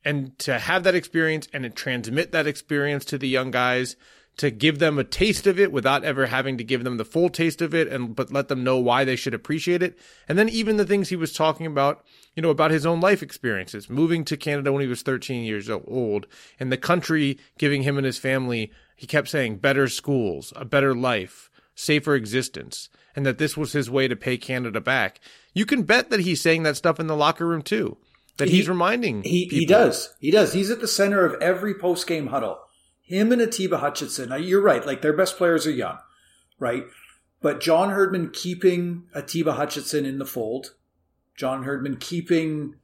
and 0.04 0.38
to 0.40 0.60
have 0.60 0.84
that 0.84 0.96
experience 0.96 1.48
and 1.54 1.64
to 1.64 1.70
transmit 1.70 2.32
that 2.32 2.48
experience 2.48 3.06
to 3.06 3.18
the 3.18 3.28
young 3.28 3.52
guys, 3.52 3.96
to 4.38 4.50
give 4.50 4.80
them 4.80 4.98
a 4.98 5.04
taste 5.04 5.46
of 5.46 5.60
it 5.60 5.72
without 5.72 6.04
ever 6.04 6.26
having 6.26 6.58
to 6.58 6.64
give 6.64 6.84
them 6.84 6.98
the 6.98 7.06
full 7.06 7.30
taste 7.30 7.62
of 7.62 7.74
it 7.74 7.88
and 7.88 8.16
but 8.16 8.32
let 8.32 8.48
them 8.48 8.64
know 8.64 8.78
why 8.78 9.04
they 9.06 9.16
should 9.16 9.34
appreciate 9.34 9.84
it 9.84 9.98
and 10.28 10.40
then 10.40 10.50
even 10.50 10.78
the 10.78 10.86
things 10.86 11.10
he 11.10 11.16
was 11.16 11.34
talking 11.34 11.68
about 11.68 12.04
you 12.36 12.42
know 12.42 12.50
about 12.50 12.72
his 12.72 12.86
own 12.86 13.00
life 13.00 13.22
experiences 13.24 13.90
moving 13.90 14.24
to 14.26 14.38
Canada 14.38 14.72
when 14.72 14.82
he 14.82 14.88
was 14.88 15.02
13 15.02 15.44
years 15.44 15.70
old 15.70 16.28
and 16.60 16.72
the 16.72 16.78
country 16.78 17.38
giving 17.58 17.84
him 17.84 17.98
and 17.98 18.06
his 18.06 18.18
family 18.18 18.72
he 18.96 19.06
kept 19.08 19.28
saying 19.30 19.58
better 19.58 19.88
schools 19.88 20.52
a 20.56 20.66
better 20.66 20.94
life 20.96 21.50
safer 21.76 22.16
existence 22.16 22.90
and 23.16 23.26
that 23.26 23.38
this 23.38 23.56
was 23.58 23.74
his 23.74 23.90
way 23.90 24.08
to 24.08 24.16
pay 24.16 24.38
Canada 24.38 24.82
back 24.82 25.20
you 25.54 25.66
can 25.66 25.84
bet 25.84 26.10
that 26.10 26.22
he's 26.22 26.42
saying 26.42 26.64
that 26.64 26.78
stuff 26.78 27.00
in 27.00 27.08
the 27.08 27.16
locker 27.16 27.46
room 27.48 27.62
too 27.62 27.98
that 28.38 28.50
He- 28.50 28.58
he's 28.58 28.70
reminding 28.70 29.22
He 29.24 29.46
people. 29.46 29.60
he 29.60 29.66
does. 29.68 30.10
He 30.20 30.32
does. 30.32 30.54
He's 30.54 30.72
at 30.72 30.82
the 30.82 30.88
center 30.88 31.24
of 31.26 31.40
every 31.40 31.76
post 31.76 32.08
game 32.08 32.28
huddle. 32.28 32.60
Him 33.04 33.32
and 33.32 33.40
Atiba 33.42 33.78
Hutchinson. 33.78 34.30
Now 34.30 34.38
you're 34.38 34.62
right. 34.62 34.84
Like 34.84 35.04
their 35.04 35.14
best 35.16 35.38
players 35.38 35.68
are 35.68 35.72
young, 35.72 36.00
right? 36.58 36.86
But 37.44 37.62
John 37.62 37.90
Herdman 37.92 38.32
keeping 38.32 39.04
Atiba 39.14 39.54
Hutchinson 39.54 40.04
in 40.06 40.18
the 40.18 40.26
fold. 40.26 40.74
John 41.36 41.64
Herdman 41.64 41.98
keeping 41.98 42.76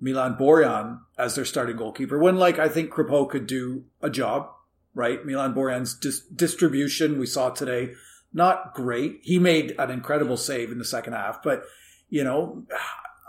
Milan 0.00 0.36
Borjan 0.36 1.00
as 1.16 1.34
their 1.34 1.44
starting 1.44 1.76
goalkeeper. 1.76 2.18
When 2.18 2.36
like 2.36 2.58
I 2.58 2.68
think 2.68 2.90
Crépeau 2.90 3.28
could 3.28 3.46
do 3.46 3.84
a 4.02 4.10
job, 4.10 4.50
right? 4.94 5.24
Milan 5.24 5.54
Borjan's 5.54 5.94
dis- 5.94 6.26
distribution 6.26 7.18
we 7.18 7.26
saw 7.26 7.50
today, 7.50 7.92
not 8.32 8.74
great. 8.74 9.20
He 9.22 9.38
made 9.38 9.74
an 9.78 9.90
incredible 9.90 10.36
save 10.36 10.72
in 10.72 10.78
the 10.78 10.84
second 10.84 11.12
half, 11.12 11.42
but 11.42 11.64
you 12.08 12.24
know, 12.24 12.64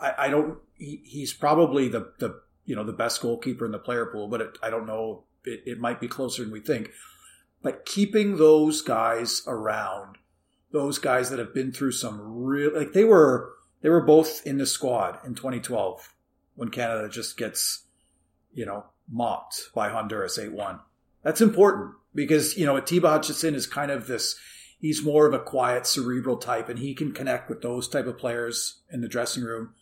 I, 0.01 0.13
I 0.17 0.29
don't. 0.29 0.57
He, 0.77 1.01
he's 1.05 1.33
probably 1.33 1.88
the 1.88 2.12
the 2.19 2.41
you 2.65 2.75
know 2.75 2.83
the 2.83 2.93
best 2.93 3.21
goalkeeper 3.21 3.65
in 3.65 3.71
the 3.71 3.79
player 3.79 4.07
pool, 4.07 4.27
but 4.27 4.41
it, 4.41 4.57
I 4.63 4.69
don't 4.69 4.88
know. 4.88 5.23
It, 5.45 5.63
it 5.65 5.79
might 5.79 6.01
be 6.01 6.07
closer 6.07 6.43
than 6.43 6.51
we 6.51 6.59
think. 6.59 6.89
But 7.62 7.86
keeping 7.86 8.38
those 8.38 8.81
guys 8.81 9.41
around, 9.47 10.17
those 10.71 10.97
guys 10.97 11.29
that 11.29 11.39
have 11.39 11.53
been 11.53 11.71
through 11.71 11.93
some 11.93 12.19
real 12.43 12.75
like 12.75 12.93
they 12.93 13.03
were 13.05 13.53
they 13.84 13.89
were 13.89 14.02
both 14.02 14.41
in 14.48 14.58
the 14.58 14.65
squad 14.65 15.19
in 15.24 15.36
2012 15.36 16.15
when 16.56 16.69
Canada 16.69 17.08
just 17.08 17.38
gets 17.38 17.84
you 18.52 18.65
know 18.65 18.86
mopped 19.12 19.69
by 19.76 19.89
Honduras 19.89 20.39
8-1. 20.39 20.80
That's 21.22 21.41
important 21.41 21.93
because 22.15 22.58
you 22.58 22.65
know 22.65 22.78
Atiba 22.78 23.10
Hutchinson 23.10 23.54
is 23.54 23.67
kind 23.67 23.91
of 23.91 24.08
this 24.08 24.36
he's 24.80 25.04
more 25.04 25.28
of 25.28 25.34
a 25.34 25.39
quiet 25.39 25.86
cerebral 25.86 26.38
type 26.38 26.69
and 26.69 26.80
he 26.80 26.96
can 26.96 27.12
connect 27.12 27.50
with 27.50 27.62
those 27.62 27.88
type 27.88 28.08
of 28.08 28.17
players 28.17 28.82
in 28.91 29.02
the 29.02 29.08
dressing 29.08 29.43
room. 29.43 29.76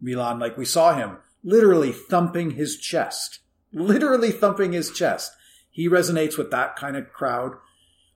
Milan 0.00 0.38
like 0.38 0.56
we 0.56 0.64
saw 0.64 0.94
him 0.94 1.16
literally 1.42 1.92
thumping 1.92 2.52
his 2.52 2.76
chest. 2.76 3.40
Literally 3.72 4.30
thumping 4.30 4.72
his 4.72 4.90
chest. 4.90 5.32
He 5.70 5.88
resonates 5.88 6.36
with 6.36 6.50
that 6.50 6.76
kind 6.76 6.96
of 6.96 7.12
crowd. 7.12 7.52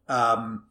Um, 0.09 0.66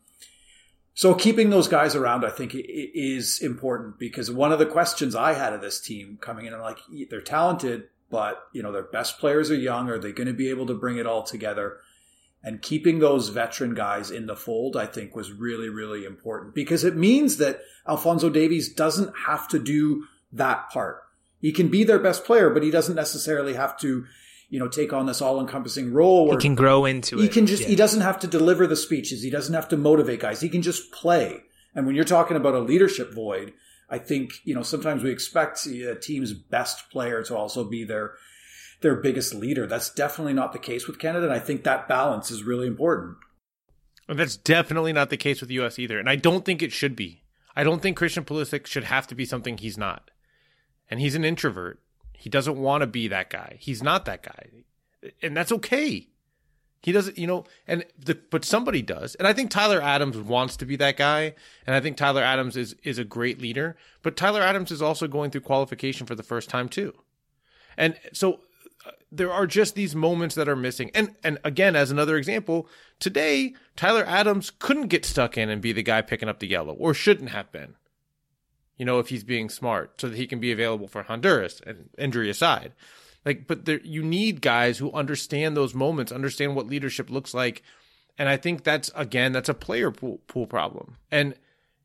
so 0.94 1.14
keeping 1.14 1.50
those 1.50 1.68
guys 1.68 1.96
around, 1.96 2.26
I 2.26 2.30
think, 2.30 2.54
is 2.56 3.40
important 3.40 3.98
because 3.98 4.30
one 4.30 4.52
of 4.52 4.60
the 4.60 4.66
questions 4.66 5.16
I 5.16 5.34
had 5.34 5.54
of 5.54 5.62
this 5.62 5.80
team 5.80 6.18
coming 6.20 6.46
in, 6.46 6.54
I'm 6.54 6.62
like, 6.62 6.80
they're 7.10 7.22
talented, 7.22 7.86
but 8.10 8.44
you 8.54 8.62
know, 8.62 8.72
their 8.72 8.84
best 8.84 9.20
players 9.20 9.50
are 9.50 9.56
young. 9.56 9.90
Are 9.90 10.00
they 10.00 10.12
going 10.12 10.28
to 10.28 10.34
be 10.34 10.50
able 10.50 10.68
to 10.68 10.74
bring 10.74 10.98
it 10.98 11.08
all 11.08 11.24
together? 11.24 11.78
And 12.44 12.62
keeping 12.62 13.00
those 13.00 13.30
veteran 13.30 13.76
guys 13.76 14.12
in 14.12 14.26
the 14.26 14.36
fold, 14.36 14.76
I 14.76 14.88
think, 14.88 15.16
was 15.16 15.32
really, 15.32 15.70
really 15.70 16.06
important 16.06 16.56
because 16.56 16.84
it 16.84 16.96
means 16.96 17.38
that 17.38 17.62
Alfonso 17.88 18.30
Davies 18.30 18.74
doesn't 18.74 19.14
have 19.28 19.48
to 19.50 19.60
do 19.60 20.06
that 20.34 20.72
part. 20.72 21.04
He 21.40 21.52
can 21.52 21.70
be 21.70 21.84
their 21.84 22.00
best 22.00 22.26
player, 22.26 22.50
but 22.50 22.64
he 22.64 22.72
doesn't 22.72 22.96
necessarily 22.96 23.54
have 23.54 23.78
to, 23.80 24.06
you 24.52 24.60
know, 24.60 24.68
take 24.68 24.92
on 24.92 25.06
this 25.06 25.22
all-encompassing 25.22 25.94
role. 25.94 26.30
He 26.32 26.38
can 26.38 26.56
grow 26.56 26.84
into 26.86 27.18
he 27.18 27.26
it. 27.26 27.32
can 27.32 27.48
just 27.48 27.64
Yeah. 27.64 27.70
he 27.70 27.76
doesn't 27.76 28.02
have 28.02 28.20
to 28.20 28.28
deliver 28.28 28.68
the 28.68 28.76
speeches. 28.76 29.24
He 29.24 29.30
doesn't 29.30 29.56
have 29.56 29.70
to 29.70 29.78
motivate 29.78 30.20
guys. 30.20 30.42
He 30.42 30.50
can 30.50 30.62
just 30.62 30.92
play. 30.92 31.38
And 31.74 31.88
when 31.88 31.96
you're 31.96 32.04
talking 32.04 32.36
about 32.36 32.54
a 32.54 32.60
leadership 32.60 33.14
void, 33.14 33.54
I 33.90 33.98
think 33.98 34.34
you 34.44 34.54
know 34.54 34.62
sometimes 34.62 35.04
we 35.04 35.10
expect 35.10 35.66
a 35.66 35.96
team's 35.96 36.34
best 36.34 36.90
player 36.92 37.24
to 37.24 37.36
also 37.36 37.64
be 37.64 37.86
their 37.86 38.14
their 38.82 38.96
biggest 38.96 39.34
leader. 39.34 39.66
That's 39.66 39.90
definitely 39.90 40.34
not 40.34 40.52
the 40.52 40.60
case 40.60 40.86
with 40.86 41.00
Canada, 41.00 41.26
and 41.26 41.34
I 41.34 41.40
think 41.40 41.64
that 41.64 41.88
balance 41.88 42.30
is 42.30 42.44
really 42.44 42.68
important. 42.68 43.16
And 44.10 44.20
that's 44.20 44.36
definitely 44.36 44.92
not 44.92 45.10
the 45.10 45.18
case 45.18 45.40
with 45.40 45.48
the 45.48 45.62
US 45.62 45.80
either. 45.80 45.98
And 45.98 46.10
I 46.10 46.18
don't 46.18 46.44
think 46.44 46.62
it 46.62 46.74
should 46.74 46.98
be. 46.98 47.24
I 47.56 47.64
don't 47.64 47.82
think 47.82 47.96
Christian 47.96 48.26
Pulisic 48.26 48.66
should 48.66 48.84
have 48.86 49.08
to 49.08 49.16
be 49.16 49.24
something 49.24 49.58
he's 49.58 49.78
not. 49.78 50.12
And 50.90 51.00
he's 51.00 51.16
an 51.16 51.24
introvert. 51.24 51.80
He 52.22 52.30
doesn't 52.30 52.56
want 52.56 52.82
to 52.82 52.88
be 52.88 53.08
that 53.08 53.32
guy. 53.32 53.56
He's 53.58 53.82
not 53.82 54.06
that 54.06 54.22
guy. 54.22 54.50
And 55.24 55.36
that's 55.36 55.52
okay. 55.52 56.08
He 56.84 56.92
doesn't, 56.92 57.18
you 57.18 57.26
know, 57.26 57.46
and 57.66 57.84
the, 57.98 58.14
but 58.30 58.46
somebody 58.46 58.84
does. 58.84 59.16
And 59.16 59.28
I 59.28 59.34
think 59.34 59.50
Tyler 59.50 59.82
Adams 59.82 60.18
wants 60.18 60.56
to 60.58 60.66
be 60.68 60.76
that 60.76 60.98
guy. 60.98 61.34
And 61.66 61.76
I 61.76 61.80
think 61.80 61.98
Tyler 61.98 62.22
Adams 62.22 62.56
is 62.56 62.76
is 62.84 63.00
a 63.00 63.04
great 63.04 63.42
leader, 63.42 63.76
but 64.04 64.16
Tyler 64.16 64.42
Adams 64.42 64.70
is 64.70 64.84
also 64.84 65.08
going 65.08 65.32
through 65.32 65.42
qualification 65.42 66.06
for 66.06 66.14
the 66.14 66.22
first 66.22 66.48
time 66.48 66.70
too. 66.70 66.94
And 67.76 67.96
so 68.14 68.42
uh, 68.86 68.92
there 69.12 69.34
are 69.34 69.48
just 69.48 69.74
these 69.74 69.96
moments 69.96 70.36
that 70.36 70.48
are 70.48 70.56
missing. 70.56 70.92
And 70.94 71.16
and 71.24 71.40
again, 71.44 71.76
as 71.76 71.90
another 71.90 72.18
example, 72.18 72.68
today 73.00 73.56
Tyler 73.76 74.06
Adams 74.06 74.52
couldn't 74.60 74.90
get 74.90 75.06
stuck 75.06 75.40
in 75.40 75.50
and 75.50 75.60
be 75.60 75.72
the 75.72 75.82
guy 75.82 76.04
picking 76.04 76.30
up 76.30 76.38
the 76.38 76.48
yellow, 76.48 76.74
or 76.74 76.94
shouldn't 76.94 77.32
have 77.32 77.52
been. 77.52 77.78
You 78.82 78.86
know, 78.86 78.98
if 78.98 79.10
he's 79.10 79.24
being 79.24 79.48
smart, 79.48 80.02
so 80.02 80.10
that 80.10 80.18
he 80.18 80.26
can 80.26 80.40
be 80.40 80.52
available 80.52 80.88
for 80.88 81.04
Honduras, 81.04 81.62
and 81.68 81.92
injury 82.00 82.32
aside. 82.32 82.74
Like, 83.24 83.46
but 83.46 83.66
there, 83.66 83.80
you 83.84 84.02
need 84.02 84.42
guys 84.42 84.80
who 84.80 84.92
understand 84.92 85.56
those 85.56 85.76
moments, 85.76 86.12
understand 86.12 86.56
what 86.56 86.66
leadership 86.66 87.12
looks 87.12 87.36
like, 87.36 87.62
and 88.18 88.28
I 88.28 88.38
think 88.38 88.64
that's 88.64 88.90
again 88.96 89.34
that's 89.34 89.50
a 89.50 89.54
player 89.54 89.92
pool, 89.92 90.22
pool 90.26 90.48
problem. 90.48 90.98
And 91.12 91.36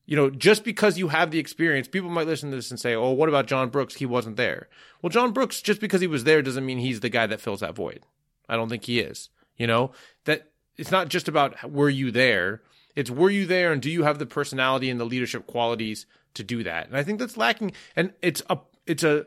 you 0.06 0.16
know, 0.16 0.30
just 0.30 0.64
because 0.64 0.96
you 0.96 1.08
have 1.08 1.30
the 1.30 1.38
experience, 1.38 1.86
people 1.86 2.08
might 2.08 2.26
listen 2.26 2.48
to 2.48 2.56
this 2.56 2.70
and 2.70 2.80
say, 2.80 2.94
"Oh, 2.94 3.10
what 3.10 3.28
about 3.28 3.46
John 3.46 3.68
Brooks? 3.68 3.96
He 3.96 4.06
wasn't 4.06 4.38
there." 4.38 4.66
Well, 5.02 5.10
John 5.10 5.32
Brooks, 5.32 5.60
just 5.60 5.82
because 5.82 6.00
he 6.00 6.06
was 6.06 6.24
there, 6.24 6.40
doesn't 6.40 6.64
mean 6.64 6.78
he's 6.78 7.00
the 7.00 7.10
guy 7.10 7.26
that 7.26 7.42
fills 7.42 7.60
that 7.60 7.74
void. 7.74 8.04
I 8.48 8.56
don't 8.56 8.70
think 8.70 8.84
he 8.84 9.00
is. 9.00 9.28
You 9.58 9.66
know 9.66 9.90
that 10.24 10.50
it's 10.78 10.90
not 10.90 11.10
just 11.10 11.28
about 11.28 11.70
were 11.70 11.90
you 11.90 12.10
there; 12.10 12.62
it's 12.94 13.10
were 13.10 13.28
you 13.28 13.44
there, 13.44 13.70
and 13.70 13.82
do 13.82 13.90
you 13.90 14.04
have 14.04 14.18
the 14.18 14.24
personality 14.24 14.88
and 14.88 14.98
the 14.98 15.04
leadership 15.04 15.46
qualities 15.46 16.06
to 16.36 16.44
do 16.44 16.62
that? 16.62 16.86
And 16.86 16.96
I 16.96 17.02
think 17.02 17.18
that's 17.18 17.36
lacking. 17.36 17.72
And 17.94 18.12
it's 18.22 18.42
a 18.48 18.58
it's 18.86 19.02
a 19.02 19.26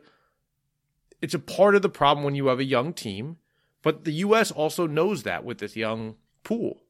it's 1.21 1.33
a 1.33 1.39
part 1.39 1.75
of 1.75 1.81
the 1.81 1.89
problem 1.89 2.23
when 2.23 2.35
you 2.35 2.47
have 2.47 2.59
a 2.59 2.65
young 2.65 2.93
team, 2.93 3.37
but 3.81 4.05
the 4.05 4.13
U.S. 4.13 4.51
also 4.51 4.87
knows 4.87 5.23
that 5.23 5.43
with 5.43 5.59
this 5.59 5.75
young 5.75 6.15
pool. 6.43 6.81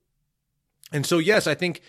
And 0.91 1.05
so, 1.05 1.17
yes, 1.17 1.47
I 1.47 1.55
think 1.55 1.81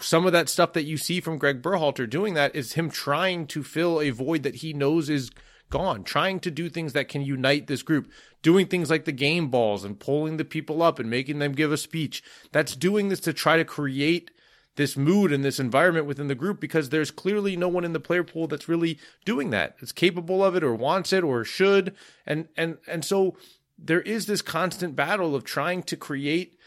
some 0.00 0.26
of 0.26 0.32
that 0.32 0.48
stuff 0.48 0.72
that 0.74 0.84
you 0.84 0.96
see 0.96 1.20
from 1.20 1.38
Greg 1.38 1.62
Berhalter 1.62 2.08
doing 2.08 2.34
that 2.34 2.54
is 2.54 2.74
him 2.74 2.90
trying 2.90 3.46
to 3.48 3.62
fill 3.62 4.00
a 4.00 4.10
void 4.10 4.42
that 4.42 4.56
he 4.56 4.72
knows 4.72 5.08
is 5.08 5.30
gone, 5.70 6.04
trying 6.04 6.40
to 6.40 6.50
do 6.50 6.68
things 6.68 6.92
that 6.92 7.08
can 7.08 7.22
unite 7.22 7.66
this 7.66 7.82
group, 7.82 8.10
doing 8.42 8.66
things 8.66 8.90
like 8.90 9.06
the 9.06 9.12
game 9.12 9.48
balls 9.48 9.84
and 9.84 9.98
pulling 9.98 10.36
the 10.36 10.44
people 10.44 10.82
up 10.82 10.98
and 10.98 11.08
making 11.08 11.38
them 11.38 11.52
give 11.52 11.72
a 11.72 11.78
speech. 11.78 12.22
That's 12.52 12.76
doing 12.76 13.08
this 13.08 13.20
to 13.20 13.32
try 13.32 13.56
to 13.56 13.64
create 13.64 14.30
this 14.76 14.96
mood 14.96 15.32
and 15.32 15.44
this 15.44 15.60
environment 15.60 16.06
within 16.06 16.28
the 16.28 16.34
group 16.34 16.60
because 16.60 16.88
there's 16.88 17.10
clearly 17.10 17.56
no 17.56 17.68
one 17.68 17.84
in 17.84 17.92
the 17.92 18.00
player 18.00 18.24
pool 18.24 18.46
that's 18.46 18.68
really 18.68 18.98
doing 19.24 19.50
that. 19.50 19.76
It's 19.80 19.92
capable 19.92 20.44
of 20.44 20.56
it 20.56 20.64
or 20.64 20.74
wants 20.74 21.12
it 21.12 21.22
or 21.22 21.44
should. 21.44 21.94
And 22.26 22.48
and 22.56 22.78
and 22.86 23.04
so 23.04 23.36
there 23.78 24.00
is 24.00 24.26
this 24.26 24.42
constant 24.42 24.96
battle 24.96 25.34
of 25.34 25.44
trying 25.44 25.82
to 25.84 25.96
create 25.96 26.58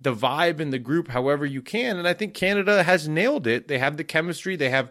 the 0.00 0.14
vibe 0.14 0.58
in 0.58 0.70
the 0.70 0.78
group 0.78 1.08
however 1.08 1.46
you 1.46 1.62
can. 1.62 1.96
And 1.96 2.08
I 2.08 2.14
think 2.14 2.34
Canada 2.34 2.82
has 2.82 3.08
nailed 3.08 3.46
it. 3.46 3.68
They 3.68 3.78
have 3.78 3.96
the 3.96 4.04
chemistry. 4.04 4.56
They 4.56 4.70
have, 4.70 4.90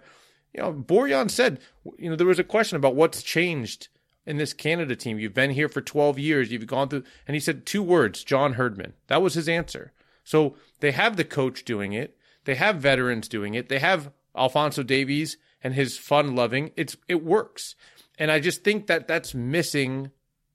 you 0.54 0.62
know, 0.62 0.74
Borjan 0.74 1.30
said, 1.30 1.60
you 1.98 2.10
know, 2.10 2.16
there 2.16 2.28
was 2.28 2.40
a 2.40 2.44
question 2.44 2.78
about 2.78 2.96
what's 2.96 3.24
changed 3.24 3.90
in 4.26 4.38
this 4.38 4.54
Canada 4.54 4.96
team. 4.96 5.20
You've 5.20 5.34
been 5.34 5.52
here 5.52 5.68
for 5.68 5.82
12 5.82 6.20
years. 6.20 6.52
You've 6.52 6.68
gone 6.68 6.88
through, 6.88 7.04
and 7.28 7.36
he 7.36 7.40
said 7.40 7.66
two 7.66 7.84
words, 7.84 8.24
John 8.24 8.54
Herdman. 8.54 8.94
That 9.08 9.22
was 9.22 9.34
his 9.34 9.50
answer. 9.50 9.92
So 10.24 10.56
they 10.80 10.92
have 10.92 11.18
the 11.18 11.26
coach 11.26 11.66
doing 11.66 11.94
it. 11.94 12.18
They 12.46 12.56
have 12.56 12.78
veterans 12.78 13.28
doing 13.28 13.54
it. 13.54 13.70
They 13.70 13.80
have 13.80 14.12
Alfonso 14.36 14.84
Davies 14.84 15.38
and 15.64 15.74
his 15.74 15.98
fun 15.98 16.36
loving. 16.36 16.72
It's, 16.76 16.98
it 17.08 17.24
works. 17.24 17.76
And 18.18 18.32
I 18.32 18.40
just 18.40 18.64
think 18.64 18.88
that 18.88 19.08
that's 19.08 19.34
missing 19.34 20.12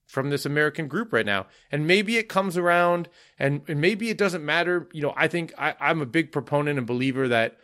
from 0.07 0.31
this 0.31 0.47
American 0.47 0.89
group 0.89 1.13
right 1.13 1.27
now. 1.27 1.47
And 1.71 1.87
maybe 1.87 2.17
it 2.17 2.29
comes 2.29 2.57
around 2.57 3.09
and, 3.39 3.63
and 3.69 3.81
maybe 3.81 4.09
it 4.09 4.19
doesn't 4.19 4.45
matter. 4.45 4.89
You 4.93 5.03
know, 5.03 5.15
I 5.17 5.29
think 5.29 5.53
I, 5.59 5.75
I'm 5.81 6.01
a 6.01 6.07
big 6.07 6.33
proponent 6.33 6.79
and 6.79 6.87
believer 6.87 7.29
that 7.29 7.59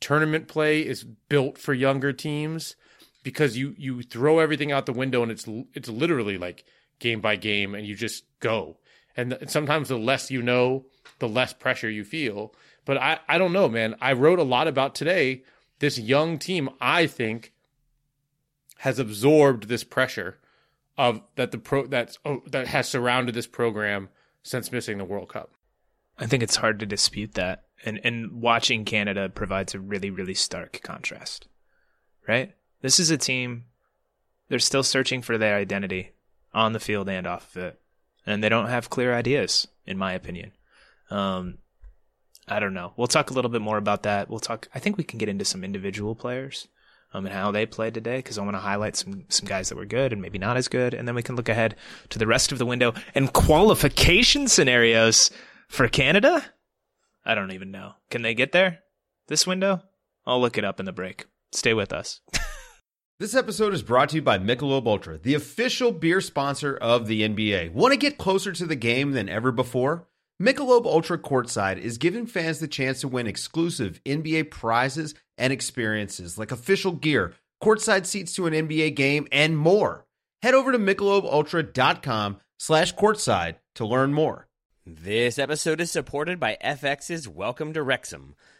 tournament 0.00 0.48
play 0.48 0.80
is 0.80 1.04
built 1.04 1.58
for 1.58 1.74
younger 1.74 2.12
teams 2.12 2.76
because 3.24 3.56
you 3.56 3.74
you 3.76 4.02
throw 4.02 4.38
everything 4.38 4.70
out 4.70 4.86
the 4.86 4.92
window 4.92 5.22
and 5.22 5.32
it's 5.32 5.46
it's 5.74 5.88
literally 5.88 6.38
like 6.38 6.64
game 6.98 7.20
by 7.20 7.36
game 7.36 7.74
and 7.74 7.86
you 7.86 7.94
just 7.94 8.24
go. 8.40 8.78
And 9.16 9.30
th- 9.30 9.50
sometimes 9.50 9.88
the 9.88 9.98
less 9.98 10.30
you 10.30 10.40
know, 10.40 10.86
the 11.18 11.28
less 11.28 11.52
pressure 11.52 11.90
you 11.90 12.04
feel. 12.04 12.54
But 12.88 12.96
I, 12.96 13.18
I 13.28 13.36
don't 13.36 13.52
know, 13.52 13.68
man. 13.68 13.96
I 14.00 14.14
wrote 14.14 14.38
a 14.38 14.44
lot 14.44 14.66
about 14.66 14.94
today. 14.94 15.42
This 15.78 15.98
young 15.98 16.38
team, 16.38 16.70
I 16.80 17.06
think, 17.06 17.52
has 18.78 18.98
absorbed 18.98 19.68
this 19.68 19.84
pressure 19.84 20.38
of 20.96 21.20
that 21.34 21.50
the 21.50 21.58
pro 21.58 21.86
that's 21.86 22.18
oh, 22.24 22.42
that 22.46 22.66
has 22.68 22.88
surrounded 22.88 23.34
this 23.34 23.46
program 23.46 24.08
since 24.42 24.72
missing 24.72 24.96
the 24.96 25.04
World 25.04 25.28
Cup. 25.28 25.50
I 26.18 26.24
think 26.24 26.42
it's 26.42 26.56
hard 26.56 26.80
to 26.80 26.86
dispute 26.86 27.34
that. 27.34 27.64
And 27.84 28.00
and 28.04 28.40
watching 28.40 28.86
Canada 28.86 29.28
provides 29.28 29.74
a 29.74 29.80
really, 29.80 30.08
really 30.08 30.32
stark 30.32 30.80
contrast. 30.82 31.46
Right? 32.26 32.54
This 32.80 32.98
is 32.98 33.10
a 33.10 33.18
team 33.18 33.66
they're 34.48 34.58
still 34.58 34.82
searching 34.82 35.20
for 35.20 35.36
their 35.36 35.56
identity 35.56 36.12
on 36.54 36.72
the 36.72 36.80
field 36.80 37.10
and 37.10 37.26
off 37.26 37.54
of 37.54 37.64
it. 37.64 37.80
And 38.24 38.42
they 38.42 38.48
don't 38.48 38.70
have 38.70 38.88
clear 38.88 39.14
ideas, 39.14 39.68
in 39.84 39.98
my 39.98 40.14
opinion. 40.14 40.52
Um 41.10 41.58
I 42.50 42.60
don't 42.60 42.74
know. 42.74 42.92
We'll 42.96 43.06
talk 43.06 43.30
a 43.30 43.34
little 43.34 43.50
bit 43.50 43.60
more 43.60 43.76
about 43.76 44.02
that. 44.04 44.28
We'll 44.28 44.40
talk 44.40 44.68
I 44.74 44.78
think 44.78 44.96
we 44.96 45.04
can 45.04 45.18
get 45.18 45.28
into 45.28 45.44
some 45.44 45.64
individual 45.64 46.14
players 46.14 46.68
um, 47.12 47.26
and 47.26 47.34
how 47.34 47.50
they 47.50 47.66
played 47.66 47.94
today 47.94 48.16
because 48.18 48.38
I 48.38 48.42
want 48.42 48.54
to 48.54 48.60
highlight 48.60 48.96
some 48.96 49.24
some 49.28 49.46
guys 49.46 49.68
that 49.68 49.76
were 49.76 49.86
good 49.86 50.12
and 50.12 50.22
maybe 50.22 50.38
not 50.38 50.56
as 50.56 50.68
good, 50.68 50.94
and 50.94 51.06
then 51.06 51.14
we 51.14 51.22
can 51.22 51.36
look 51.36 51.48
ahead 51.48 51.76
to 52.10 52.18
the 52.18 52.26
rest 52.26 52.52
of 52.52 52.58
the 52.58 52.66
window 52.66 52.94
and 53.14 53.32
qualification 53.32 54.48
scenarios 54.48 55.30
for 55.68 55.88
Canada. 55.88 56.44
I 57.24 57.34
don't 57.34 57.52
even 57.52 57.70
know. 57.70 57.92
Can 58.10 58.22
they 58.22 58.34
get 58.34 58.52
there 58.52 58.80
this 59.26 59.46
window? 59.46 59.82
I'll 60.26 60.40
look 60.40 60.58
it 60.58 60.64
up 60.64 60.80
in 60.80 60.86
the 60.86 60.92
break. 60.92 61.26
Stay 61.52 61.74
with 61.74 61.92
us. 61.92 62.20
This 63.20 63.34
episode 63.34 63.74
is 63.74 63.82
brought 63.82 64.10
to 64.10 64.14
you 64.14 64.22
by 64.22 64.38
Michelob 64.38 64.86
Ultra, 64.86 65.18
the 65.18 65.34
official 65.34 65.90
beer 65.90 66.20
sponsor 66.20 66.76
of 66.76 67.08
the 67.08 67.22
NBA. 67.22 67.72
Want 67.72 67.90
to 67.90 67.98
get 67.98 68.16
closer 68.16 68.52
to 68.52 68.64
the 68.64 68.76
game 68.76 69.10
than 69.10 69.28
ever 69.28 69.50
before? 69.50 70.06
Michelob 70.40 70.86
Ultra 70.86 71.18
Courtside 71.18 71.78
is 71.78 71.98
giving 71.98 72.24
fans 72.24 72.60
the 72.60 72.68
chance 72.68 73.00
to 73.00 73.08
win 73.08 73.26
exclusive 73.26 74.00
NBA 74.04 74.52
prizes 74.52 75.16
and 75.36 75.52
experiences 75.52 76.38
like 76.38 76.52
official 76.52 76.92
gear, 76.92 77.34
courtside 77.60 78.06
seats 78.06 78.34
to 78.34 78.46
an 78.46 78.52
NBA 78.52 78.94
game, 78.94 79.26
and 79.32 79.58
more. 79.58 80.06
Head 80.42 80.54
over 80.54 80.70
to 80.70 80.78
michelobultra.com 80.78 82.36
slash 82.56 82.94
courtside 82.94 83.56
to 83.74 83.84
learn 83.84 84.14
more. 84.14 84.46
This 84.86 85.40
episode 85.40 85.80
is 85.80 85.90
supported 85.90 86.38
by 86.38 86.56
FX's 86.64 87.26
Welcome 87.26 87.72
to 87.72 87.82
Wrexham. 87.82 88.36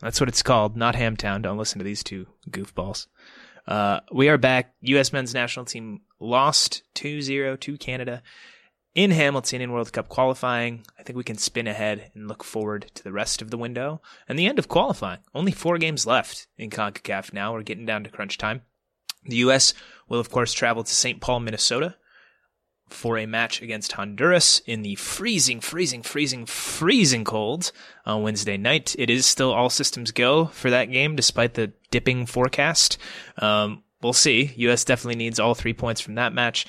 That's 0.00 0.20
what 0.20 0.28
it's 0.28 0.42
called, 0.42 0.76
not 0.76 0.94
Hamtown. 0.94 1.42
Don't 1.42 1.58
listen 1.58 1.78
to 1.78 1.84
these 1.84 2.02
two 2.02 2.26
goofballs. 2.50 3.06
Uh, 3.66 4.00
we 4.12 4.28
are 4.28 4.38
back. 4.38 4.74
U.S. 4.82 5.12
men's 5.12 5.32
national 5.32 5.64
team 5.64 6.02
lost 6.20 6.82
2 6.94 7.22
0 7.22 7.56
to 7.56 7.78
Canada 7.78 8.22
in 8.94 9.10
Hamilton 9.10 9.60
in 9.60 9.72
World 9.72 9.92
Cup 9.92 10.08
qualifying. 10.08 10.84
I 10.98 11.02
think 11.02 11.16
we 11.16 11.24
can 11.24 11.38
spin 11.38 11.66
ahead 11.66 12.10
and 12.14 12.28
look 12.28 12.44
forward 12.44 12.90
to 12.94 13.02
the 13.02 13.12
rest 13.12 13.40
of 13.40 13.50
the 13.50 13.58
window 13.58 14.02
and 14.28 14.38
the 14.38 14.46
end 14.46 14.58
of 14.58 14.68
qualifying. 14.68 15.20
Only 15.34 15.52
four 15.52 15.78
games 15.78 16.06
left 16.06 16.46
in 16.58 16.70
CONCACAF 16.70 17.32
now. 17.32 17.52
We're 17.52 17.62
getting 17.62 17.86
down 17.86 18.04
to 18.04 18.10
crunch 18.10 18.38
time. 18.38 18.62
The 19.24 19.36
U.S. 19.36 19.72
will, 20.08 20.20
of 20.20 20.30
course, 20.30 20.52
travel 20.52 20.84
to 20.84 20.94
St. 20.94 21.20
Paul, 21.20 21.40
Minnesota 21.40 21.96
for 22.94 23.18
a 23.18 23.26
match 23.26 23.60
against 23.60 23.92
Honduras 23.92 24.60
in 24.66 24.82
the 24.82 24.94
freezing, 24.94 25.60
freezing, 25.60 26.02
freezing, 26.02 26.46
freezing 26.46 27.24
cold 27.24 27.72
on 28.06 28.22
Wednesday 28.22 28.56
night. 28.56 28.94
It 28.98 29.10
is 29.10 29.26
still 29.26 29.52
all 29.52 29.70
systems 29.70 30.12
go 30.12 30.46
for 30.46 30.70
that 30.70 30.90
game, 30.90 31.16
despite 31.16 31.54
the 31.54 31.72
dipping 31.90 32.26
forecast. 32.26 32.96
Um, 33.38 33.82
we'll 34.02 34.12
see. 34.12 34.52
U.S. 34.56 34.84
definitely 34.84 35.16
needs 35.16 35.38
all 35.38 35.54
three 35.54 35.74
points 35.74 36.00
from 36.00 36.14
that 36.14 36.32
match. 36.32 36.66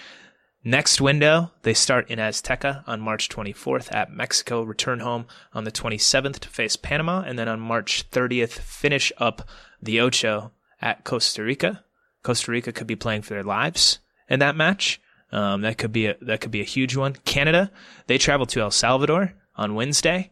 Next 0.67 0.99
window, 0.99 1.51
they 1.61 1.75
start 1.75 2.09
in 2.09 2.17
Azteca 2.17 2.83
on 2.87 2.99
March 2.99 3.29
24th 3.29 3.93
at 3.93 4.11
Mexico, 4.11 4.63
return 4.63 4.99
home 4.99 5.27
on 5.53 5.63
the 5.63 5.71
27th 5.71 6.39
to 6.39 6.49
face 6.49 6.75
Panama, 6.75 7.21
and 7.21 7.37
then 7.37 7.47
on 7.47 7.59
March 7.59 8.09
30th, 8.09 8.53
finish 8.53 9.11
up 9.19 9.47
the 9.79 10.01
Ocho 10.01 10.51
at 10.81 11.03
Costa 11.03 11.43
Rica. 11.43 11.83
Costa 12.23 12.49
Rica 12.51 12.71
could 12.71 12.87
be 12.87 12.95
playing 12.95 13.21
for 13.21 13.35
their 13.35 13.43
lives 13.43 13.99
in 14.27 14.39
that 14.39 14.55
match. 14.55 14.99
Um, 15.31 15.61
that 15.61 15.77
could 15.77 15.91
be 15.91 16.07
a 16.07 16.15
that 16.21 16.41
could 16.41 16.51
be 16.51 16.61
a 16.61 16.65
huge 16.65 16.95
one. 16.95 17.13
Canada, 17.25 17.71
they 18.07 18.17
travel 18.17 18.45
to 18.47 18.61
El 18.61 18.71
Salvador 18.71 19.33
on 19.55 19.75
Wednesday. 19.75 20.31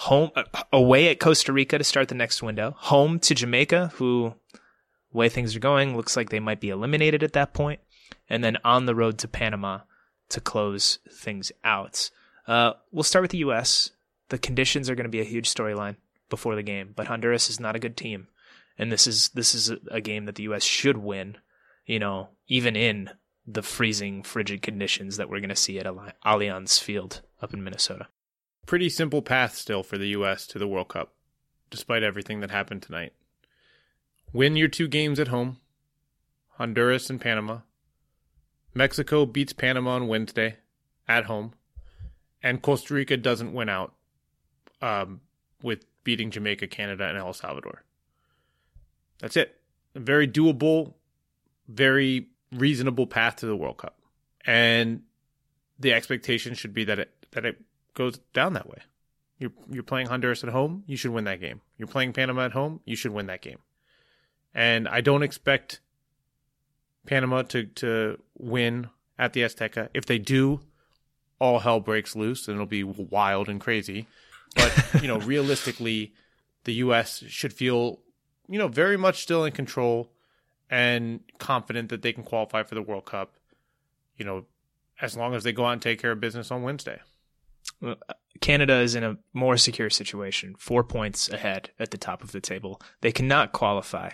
Home 0.00 0.30
uh, 0.36 0.44
away 0.72 1.08
at 1.08 1.20
Costa 1.20 1.52
Rica 1.52 1.78
to 1.78 1.84
start 1.84 2.08
the 2.08 2.14
next 2.14 2.42
window. 2.42 2.74
Home 2.78 3.18
to 3.20 3.34
Jamaica, 3.34 3.92
who 3.94 4.34
way 5.12 5.28
things 5.28 5.56
are 5.56 5.60
going 5.60 5.96
looks 5.96 6.16
like 6.16 6.28
they 6.28 6.40
might 6.40 6.60
be 6.60 6.68
eliminated 6.68 7.22
at 7.22 7.32
that 7.32 7.54
point. 7.54 7.80
point, 7.80 7.80
and 8.28 8.42
then 8.42 8.58
on 8.64 8.86
the 8.86 8.94
road 8.94 9.18
to 9.18 9.28
Panama 9.28 9.80
to 10.28 10.40
close 10.40 10.98
things 11.10 11.52
out. 11.64 12.10
Uh, 12.46 12.72
we'll 12.92 13.02
start 13.02 13.22
with 13.22 13.30
the 13.30 13.38
U.S. 13.38 13.90
The 14.28 14.38
conditions 14.38 14.90
are 14.90 14.94
going 14.94 15.04
to 15.04 15.10
be 15.10 15.20
a 15.20 15.24
huge 15.24 15.52
storyline 15.52 15.96
before 16.28 16.56
the 16.56 16.62
game, 16.62 16.92
but 16.94 17.06
Honduras 17.06 17.48
is 17.48 17.60
not 17.60 17.76
a 17.76 17.80
good 17.80 17.96
team, 17.96 18.28
and 18.78 18.90
this 18.90 19.06
is 19.06 19.30
this 19.30 19.54
is 19.54 19.72
a 19.90 20.00
game 20.00 20.24
that 20.24 20.34
the 20.34 20.44
U.S. 20.44 20.64
should 20.64 20.98
win. 20.98 21.38
You 21.84 22.00
know, 22.00 22.28
even 22.48 22.74
in 22.74 23.10
the 23.46 23.62
freezing, 23.62 24.22
frigid 24.22 24.62
conditions 24.62 25.16
that 25.16 25.28
we're 25.28 25.40
going 25.40 25.48
to 25.48 25.56
see 25.56 25.78
at 25.78 25.86
Allianz 25.86 26.80
Field 26.80 27.22
up 27.40 27.54
in 27.54 27.62
Minnesota. 27.62 28.08
Pretty 28.66 28.88
simple 28.88 29.22
path 29.22 29.54
still 29.54 29.82
for 29.82 29.96
the 29.96 30.08
U.S. 30.08 30.46
to 30.48 30.58
the 30.58 30.66
World 30.66 30.88
Cup, 30.88 31.14
despite 31.70 32.02
everything 32.02 32.40
that 32.40 32.50
happened 32.50 32.82
tonight. 32.82 33.12
Win 34.32 34.56
your 34.56 34.68
two 34.68 34.88
games 34.88 35.20
at 35.20 35.28
home 35.28 35.58
Honduras 36.54 37.08
and 37.10 37.20
Panama. 37.20 37.60
Mexico 38.74 39.24
beats 39.24 39.52
Panama 39.52 39.92
on 39.92 40.08
Wednesday 40.08 40.56
at 41.08 41.24
home. 41.24 41.52
And 42.42 42.62
Costa 42.62 42.94
Rica 42.94 43.16
doesn't 43.16 43.52
win 43.52 43.68
out 43.68 43.94
um, 44.82 45.20
with 45.62 45.84
beating 46.04 46.30
Jamaica, 46.30 46.66
Canada, 46.68 47.04
and 47.04 47.16
El 47.16 47.32
Salvador. 47.32 47.82
That's 49.18 49.36
it. 49.36 49.56
Very 49.94 50.28
doable, 50.28 50.94
very 51.68 52.28
reasonable 52.52 53.06
path 53.06 53.36
to 53.36 53.46
the 53.46 53.56
World 53.56 53.78
Cup. 53.78 53.98
And 54.44 55.02
the 55.78 55.92
expectation 55.92 56.54
should 56.54 56.72
be 56.72 56.84
that 56.84 56.98
it 56.98 57.26
that 57.32 57.44
it 57.44 57.62
goes 57.94 58.18
down 58.32 58.52
that 58.54 58.68
way. 58.68 58.78
You're 59.38 59.52
you're 59.70 59.82
playing 59.82 60.06
Honduras 60.06 60.44
at 60.44 60.50
home, 60.50 60.84
you 60.86 60.96
should 60.96 61.10
win 61.10 61.24
that 61.24 61.40
game. 61.40 61.60
You're 61.76 61.88
playing 61.88 62.12
Panama 62.12 62.46
at 62.46 62.52
home, 62.52 62.80
you 62.84 62.96
should 62.96 63.12
win 63.12 63.26
that 63.26 63.42
game. 63.42 63.58
And 64.54 64.88
I 64.88 65.00
don't 65.00 65.22
expect 65.22 65.80
Panama 67.06 67.42
to 67.42 67.64
to 67.66 68.18
win 68.38 68.88
at 69.18 69.32
the 69.32 69.42
Azteca. 69.42 69.88
If 69.94 70.06
they 70.06 70.18
do, 70.18 70.60
all 71.38 71.60
hell 71.60 71.80
breaks 71.80 72.16
loose 72.16 72.48
and 72.48 72.54
it'll 72.54 72.66
be 72.66 72.84
wild 72.84 73.48
and 73.48 73.60
crazy. 73.60 74.06
But, 74.54 74.86
you 75.02 75.08
know, 75.08 75.18
realistically, 75.18 76.14
the 76.64 76.74
US 76.74 77.22
should 77.28 77.52
feel, 77.52 78.00
you 78.48 78.58
know, 78.58 78.68
very 78.68 78.96
much 78.96 79.22
still 79.22 79.44
in 79.44 79.52
control 79.52 80.10
and 80.70 81.20
confident 81.38 81.90
that 81.90 82.02
they 82.02 82.12
can 82.12 82.24
qualify 82.24 82.62
for 82.62 82.74
the 82.74 82.82
World 82.82 83.06
Cup, 83.06 83.34
you 84.16 84.24
know, 84.24 84.44
as 85.00 85.16
long 85.16 85.34
as 85.34 85.44
they 85.44 85.52
go 85.52 85.64
out 85.64 85.72
and 85.72 85.82
take 85.82 86.00
care 86.00 86.12
of 86.12 86.20
business 86.20 86.50
on 86.50 86.62
Wednesday. 86.62 87.00
Canada 88.40 88.80
is 88.80 88.94
in 88.94 89.04
a 89.04 89.18
more 89.32 89.56
secure 89.56 89.90
situation, 89.90 90.54
four 90.58 90.84
points 90.84 91.28
ahead 91.28 91.70
at 91.78 91.90
the 91.90 91.98
top 91.98 92.22
of 92.22 92.32
the 92.32 92.40
table. 92.40 92.80
They 93.00 93.12
cannot 93.12 93.52
qualify 93.52 94.10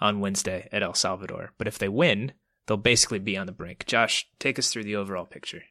on 0.00 0.20
Wednesday 0.20 0.68
at 0.72 0.82
El 0.82 0.94
Salvador, 0.94 1.52
but 1.58 1.66
if 1.66 1.78
they 1.78 1.88
win, 1.88 2.32
they'll 2.66 2.76
basically 2.76 3.18
be 3.18 3.36
on 3.36 3.46
the 3.46 3.52
brink. 3.52 3.86
Josh, 3.86 4.28
take 4.38 4.58
us 4.58 4.70
through 4.70 4.84
the 4.84 4.96
overall 4.96 5.26
picture. 5.26 5.62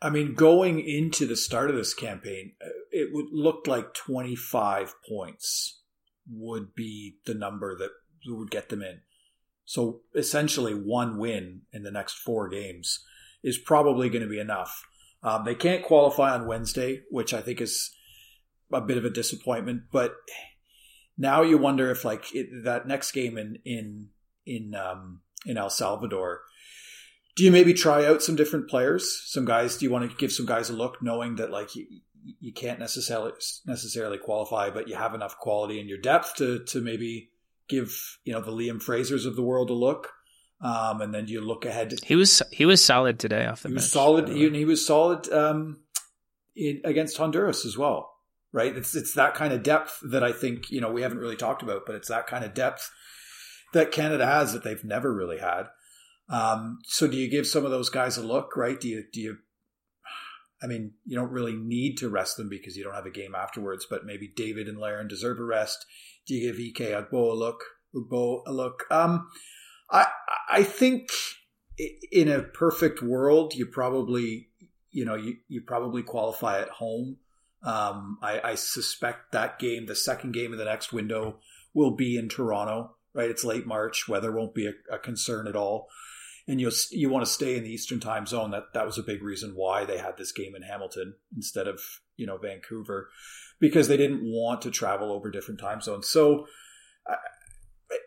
I 0.00 0.10
mean, 0.10 0.34
going 0.34 0.80
into 0.80 1.26
the 1.26 1.36
start 1.36 1.70
of 1.70 1.76
this 1.76 1.94
campaign, 1.94 2.52
uh, 2.62 2.68
it 2.90 3.10
would 3.12 3.26
look 3.32 3.66
like 3.66 3.94
25 3.94 4.94
points 5.08 5.80
would 6.30 6.74
be 6.74 7.16
the 7.24 7.34
number 7.34 7.76
that 7.76 7.90
would 8.26 8.50
get 8.50 8.68
them 8.68 8.82
in. 8.82 9.00
So 9.66 10.00
essentially, 10.14 10.72
one 10.72 11.18
win 11.18 11.62
in 11.72 11.82
the 11.82 11.90
next 11.90 12.14
four 12.14 12.48
games 12.48 13.04
is 13.42 13.58
probably 13.58 14.08
going 14.08 14.22
to 14.22 14.28
be 14.28 14.40
enough. 14.40 14.86
Um, 15.22 15.44
they 15.44 15.56
can't 15.56 15.84
qualify 15.84 16.32
on 16.32 16.46
Wednesday, 16.46 17.02
which 17.10 17.34
I 17.34 17.42
think 17.42 17.60
is 17.60 17.90
a 18.72 18.80
bit 18.80 18.96
of 18.96 19.04
a 19.04 19.10
disappointment. 19.10 19.82
But 19.92 20.14
now 21.18 21.42
you 21.42 21.58
wonder 21.58 21.90
if, 21.90 22.04
like, 22.04 22.32
it, 22.32 22.46
that 22.64 22.86
next 22.86 23.10
game 23.10 23.36
in 23.36 23.58
in 23.64 24.08
in 24.46 24.74
um, 24.74 25.22
in 25.44 25.58
El 25.58 25.70
Salvador, 25.70 26.42
do 27.34 27.42
you 27.42 27.50
maybe 27.50 27.74
try 27.74 28.06
out 28.06 28.22
some 28.22 28.36
different 28.36 28.70
players? 28.70 29.20
Some 29.26 29.44
guys? 29.44 29.76
Do 29.76 29.84
you 29.84 29.90
want 29.90 30.08
to 30.08 30.16
give 30.16 30.30
some 30.30 30.46
guys 30.46 30.70
a 30.70 30.74
look, 30.74 31.02
knowing 31.02 31.36
that 31.36 31.50
like 31.50 31.74
you, 31.74 31.86
you 32.38 32.52
can't 32.52 32.78
necessarily 32.78 33.32
necessarily 33.66 34.18
qualify, 34.18 34.70
but 34.70 34.86
you 34.88 34.94
have 34.94 35.14
enough 35.14 35.38
quality 35.38 35.80
in 35.80 35.88
your 35.88 35.98
depth 35.98 36.36
to 36.36 36.64
to 36.66 36.80
maybe 36.80 37.30
give 37.68 38.18
you 38.24 38.32
know 38.32 38.40
the 38.40 38.52
Liam 38.52 38.82
Frasers 38.82 39.26
of 39.26 39.36
the 39.36 39.42
world 39.42 39.70
a 39.70 39.74
look. 39.74 40.12
Um, 40.60 41.02
and 41.02 41.12
then 41.12 41.28
you 41.28 41.42
look 41.42 41.66
ahead. 41.66 41.94
He 42.04 42.16
was 42.16 42.42
he 42.50 42.64
was 42.64 42.82
solid 42.82 43.18
today 43.18 43.46
off 43.46 43.62
the 43.62 43.68
he 43.68 43.74
bench. 43.74 43.82
Was 43.82 43.92
solid. 43.92 44.28
He, 44.28 44.48
he, 44.48 44.64
was 44.64 44.86
solid 44.86 45.30
um, 45.30 45.80
in, 46.54 46.80
against 46.82 47.18
Honduras 47.18 47.66
as 47.66 47.76
well. 47.76 48.14
Right. 48.52 48.74
It's 48.74 48.96
it's 48.96 49.12
that 49.14 49.34
kind 49.34 49.52
of 49.52 49.62
depth 49.62 50.00
that 50.10 50.24
I 50.24 50.32
think 50.32 50.70
you 50.70 50.80
know 50.80 50.90
we 50.90 51.02
haven't 51.02 51.18
really 51.18 51.36
talked 51.36 51.62
about, 51.62 51.82
but 51.84 51.94
it's 51.94 52.08
that 52.08 52.26
kind 52.26 52.42
of 52.42 52.54
depth 52.54 52.90
that 53.74 53.92
Canada 53.92 54.24
has 54.24 54.54
that 54.54 54.64
they've 54.64 54.84
never 54.84 55.14
really 55.14 55.38
had. 55.38 55.64
Um, 56.28 56.78
so 56.84 57.06
do 57.06 57.16
you 57.16 57.30
give 57.30 57.46
some 57.46 57.64
of 57.64 57.70
those 57.70 57.90
guys 57.90 58.16
a 58.16 58.26
look? 58.26 58.56
Right. 58.56 58.80
Do 58.80 58.88
you 58.88 59.04
do 59.12 59.20
you? 59.20 59.36
I 60.62 60.66
mean, 60.66 60.92
you 61.04 61.16
don't 61.16 61.32
really 61.32 61.52
need 61.52 61.98
to 61.98 62.08
rest 62.08 62.38
them 62.38 62.48
because 62.48 62.78
you 62.78 62.82
don't 62.82 62.94
have 62.94 63.04
a 63.04 63.10
game 63.10 63.34
afterwards. 63.34 63.86
But 63.88 64.06
maybe 64.06 64.32
David 64.34 64.68
and 64.68 64.78
Larin 64.78 65.06
deserve 65.06 65.38
a 65.38 65.44
rest. 65.44 65.84
Do 66.26 66.34
you 66.34 66.52
give 66.52 66.60
Ike 66.60 66.90
Ugbo 66.90 67.32
a 67.32 67.34
look? 67.34 67.62
Ugbo 67.94 68.42
a 68.46 68.52
look? 68.52 68.84
Um, 68.90 69.28
I 69.90 70.06
I 70.48 70.62
think 70.62 71.08
in 72.10 72.28
a 72.28 72.42
perfect 72.42 73.02
world, 73.02 73.54
you 73.54 73.66
probably 73.66 74.48
you 74.90 75.04
know 75.04 75.14
you, 75.14 75.36
you 75.48 75.62
probably 75.62 76.02
qualify 76.02 76.60
at 76.60 76.68
home. 76.68 77.18
Um, 77.62 78.18
I, 78.22 78.40
I 78.44 78.54
suspect 78.54 79.32
that 79.32 79.58
game, 79.58 79.86
the 79.86 79.96
second 79.96 80.32
game 80.32 80.52
of 80.52 80.58
the 80.58 80.64
next 80.64 80.92
window, 80.92 81.38
will 81.74 81.96
be 81.96 82.16
in 82.16 82.28
Toronto. 82.28 82.96
Right, 83.14 83.30
it's 83.30 83.44
late 83.44 83.66
March. 83.66 84.08
Weather 84.08 84.30
won't 84.30 84.54
be 84.54 84.66
a, 84.66 84.94
a 84.94 84.98
concern 84.98 85.46
at 85.46 85.56
all 85.56 85.88
and 86.48 86.60
you 86.60 86.70
you 86.90 87.08
want 87.08 87.24
to 87.24 87.32
stay 87.32 87.56
in 87.56 87.64
the 87.64 87.72
Eastern 87.72 88.00
Time 88.00 88.26
Zone. 88.26 88.50
That 88.50 88.72
that 88.74 88.86
was 88.86 88.98
a 88.98 89.02
big 89.02 89.22
reason 89.22 89.52
why 89.54 89.84
they 89.84 89.98
had 89.98 90.16
this 90.16 90.32
game 90.32 90.54
in 90.54 90.62
Hamilton 90.62 91.14
instead 91.34 91.66
of 91.66 91.80
you 92.16 92.26
know 92.26 92.38
Vancouver 92.38 93.10
because 93.60 93.88
they 93.88 93.96
didn't 93.96 94.22
want 94.22 94.62
to 94.62 94.70
travel 94.70 95.12
over 95.12 95.30
different 95.30 95.60
time 95.60 95.80
zones. 95.80 96.08
So 96.08 96.46
uh, 97.08 97.16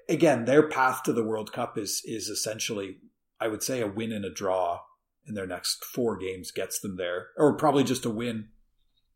again, 0.08 0.46
their 0.46 0.68
path 0.68 1.04
to 1.04 1.14
the 1.14 1.24
World 1.24 1.52
Cup 1.52 1.78
is 1.78 2.02
is 2.06 2.28
essentially, 2.28 2.98
I 3.40 3.48
would 3.48 3.64
say, 3.64 3.82
a 3.82 3.88
win 3.88 4.12
and 4.12 4.26
a 4.26 4.34
draw 4.34 4.82
in 5.28 5.36
their 5.36 5.48
next 5.48 5.84
four 5.86 6.18
games 6.18 6.52
gets 6.52 6.80
them 6.80 6.98
there, 6.98 7.28
or 7.38 7.56
probably 7.56 7.84
just 7.84 8.06
a 8.06 8.10
win. 8.10 8.50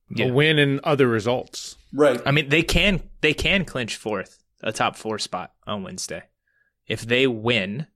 Yeah. 0.10 0.28
A 0.28 0.34
win 0.34 0.60
and 0.60 0.80
other 0.84 1.08
results, 1.08 1.76
right? 1.94 2.22
I 2.26 2.32
mean, 2.32 2.50
they 2.50 2.64
can 2.64 3.02
they 3.22 3.34
can 3.34 3.66
clinch 3.66 3.96
fourth, 3.96 4.44
a 4.62 4.72
top 4.72 4.96
four 4.96 5.18
spot 5.18 5.54
on 5.66 5.84
Wednesday, 5.84 6.24
if 6.88 7.02
they 7.02 7.26
win, 7.26 7.88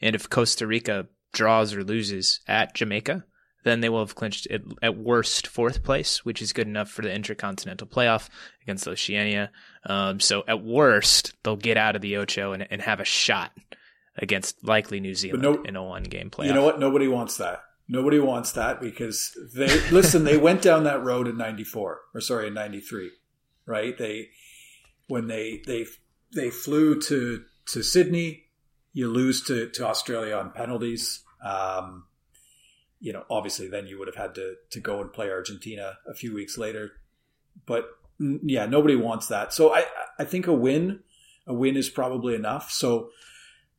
and 0.00 0.14
if 0.14 0.30
Costa 0.30 0.66
Rica 0.66 1.08
draws 1.32 1.74
or 1.74 1.84
loses 1.84 2.40
at 2.46 2.74
Jamaica 2.74 3.24
then 3.68 3.80
they 3.80 3.88
will 3.88 4.00
have 4.00 4.14
clinched 4.14 4.46
at, 4.48 4.62
at, 4.82 4.96
worst 4.96 5.46
fourth 5.46 5.82
place, 5.82 6.24
which 6.24 6.40
is 6.40 6.52
good 6.52 6.66
enough 6.66 6.90
for 6.90 7.02
the 7.02 7.12
intercontinental 7.12 7.86
playoff 7.86 8.28
against 8.62 8.88
Oceania. 8.88 9.50
Um, 9.84 10.20
so 10.20 10.44
at 10.48 10.62
worst, 10.62 11.34
they'll 11.42 11.56
get 11.56 11.76
out 11.76 11.96
of 11.96 12.02
the 12.02 12.16
Ocho 12.16 12.52
and, 12.52 12.66
and 12.70 12.82
have 12.82 13.00
a 13.00 13.04
shot 13.04 13.52
against 14.16 14.64
likely 14.64 15.00
New 15.00 15.14
Zealand 15.14 15.42
no, 15.42 15.62
in 15.62 15.76
a 15.76 15.82
one 15.82 16.02
game 16.02 16.30
playoff. 16.30 16.46
You 16.46 16.54
know 16.54 16.64
what? 16.64 16.80
Nobody 16.80 17.08
wants 17.08 17.36
that. 17.36 17.62
Nobody 17.88 18.18
wants 18.18 18.52
that 18.52 18.80
because 18.80 19.36
they 19.54 19.88
listen. 19.90 20.24
They 20.24 20.36
went 20.36 20.60
down 20.60 20.84
that 20.84 21.02
road 21.02 21.26
in 21.26 21.38
'94, 21.38 22.00
or 22.14 22.20
sorry, 22.20 22.48
in 22.48 22.54
'93, 22.54 23.10
right? 23.64 23.96
They 23.96 24.28
when 25.06 25.26
they 25.26 25.62
they 25.66 25.86
they 26.34 26.50
flew 26.50 27.00
to 27.02 27.44
to 27.72 27.82
Sydney. 27.82 28.44
You 28.92 29.08
lose 29.08 29.42
to 29.44 29.70
to 29.70 29.86
Australia 29.86 30.34
on 30.36 30.50
penalties. 30.50 31.22
Um, 31.42 32.04
you 33.00 33.12
know, 33.12 33.24
obviously 33.30 33.68
then 33.68 33.86
you 33.86 33.98
would 33.98 34.08
have 34.08 34.16
had 34.16 34.34
to 34.34 34.54
to 34.70 34.80
go 34.80 35.00
and 35.00 35.12
play 35.12 35.30
Argentina 35.30 35.98
a 36.08 36.14
few 36.14 36.34
weeks 36.34 36.58
later. 36.58 36.92
But 37.66 37.88
yeah, 38.18 38.66
nobody 38.66 38.96
wants 38.96 39.28
that. 39.28 39.52
So 39.52 39.74
I 39.74 39.84
I 40.18 40.24
think 40.24 40.46
a 40.46 40.52
win, 40.52 41.00
a 41.46 41.54
win 41.54 41.76
is 41.76 41.88
probably 41.88 42.34
enough. 42.34 42.70
So 42.70 43.10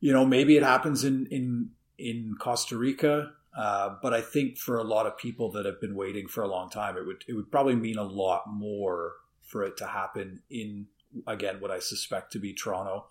you 0.00 0.12
know, 0.12 0.24
maybe 0.24 0.56
it 0.56 0.62
happens 0.62 1.04
in 1.04 1.26
in 1.26 1.70
in 1.98 2.34
Costa 2.40 2.76
Rica. 2.76 3.32
Uh, 3.56 3.96
but 4.00 4.14
I 4.14 4.20
think 4.20 4.58
for 4.58 4.78
a 4.78 4.84
lot 4.84 5.06
of 5.06 5.18
people 5.18 5.50
that 5.52 5.66
have 5.66 5.80
been 5.80 5.96
waiting 5.96 6.28
for 6.28 6.42
a 6.42 6.48
long 6.48 6.70
time, 6.70 6.96
it 6.96 7.06
would 7.06 7.24
it 7.28 7.34
would 7.34 7.50
probably 7.50 7.76
mean 7.76 7.98
a 7.98 8.04
lot 8.04 8.44
more 8.46 9.14
for 9.42 9.64
it 9.64 9.76
to 9.78 9.86
happen 9.86 10.42
in 10.48 10.86
again 11.26 11.60
what 11.60 11.70
I 11.70 11.80
suspect 11.80 12.32
to 12.32 12.38
be 12.38 12.54
Toronto. 12.54 13.06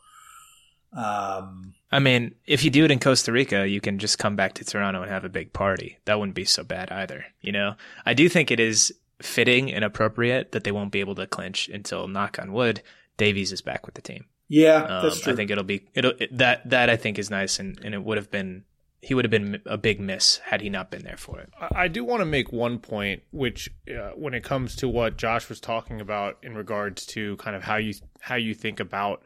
Um, 0.94 1.74
I 1.92 2.00
mean, 2.00 2.36
if 2.46 2.64
you 2.64 2.72
do 2.72 2.86
it 2.86 2.92
in 2.92 3.00
Costa 3.00 3.32
Rica, 3.32 3.68
you 3.68 3.82
can 3.82 4.00
just 4.00 4.20
come 4.20 4.36
back 4.36 4.54
to 4.56 4.66
Toronto 4.66 5.02
and 5.02 5.12
have 5.12 5.24
a 5.24 5.30
big 5.30 5.54
party. 5.54 5.98
That 6.06 6.20
wouldn't 6.20 6.36
be 6.36 6.46
so 6.46 6.64
bad 6.64 6.92
either. 6.92 7.26
You 7.42 7.52
know, 7.52 7.76
I 8.06 8.14
do 8.14 8.30
think 8.30 8.52
it 8.52 8.60
is 8.60 8.94
fitting 9.22 9.72
and 9.72 9.84
appropriate 9.84 10.52
that 10.52 10.64
they 10.64 10.72
won't 10.72 10.92
be 10.92 11.00
able 11.00 11.16
to 11.16 11.28
clinch 11.28 11.68
until 11.70 12.08
knock 12.08 12.40
on 12.40 12.54
wood, 12.54 12.82
Davies 13.18 13.52
is 13.52 13.62
back 13.62 13.86
with 13.86 13.96
the 13.96 14.02
team. 14.02 14.26
Yeah, 14.48 14.84
um, 14.84 15.04
that's 15.04 15.20
true. 15.20 15.34
I 15.34 15.36
think 15.36 15.52
it'll 15.52 15.64
be 15.64 15.88
it'll 15.94 16.14
it, 16.20 16.36
that 16.38 16.68
that 16.70 16.90
I 16.90 16.96
think 16.96 17.20
is 17.20 17.30
nice, 17.30 17.60
and 17.60 17.80
and 17.84 17.94
it 17.94 18.04
would 18.04 18.18
have 18.18 18.32
been 18.32 18.64
he 19.02 19.14
would 19.14 19.24
have 19.26 19.32
been 19.32 19.62
a 19.66 19.78
big 19.78 20.00
miss 20.00 20.38
had 20.38 20.62
he 20.62 20.70
not 20.70 20.92
been 20.92 21.04
there 21.04 21.18
for 21.18 21.40
it. 21.40 21.50
I 21.74 21.88
do 21.88 22.04
want 22.04 22.22
to 22.22 22.26
make 22.26 22.52
one 22.52 22.80
point, 22.80 23.24
which 23.32 23.70
uh, 23.90 24.12
when 24.16 24.34
it 24.34 24.44
comes 24.44 24.76
to 24.78 24.90
what 24.90 25.18
Josh 25.18 25.48
was 25.50 25.60
talking 25.60 26.02
about 26.02 26.38
in 26.42 26.56
regards 26.56 27.06
to 27.08 27.38
kind 27.38 27.56
of 27.56 27.64
how 27.64 27.78
you 27.78 27.94
how 28.22 28.36
you 28.36 28.54
think 28.54 28.80
about 28.80 29.24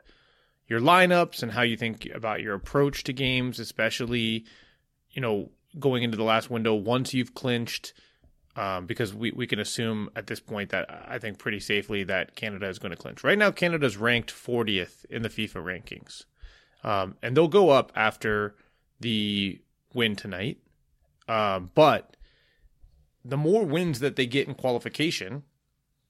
your 0.73 0.81
lineups 0.81 1.43
and 1.43 1.51
how 1.51 1.61
you 1.61 1.77
think 1.77 2.09
about 2.15 2.41
your 2.41 2.55
approach 2.55 3.03
to 3.03 3.13
games, 3.13 3.59
especially 3.59 4.43
you 5.11 5.21
know 5.21 5.51
going 5.79 6.01
into 6.01 6.17
the 6.17 6.23
last 6.23 6.49
window 6.49 6.73
once 6.73 7.13
you've 7.13 7.35
clinched 7.35 7.93
um, 8.55 8.87
because 8.87 9.13
we, 9.13 9.31
we 9.31 9.45
can 9.45 9.59
assume 9.59 10.09
at 10.15 10.25
this 10.25 10.39
point 10.39 10.71
that 10.71 10.89
I 11.07 11.19
think 11.19 11.37
pretty 11.37 11.59
safely 11.59 12.03
that 12.05 12.35
Canada 12.35 12.67
is 12.67 12.79
going 12.79 12.89
to 12.89 12.97
clinch. 12.97 13.23
Right 13.23 13.37
now, 13.37 13.51
Canada 13.51 13.85
is 13.85 13.97
ranked 13.97 14.33
40th 14.33 15.05
in 15.11 15.21
the 15.21 15.29
FIFA 15.29 15.63
rankings, 15.63 16.23
um, 16.83 17.17
and 17.21 17.37
they'll 17.37 17.47
go 17.47 17.69
up 17.69 17.91
after 17.95 18.55
the 18.99 19.61
win 19.93 20.15
tonight. 20.15 20.57
Um, 21.27 21.69
but 21.75 22.17
the 23.23 23.37
more 23.37 23.63
wins 23.63 23.99
that 23.99 24.15
they 24.15 24.25
get 24.25 24.47
in 24.47 24.55
qualification, 24.55 25.43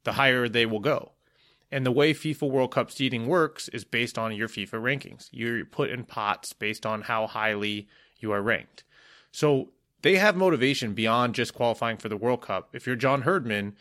the 0.06 0.14
higher 0.14 0.48
they 0.48 0.66
will 0.66 0.80
go. 0.80 1.13
And 1.74 1.88
the 1.88 1.92
way 1.92 2.14
FIFA 2.14 2.52
World 2.52 2.72
Cup 2.72 2.92
seeding 2.92 3.26
works 3.26 3.68
is 3.70 3.84
based 3.84 4.20
on 4.20 4.36
your 4.36 4.48
FIFA 4.48 4.74
rankings. 4.74 5.30
You're 5.32 5.66
put 5.66 5.90
in 5.90 6.04
pots 6.04 6.54
based 6.54 6.86
on 6.86 7.02
how 7.02 7.26
highly 7.26 7.88
you 8.20 8.32
are 8.32 8.44
ranked. 8.44 8.84
So 9.32 9.70
they 10.04 10.18
have 10.18 10.36
motivation 10.36 10.94
beyond 10.94 11.34
just 11.34 11.56
qualifying 11.56 11.98
for 11.98 12.10
the 12.10 12.16
World 12.16 12.42
Cup. 12.42 12.70
If 12.74 12.86
you're 12.86 12.96
John 12.96 13.24
Herdman, 13.24 13.76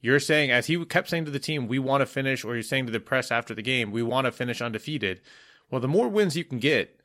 you're 0.00 0.20
saying, 0.20 0.52
as 0.52 0.68
he 0.68 0.84
kept 0.84 1.08
saying 1.08 1.24
to 1.24 1.32
the 1.32 1.40
team, 1.40 1.66
we 1.66 1.80
want 1.80 2.02
to 2.02 2.06
finish, 2.06 2.44
or 2.44 2.54
you're 2.54 2.62
saying 2.62 2.86
to 2.86 2.92
the 2.92 3.00
press 3.00 3.32
after 3.32 3.56
the 3.56 3.60
game, 3.60 3.90
we 3.90 4.04
want 4.04 4.26
to 4.26 4.30
finish 4.30 4.62
undefeated. 4.62 5.20
Well, 5.68 5.80
the 5.80 5.88
more 5.88 6.08
wins 6.08 6.36
you 6.36 6.44
can 6.44 6.60
get, 6.60 7.00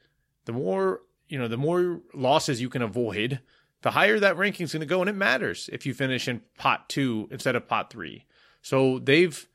the 0.46 0.54
more, 0.54 1.02
you 1.28 1.40
know, 1.40 1.48
the 1.48 1.58
more 1.58 2.02
losses 2.14 2.62
you 2.62 2.70
can 2.70 2.84
avoid, 2.84 3.40
the 3.82 3.92
higher 3.92 4.20
that 4.20 4.38
ranking 4.38 4.66
is 4.66 4.74
going 4.74 4.82
to 4.82 4.86
go. 4.86 5.02
And 5.02 5.10
it 5.10 5.14
matters 5.14 5.68
if 5.74 5.88
you 5.88 5.96
finish 5.96 6.28
in 6.28 6.42
pot 6.60 6.90
two 6.90 7.28
instead 7.32 7.56
of 7.56 7.68
pot 7.68 7.90
three. 7.90 8.26
So 8.62 9.00
they've, 9.00 9.48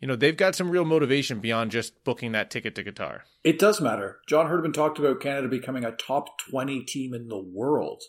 you 0.00 0.08
know, 0.08 0.16
they've 0.16 0.36
got 0.36 0.54
some 0.54 0.70
real 0.70 0.84
motivation 0.84 1.40
beyond 1.40 1.70
just 1.70 2.04
booking 2.04 2.32
that 2.32 2.50
ticket 2.50 2.74
to 2.74 2.84
Qatar. 2.84 3.20
It 3.44 3.58
does 3.58 3.80
matter. 3.80 4.18
John 4.28 4.48
Herdman 4.48 4.72
talked 4.72 4.98
about 4.98 5.20
Canada 5.20 5.48
becoming 5.48 5.84
a 5.84 5.92
top 5.92 6.38
20 6.50 6.82
team 6.82 7.14
in 7.14 7.28
the 7.28 7.38
world. 7.40 8.02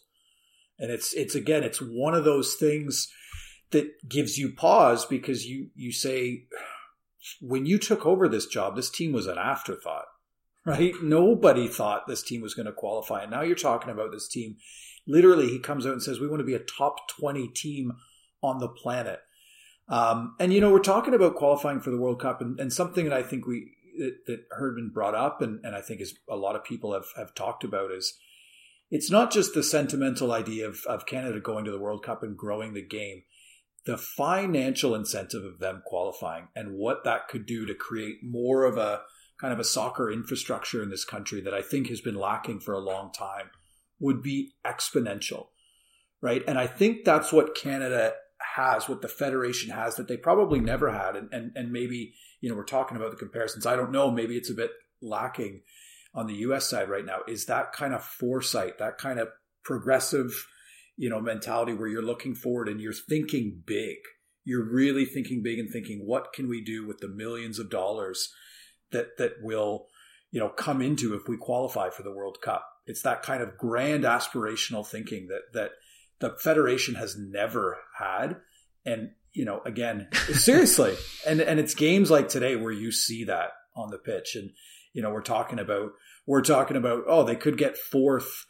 And 0.79 0.91
it's 0.91 1.13
it's 1.13 1.33
again, 1.33 1.63
it's 1.63 1.81
one 1.81 2.13
of 2.13 2.23
those 2.23 2.55
things 2.55 3.11
that 3.71 3.87
gives 4.07 4.37
you 4.37 4.53
pause 4.53 5.05
because 5.05 5.45
you 5.45 5.69
you 5.75 5.91
say 5.91 6.45
when 7.41 7.65
you 7.65 7.77
took 7.77 8.05
over 8.05 8.27
this 8.27 8.45
job, 8.45 8.75
this 8.75 8.89
team 8.89 9.11
was 9.11 9.27
an 9.27 9.37
afterthought, 9.37 10.05
right? 10.65 10.93
Nobody 11.01 11.67
thought 11.67 12.07
this 12.07 12.21
team 12.21 12.41
was 12.41 12.53
going 12.53 12.67
to 12.67 12.71
qualify. 12.71 13.23
And 13.23 13.31
now 13.31 13.41
you're 13.41 13.55
talking 13.55 13.89
about 13.89 14.11
this 14.11 14.27
team. 14.27 14.57
Literally, 15.07 15.47
he 15.47 15.59
comes 15.59 15.85
out 15.85 15.93
and 15.93 16.03
says, 16.03 16.19
We 16.19 16.27
want 16.27 16.41
to 16.41 16.45
be 16.45 16.53
a 16.53 16.59
top 16.59 17.09
20 17.19 17.47
team 17.49 17.93
on 18.43 18.59
the 18.59 18.67
planet. 18.67 19.21
Um, 19.89 20.35
and, 20.39 20.53
you 20.53 20.59
know, 20.59 20.71
we're 20.71 20.79
talking 20.79 21.13
about 21.13 21.35
qualifying 21.35 21.79
for 21.79 21.91
the 21.91 21.97
World 21.97 22.19
Cup 22.19 22.41
and, 22.41 22.59
and 22.59 22.73
something 22.73 23.05
that 23.05 23.13
I 23.13 23.23
think 23.23 23.47
we, 23.47 23.71
that, 23.97 24.25
that 24.27 24.39
Herdman 24.51 24.91
brought 24.93 25.15
up 25.15 25.41
and, 25.41 25.63
and 25.63 25.75
I 25.75 25.81
think 25.81 26.01
is 26.01 26.17
a 26.29 26.35
lot 26.35 26.55
of 26.55 26.63
people 26.63 26.93
have, 26.93 27.05
have 27.15 27.33
talked 27.33 27.63
about 27.63 27.91
is 27.91 28.17
it's 28.89 29.11
not 29.11 29.31
just 29.31 29.53
the 29.53 29.63
sentimental 29.63 30.31
idea 30.31 30.67
of, 30.67 30.79
of 30.87 31.05
Canada 31.05 31.39
going 31.39 31.65
to 31.65 31.71
the 31.71 31.79
World 31.79 32.03
Cup 32.03 32.23
and 32.23 32.37
growing 32.37 32.73
the 32.73 32.85
game. 32.85 33.23
The 33.85 33.97
financial 33.97 34.93
incentive 34.93 35.45
of 35.45 35.59
them 35.59 35.81
qualifying 35.85 36.49
and 36.55 36.73
what 36.73 37.05
that 37.05 37.29
could 37.29 37.45
do 37.45 37.65
to 37.65 37.73
create 37.73 38.17
more 38.21 38.65
of 38.65 38.77
a 38.77 39.01
kind 39.39 39.53
of 39.53 39.59
a 39.59 39.63
soccer 39.63 40.11
infrastructure 40.11 40.83
in 40.83 40.89
this 40.89 41.05
country 41.05 41.39
that 41.41 41.53
I 41.53 41.61
think 41.61 41.87
has 41.87 42.01
been 42.01 42.15
lacking 42.15 42.59
for 42.59 42.73
a 42.73 42.79
long 42.79 43.13
time 43.13 43.49
would 43.99 44.21
be 44.21 44.53
exponential. 44.65 45.47
Right. 46.21 46.43
And 46.47 46.57
I 46.57 46.67
think 46.67 47.05
that's 47.05 47.31
what 47.31 47.55
Canada 47.55 48.13
has, 48.55 48.87
what 48.87 49.01
the 49.01 49.07
Federation 49.07 49.71
has 49.71 49.95
that 49.95 50.07
they 50.07 50.17
probably 50.17 50.59
never 50.59 50.91
had. 50.91 51.15
And, 51.15 51.29
and, 51.31 51.51
and 51.55 51.71
maybe, 51.71 52.13
you 52.41 52.49
know, 52.49 52.55
we're 52.55 52.63
talking 52.63 52.97
about 52.97 53.11
the 53.11 53.17
comparisons. 53.17 53.65
I 53.65 53.75
don't 53.75 53.91
know. 53.91 54.11
Maybe 54.11 54.37
it's 54.37 54.49
a 54.49 54.55
bit 54.55 54.71
lacking 55.01 55.61
on 56.13 56.27
the 56.27 56.35
US 56.35 56.67
side 56.67 56.89
right 56.89 57.05
now 57.05 57.19
is 57.27 57.45
that 57.45 57.73
kind 57.73 57.93
of 57.93 58.03
foresight, 58.03 58.79
that 58.79 58.97
kind 58.97 59.19
of 59.19 59.29
progressive, 59.63 60.47
you 60.97 61.09
know, 61.09 61.21
mentality 61.21 61.73
where 61.73 61.87
you're 61.87 62.01
looking 62.01 62.33
forward 62.33 62.67
and 62.67 62.81
you're 62.81 62.93
thinking 62.93 63.61
big. 63.65 63.97
You're 64.43 64.63
really 64.63 65.05
thinking 65.05 65.43
big 65.43 65.59
and 65.59 65.69
thinking, 65.69 65.99
what 66.05 66.33
can 66.33 66.47
we 66.47 66.63
do 66.63 66.87
with 66.87 66.99
the 66.99 67.07
millions 67.07 67.59
of 67.59 67.69
dollars 67.69 68.33
that 68.91 69.17
that 69.17 69.33
will, 69.43 69.87
you 70.31 70.39
know, 70.39 70.49
come 70.49 70.81
into 70.81 71.13
if 71.13 71.27
we 71.27 71.37
qualify 71.37 71.89
for 71.89 72.03
the 72.03 72.13
World 72.13 72.39
Cup? 72.41 72.65
It's 72.87 73.01
that 73.01 73.21
kind 73.21 73.43
of 73.43 73.57
grand 73.57 74.03
aspirational 74.03 74.87
thinking 74.87 75.27
that 75.27 75.53
that 75.53 75.71
the 76.19 76.35
federation 76.39 76.95
has 76.95 77.15
never 77.17 77.77
had. 77.97 78.37
And, 78.85 79.11
you 79.33 79.45
know, 79.45 79.61
again, 79.65 80.09
seriously. 80.33 80.95
And 81.27 81.41
and 81.41 81.59
it's 81.59 81.73
games 81.73 82.09
like 82.09 82.29
today 82.29 82.55
where 82.55 82.71
you 82.71 82.91
see 82.91 83.25
that 83.25 83.49
on 83.75 83.89
the 83.89 83.97
pitch. 83.97 84.35
And, 84.35 84.51
you 84.93 85.01
know, 85.01 85.11
we're 85.11 85.21
talking 85.21 85.59
about 85.59 85.91
we're 86.25 86.41
talking 86.41 86.77
about 86.77 87.03
oh 87.07 87.23
they 87.23 87.35
could 87.35 87.57
get 87.57 87.77
fourth 87.77 88.45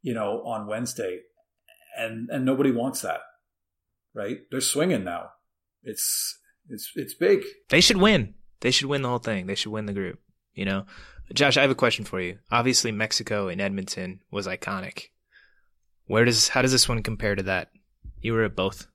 you 0.00 0.14
know 0.14 0.42
on 0.44 0.68
wednesday. 0.68 1.20
And 1.98 2.28
and 2.30 2.44
nobody 2.44 2.70
wants 2.70 3.02
that 3.02 3.20
right? 4.14 4.38
They're 4.50 4.60
swinging 4.60 5.04
now. 5.04 5.30
It's 5.82 6.38
it's 6.68 6.92
it's 6.94 7.14
big. 7.14 7.42
They 7.68 7.80
should 7.80 7.96
win. 7.96 8.34
They 8.60 8.70
should 8.70 8.88
win 8.88 9.02
the 9.02 9.08
whole 9.08 9.18
thing. 9.18 9.46
They 9.46 9.54
should 9.54 9.72
win 9.72 9.86
the 9.86 9.92
group 9.92 10.20
you 10.54 10.64
know? 10.64 10.84
Josh 11.32 11.56
i 11.56 11.62
have 11.62 11.70
a 11.70 11.76
question 11.76 12.04
for 12.04 12.20
you. 12.20 12.38
Obviously 12.50 12.92
mexico 12.92 13.48
in 13.48 13.60
edmonton 13.60 14.20
was 14.30 14.46
iconic 14.46 15.08
where 16.10 16.24
does 16.24 16.48
how 16.48 16.62
does 16.62 16.72
this 16.72 16.88
one 16.88 17.02
compare 17.02 17.34
to 17.34 17.42
that 17.42 17.70
you 18.20 18.32
were 18.32 18.44
at 18.44 18.56
both 18.56 18.86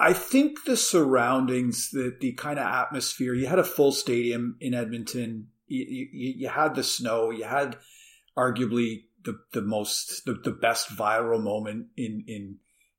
I 0.00 0.14
think 0.14 0.64
the 0.64 0.76
surroundings, 0.76 1.90
the 1.90 2.16
the 2.20 2.32
kind 2.32 2.58
of 2.58 2.66
atmosphere. 2.66 3.34
You 3.34 3.46
had 3.46 3.60
a 3.60 3.64
full 3.64 3.92
stadium 3.92 4.56
in 4.60 4.74
Edmonton 4.74 5.46
you, 5.72 6.08
you, 6.12 6.34
you 6.36 6.48
had 6.48 6.74
the 6.74 6.84
snow, 6.84 7.30
you 7.30 7.44
had 7.44 7.76
arguably 8.36 9.04
the 9.24 9.38
the 9.52 9.62
most 9.62 10.24
the, 10.26 10.34
the 10.34 10.50
best 10.50 10.90
viral 10.90 11.42
moment 11.42 11.86
in 11.96 12.24
in 12.26 12.56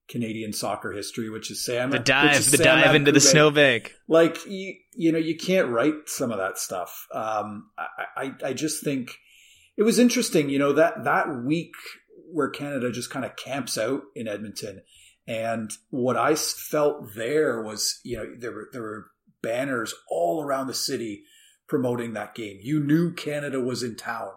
Canadian 0.07 0.53
soccer 0.53 0.91
history, 0.91 1.29
which 1.29 1.51
is 1.51 1.63
Sam. 1.63 1.91
The 1.91 1.99
dive, 1.99 2.49
the 2.51 2.57
Sam 2.57 2.81
dive 2.81 2.95
into 2.95 3.11
the 3.11 3.19
snowbank. 3.19 3.93
Like 4.07 4.45
you, 4.47 4.75
you 4.95 5.11
know, 5.11 5.19
you 5.19 5.37
can't 5.37 5.69
write 5.69 6.07
some 6.07 6.31
of 6.31 6.37
that 6.39 6.57
stuff. 6.57 7.07
Um, 7.13 7.69
I, 7.77 7.87
I, 8.15 8.33
I 8.45 8.53
just 8.53 8.83
think 8.83 9.11
it 9.77 9.83
was 9.83 9.99
interesting. 9.99 10.49
You 10.49 10.59
know 10.59 10.73
that 10.73 11.03
that 11.03 11.43
week 11.43 11.75
where 12.33 12.49
Canada 12.49 12.91
just 12.91 13.09
kind 13.09 13.25
of 13.25 13.35
camps 13.35 13.77
out 13.77 14.01
in 14.15 14.27
Edmonton, 14.27 14.81
and 15.27 15.71
what 15.89 16.17
I 16.17 16.35
felt 16.35 17.15
there 17.15 17.61
was, 17.61 17.99
you 18.03 18.17
know, 18.17 18.25
there 18.37 18.51
were 18.51 18.69
there 18.73 18.81
were 18.81 19.05
banners 19.41 19.93
all 20.09 20.43
around 20.43 20.67
the 20.67 20.73
city 20.73 21.23
promoting 21.67 22.13
that 22.13 22.35
game. 22.35 22.59
You 22.61 22.79
knew 22.79 23.13
Canada 23.13 23.59
was 23.59 23.83
in 23.83 23.95
town. 23.95 24.29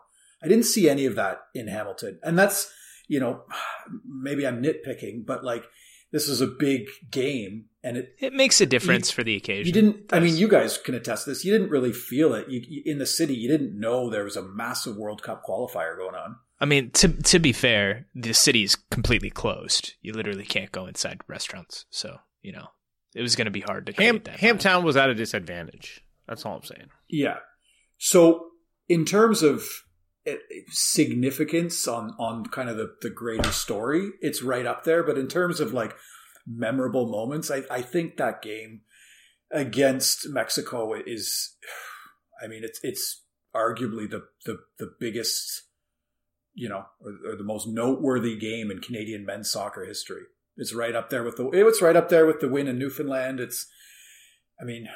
I 0.42 0.48
didn't 0.48 0.64
see 0.64 0.88
any 0.88 1.06
of 1.06 1.16
that 1.16 1.40
in 1.54 1.68
Hamilton. 1.68 2.18
And 2.22 2.38
that's, 2.38 2.72
you 3.08 3.20
know, 3.20 3.44
maybe 4.04 4.46
I'm 4.46 4.62
nitpicking, 4.62 5.26
but 5.26 5.44
like 5.44 5.64
this 6.12 6.28
is 6.28 6.40
a 6.40 6.46
big 6.46 6.86
game 7.10 7.66
and 7.82 7.96
it 7.96 8.14
it 8.20 8.32
makes 8.32 8.60
a 8.60 8.66
difference 8.66 9.10
you, 9.10 9.14
for 9.14 9.24
the 9.24 9.36
occasion. 9.36 9.66
You 9.66 9.72
didn't 9.72 10.12
I 10.12 10.20
mean 10.20 10.36
you 10.36 10.48
guys 10.48 10.78
can 10.78 10.94
attest 10.94 11.26
this. 11.26 11.44
You 11.44 11.52
didn't 11.52 11.70
really 11.70 11.92
feel 11.92 12.32
it. 12.34 12.48
You, 12.48 12.62
you, 12.66 12.82
in 12.84 12.98
the 12.98 13.06
city 13.06 13.34
you 13.34 13.48
didn't 13.48 13.78
know 13.78 14.08
there 14.08 14.24
was 14.24 14.36
a 14.36 14.42
massive 14.42 14.96
World 14.96 15.22
Cup 15.22 15.42
qualifier 15.44 15.96
going 15.96 16.14
on. 16.14 16.36
I 16.58 16.64
mean, 16.64 16.90
to 16.92 17.08
to 17.08 17.38
be 17.38 17.52
fair, 17.52 18.06
the 18.14 18.32
city's 18.32 18.76
completely 18.90 19.30
closed. 19.30 19.94
You 20.00 20.12
literally 20.12 20.44
can't 20.44 20.72
go 20.72 20.86
inside 20.86 21.20
restaurants. 21.28 21.84
So, 21.90 22.16
you 22.42 22.52
know, 22.52 22.68
it 23.14 23.22
was 23.22 23.36
going 23.36 23.46
to 23.46 23.50
be 23.50 23.60
hard 23.60 23.86
to 23.86 23.92
Ham, 23.92 24.20
that 24.24 24.38
Hamtown 24.38 24.82
was 24.82 24.96
at 24.96 25.10
a 25.10 25.14
disadvantage. 25.14 26.02
That's 26.26 26.44
all 26.44 26.56
I'm 26.56 26.64
saying. 26.64 26.88
Yeah. 27.08 27.38
So 27.98 28.46
in 28.88 29.04
terms 29.04 29.42
of 29.42 29.64
eh, 30.26 30.36
significance 30.68 31.86
on 31.86 32.14
on 32.18 32.46
kind 32.46 32.68
of 32.68 32.76
the, 32.76 32.94
the 33.02 33.10
greater 33.10 33.52
story, 33.52 34.10
it's 34.20 34.42
right 34.42 34.66
up 34.66 34.84
there. 34.84 35.02
But 35.02 35.18
in 35.18 35.28
terms 35.28 35.60
of 35.60 35.74
like 35.74 35.94
memorable 36.46 37.10
moments, 37.10 37.50
I, 37.50 37.64
I 37.70 37.82
think 37.82 38.16
that 38.16 38.42
game 38.42 38.82
against 39.50 40.28
Mexico 40.28 40.94
is, 40.94 41.56
I 42.42 42.46
mean, 42.46 42.64
it's 42.64 42.80
it's 42.82 43.24
arguably 43.54 44.08
the 44.10 44.24
the, 44.46 44.58
the 44.78 44.92
biggest 44.98 45.64
you 46.56 46.68
know, 46.68 46.86
or, 47.00 47.32
or, 47.32 47.36
the 47.36 47.44
most 47.44 47.68
noteworthy 47.68 48.36
game 48.36 48.70
in 48.70 48.80
Canadian 48.80 49.24
men's 49.24 49.50
soccer 49.50 49.84
history. 49.84 50.22
It's 50.56 50.74
right 50.74 50.94
up 50.94 51.10
there 51.10 51.22
with 51.22 51.36
the. 51.36 51.48
It's 51.50 51.82
right 51.82 51.94
up 51.94 52.08
there 52.08 52.26
with 52.26 52.40
the 52.40 52.48
win 52.48 52.66
in 52.66 52.78
Newfoundland. 52.78 53.40
It's, 53.40 53.66
I 54.60 54.64
mean, 54.64 54.88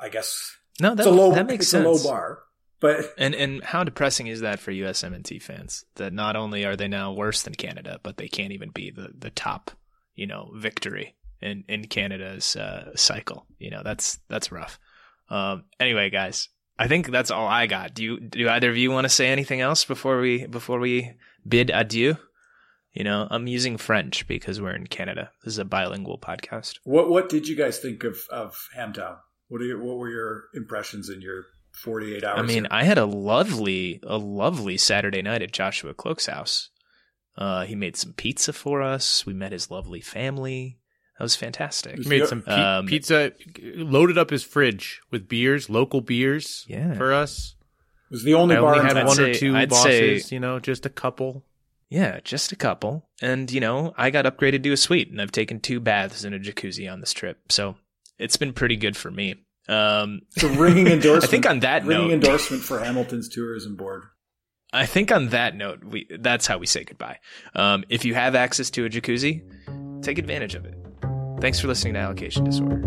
I 0.00 0.08
guess 0.08 0.56
no, 0.80 0.94
that, 0.94 1.00
it's 1.00 1.06
a 1.06 1.10
low, 1.10 1.32
that 1.32 1.46
makes 1.46 1.64
it's 1.64 1.70
sense. 1.72 1.84
a 1.84 1.88
low 1.88 2.02
bar. 2.02 2.38
But 2.80 3.12
and 3.18 3.34
and 3.34 3.64
how 3.64 3.82
depressing 3.82 4.28
is 4.28 4.40
that 4.40 4.60
for 4.60 4.70
USMNT 4.70 5.42
fans? 5.42 5.84
That 5.96 6.12
not 6.12 6.36
only 6.36 6.64
are 6.64 6.76
they 6.76 6.86
now 6.86 7.12
worse 7.12 7.42
than 7.42 7.54
Canada, 7.54 7.98
but 8.02 8.16
they 8.16 8.28
can't 8.28 8.52
even 8.52 8.70
be 8.70 8.92
the 8.92 9.08
the 9.18 9.30
top, 9.30 9.72
you 10.14 10.28
know, 10.28 10.52
victory 10.54 11.16
in 11.42 11.64
in 11.68 11.86
Canada's 11.86 12.54
uh, 12.54 12.94
cycle. 12.94 13.46
You 13.58 13.72
know, 13.72 13.82
that's 13.82 14.20
that's 14.28 14.52
rough. 14.52 14.78
Um, 15.28 15.64
anyway, 15.80 16.10
guys, 16.10 16.48
I 16.78 16.86
think 16.86 17.10
that's 17.10 17.30
all 17.30 17.48
I 17.48 17.66
got. 17.66 17.94
Do 17.94 18.04
you 18.04 18.20
do 18.20 18.48
either 18.48 18.70
of 18.70 18.76
you 18.76 18.90
want 18.90 19.04
to 19.04 19.08
say 19.08 19.28
anything 19.28 19.60
else 19.60 19.84
before 19.84 20.20
we 20.20 20.46
before 20.46 20.78
we 20.78 21.12
bid 21.46 21.70
adieu? 21.70 22.16
You 22.92 23.04
know, 23.04 23.26
I'm 23.30 23.46
using 23.46 23.76
French 23.76 24.26
because 24.26 24.60
we're 24.60 24.74
in 24.74 24.86
Canada. 24.86 25.30
This 25.44 25.54
is 25.54 25.58
a 25.58 25.64
bilingual 25.64 26.18
podcast. 26.18 26.78
What 26.84 27.08
what 27.10 27.28
did 27.28 27.48
you 27.48 27.56
guys 27.56 27.78
think 27.78 28.04
of 28.04 28.18
of 28.30 28.68
Hamtown? 28.76 29.18
What 29.48 29.60
are 29.62 29.64
your, 29.64 29.82
what 29.82 29.96
were 29.96 30.10
your 30.10 30.44
impressions 30.54 31.08
in 31.08 31.22
your 31.22 31.44
48 31.72 32.22
hours? 32.22 32.38
I 32.38 32.42
mean, 32.42 32.66
I 32.70 32.84
had 32.84 32.98
a 32.98 33.06
lovely 33.06 34.00
a 34.06 34.18
lovely 34.18 34.76
Saturday 34.76 35.22
night 35.22 35.42
at 35.42 35.52
Joshua 35.52 35.94
Kloke's 35.94 36.26
house. 36.26 36.70
Uh, 37.36 37.64
he 37.64 37.74
made 37.74 37.96
some 37.96 38.12
pizza 38.12 38.52
for 38.52 38.82
us. 38.82 39.24
We 39.24 39.32
met 39.32 39.52
his 39.52 39.70
lovely 39.70 40.00
family. 40.00 40.77
That 41.18 41.24
was 41.24 41.34
fantastic. 41.34 41.98
He 41.98 42.08
made 42.08 42.26
some 42.26 42.42
pi- 42.42 42.76
um, 42.78 42.86
pizza, 42.86 43.32
loaded 43.74 44.16
up 44.18 44.30
his 44.30 44.44
fridge 44.44 45.00
with 45.10 45.28
beers, 45.28 45.68
local 45.68 46.00
beers 46.00 46.64
yeah. 46.68 46.94
for 46.94 47.12
us. 47.12 47.56
It 48.10 48.12
was 48.14 48.22
the 48.22 48.34
only 48.34 48.56
I 48.56 48.60
bar 48.60 48.76
only 48.76 48.86
had 48.86 48.96
in 48.96 49.06
one 49.06 49.16
say- 49.16 49.30
or 49.32 49.34
two 49.34 49.56
I'd 49.56 49.68
bosses, 49.68 50.26
say- 50.26 50.34
you 50.36 50.40
know, 50.40 50.60
just 50.60 50.86
a 50.86 50.90
couple. 50.90 51.44
Yeah, 51.90 52.20
just 52.22 52.52
a 52.52 52.56
couple. 52.56 53.08
And, 53.20 53.50
you 53.50 53.60
know, 53.60 53.94
I 53.96 54.10
got 54.10 54.26
upgraded 54.26 54.62
to 54.62 54.72
a 54.72 54.76
suite 54.76 55.10
and 55.10 55.20
I've 55.20 55.32
taken 55.32 55.58
two 55.58 55.80
baths 55.80 56.22
and 56.22 56.34
a 56.34 56.38
jacuzzi 56.38 56.90
on 56.90 57.00
this 57.00 57.12
trip. 57.12 57.50
So 57.50 57.76
it's 58.18 58.36
been 58.36 58.52
pretty 58.52 58.76
good 58.76 58.96
for 58.96 59.10
me. 59.10 59.36
Um, 59.68 60.20
It's 60.36 60.44
a 60.44 60.48
ringing 60.48 60.86
endorsement. 60.92 61.24
I 61.24 61.26
think 61.26 61.46
on 61.48 61.60
that 61.60 61.84
note, 61.84 61.88
ringing 61.88 62.08
note, 62.08 62.14
endorsement 62.26 62.62
for 62.62 62.78
Hamilton's 62.78 63.28
tourism 63.28 63.74
board. 63.76 64.04
I 64.72 64.84
think 64.86 65.10
on 65.10 65.30
that 65.30 65.56
note, 65.56 65.82
we 65.82 66.06
that's 66.20 66.46
how 66.46 66.58
we 66.58 66.66
say 66.66 66.84
goodbye. 66.84 67.18
Um, 67.54 67.84
if 67.88 68.04
you 68.04 68.14
have 68.14 68.34
access 68.34 68.68
to 68.72 68.84
a 68.84 68.90
jacuzzi, 68.90 69.42
take 70.02 70.18
advantage 70.18 70.54
of 70.54 70.66
it. 70.66 70.77
Thanks 71.40 71.60
for 71.60 71.68
listening 71.68 71.94
to 71.94 72.00
Allocation 72.00 72.44
Disorder. 72.44 72.82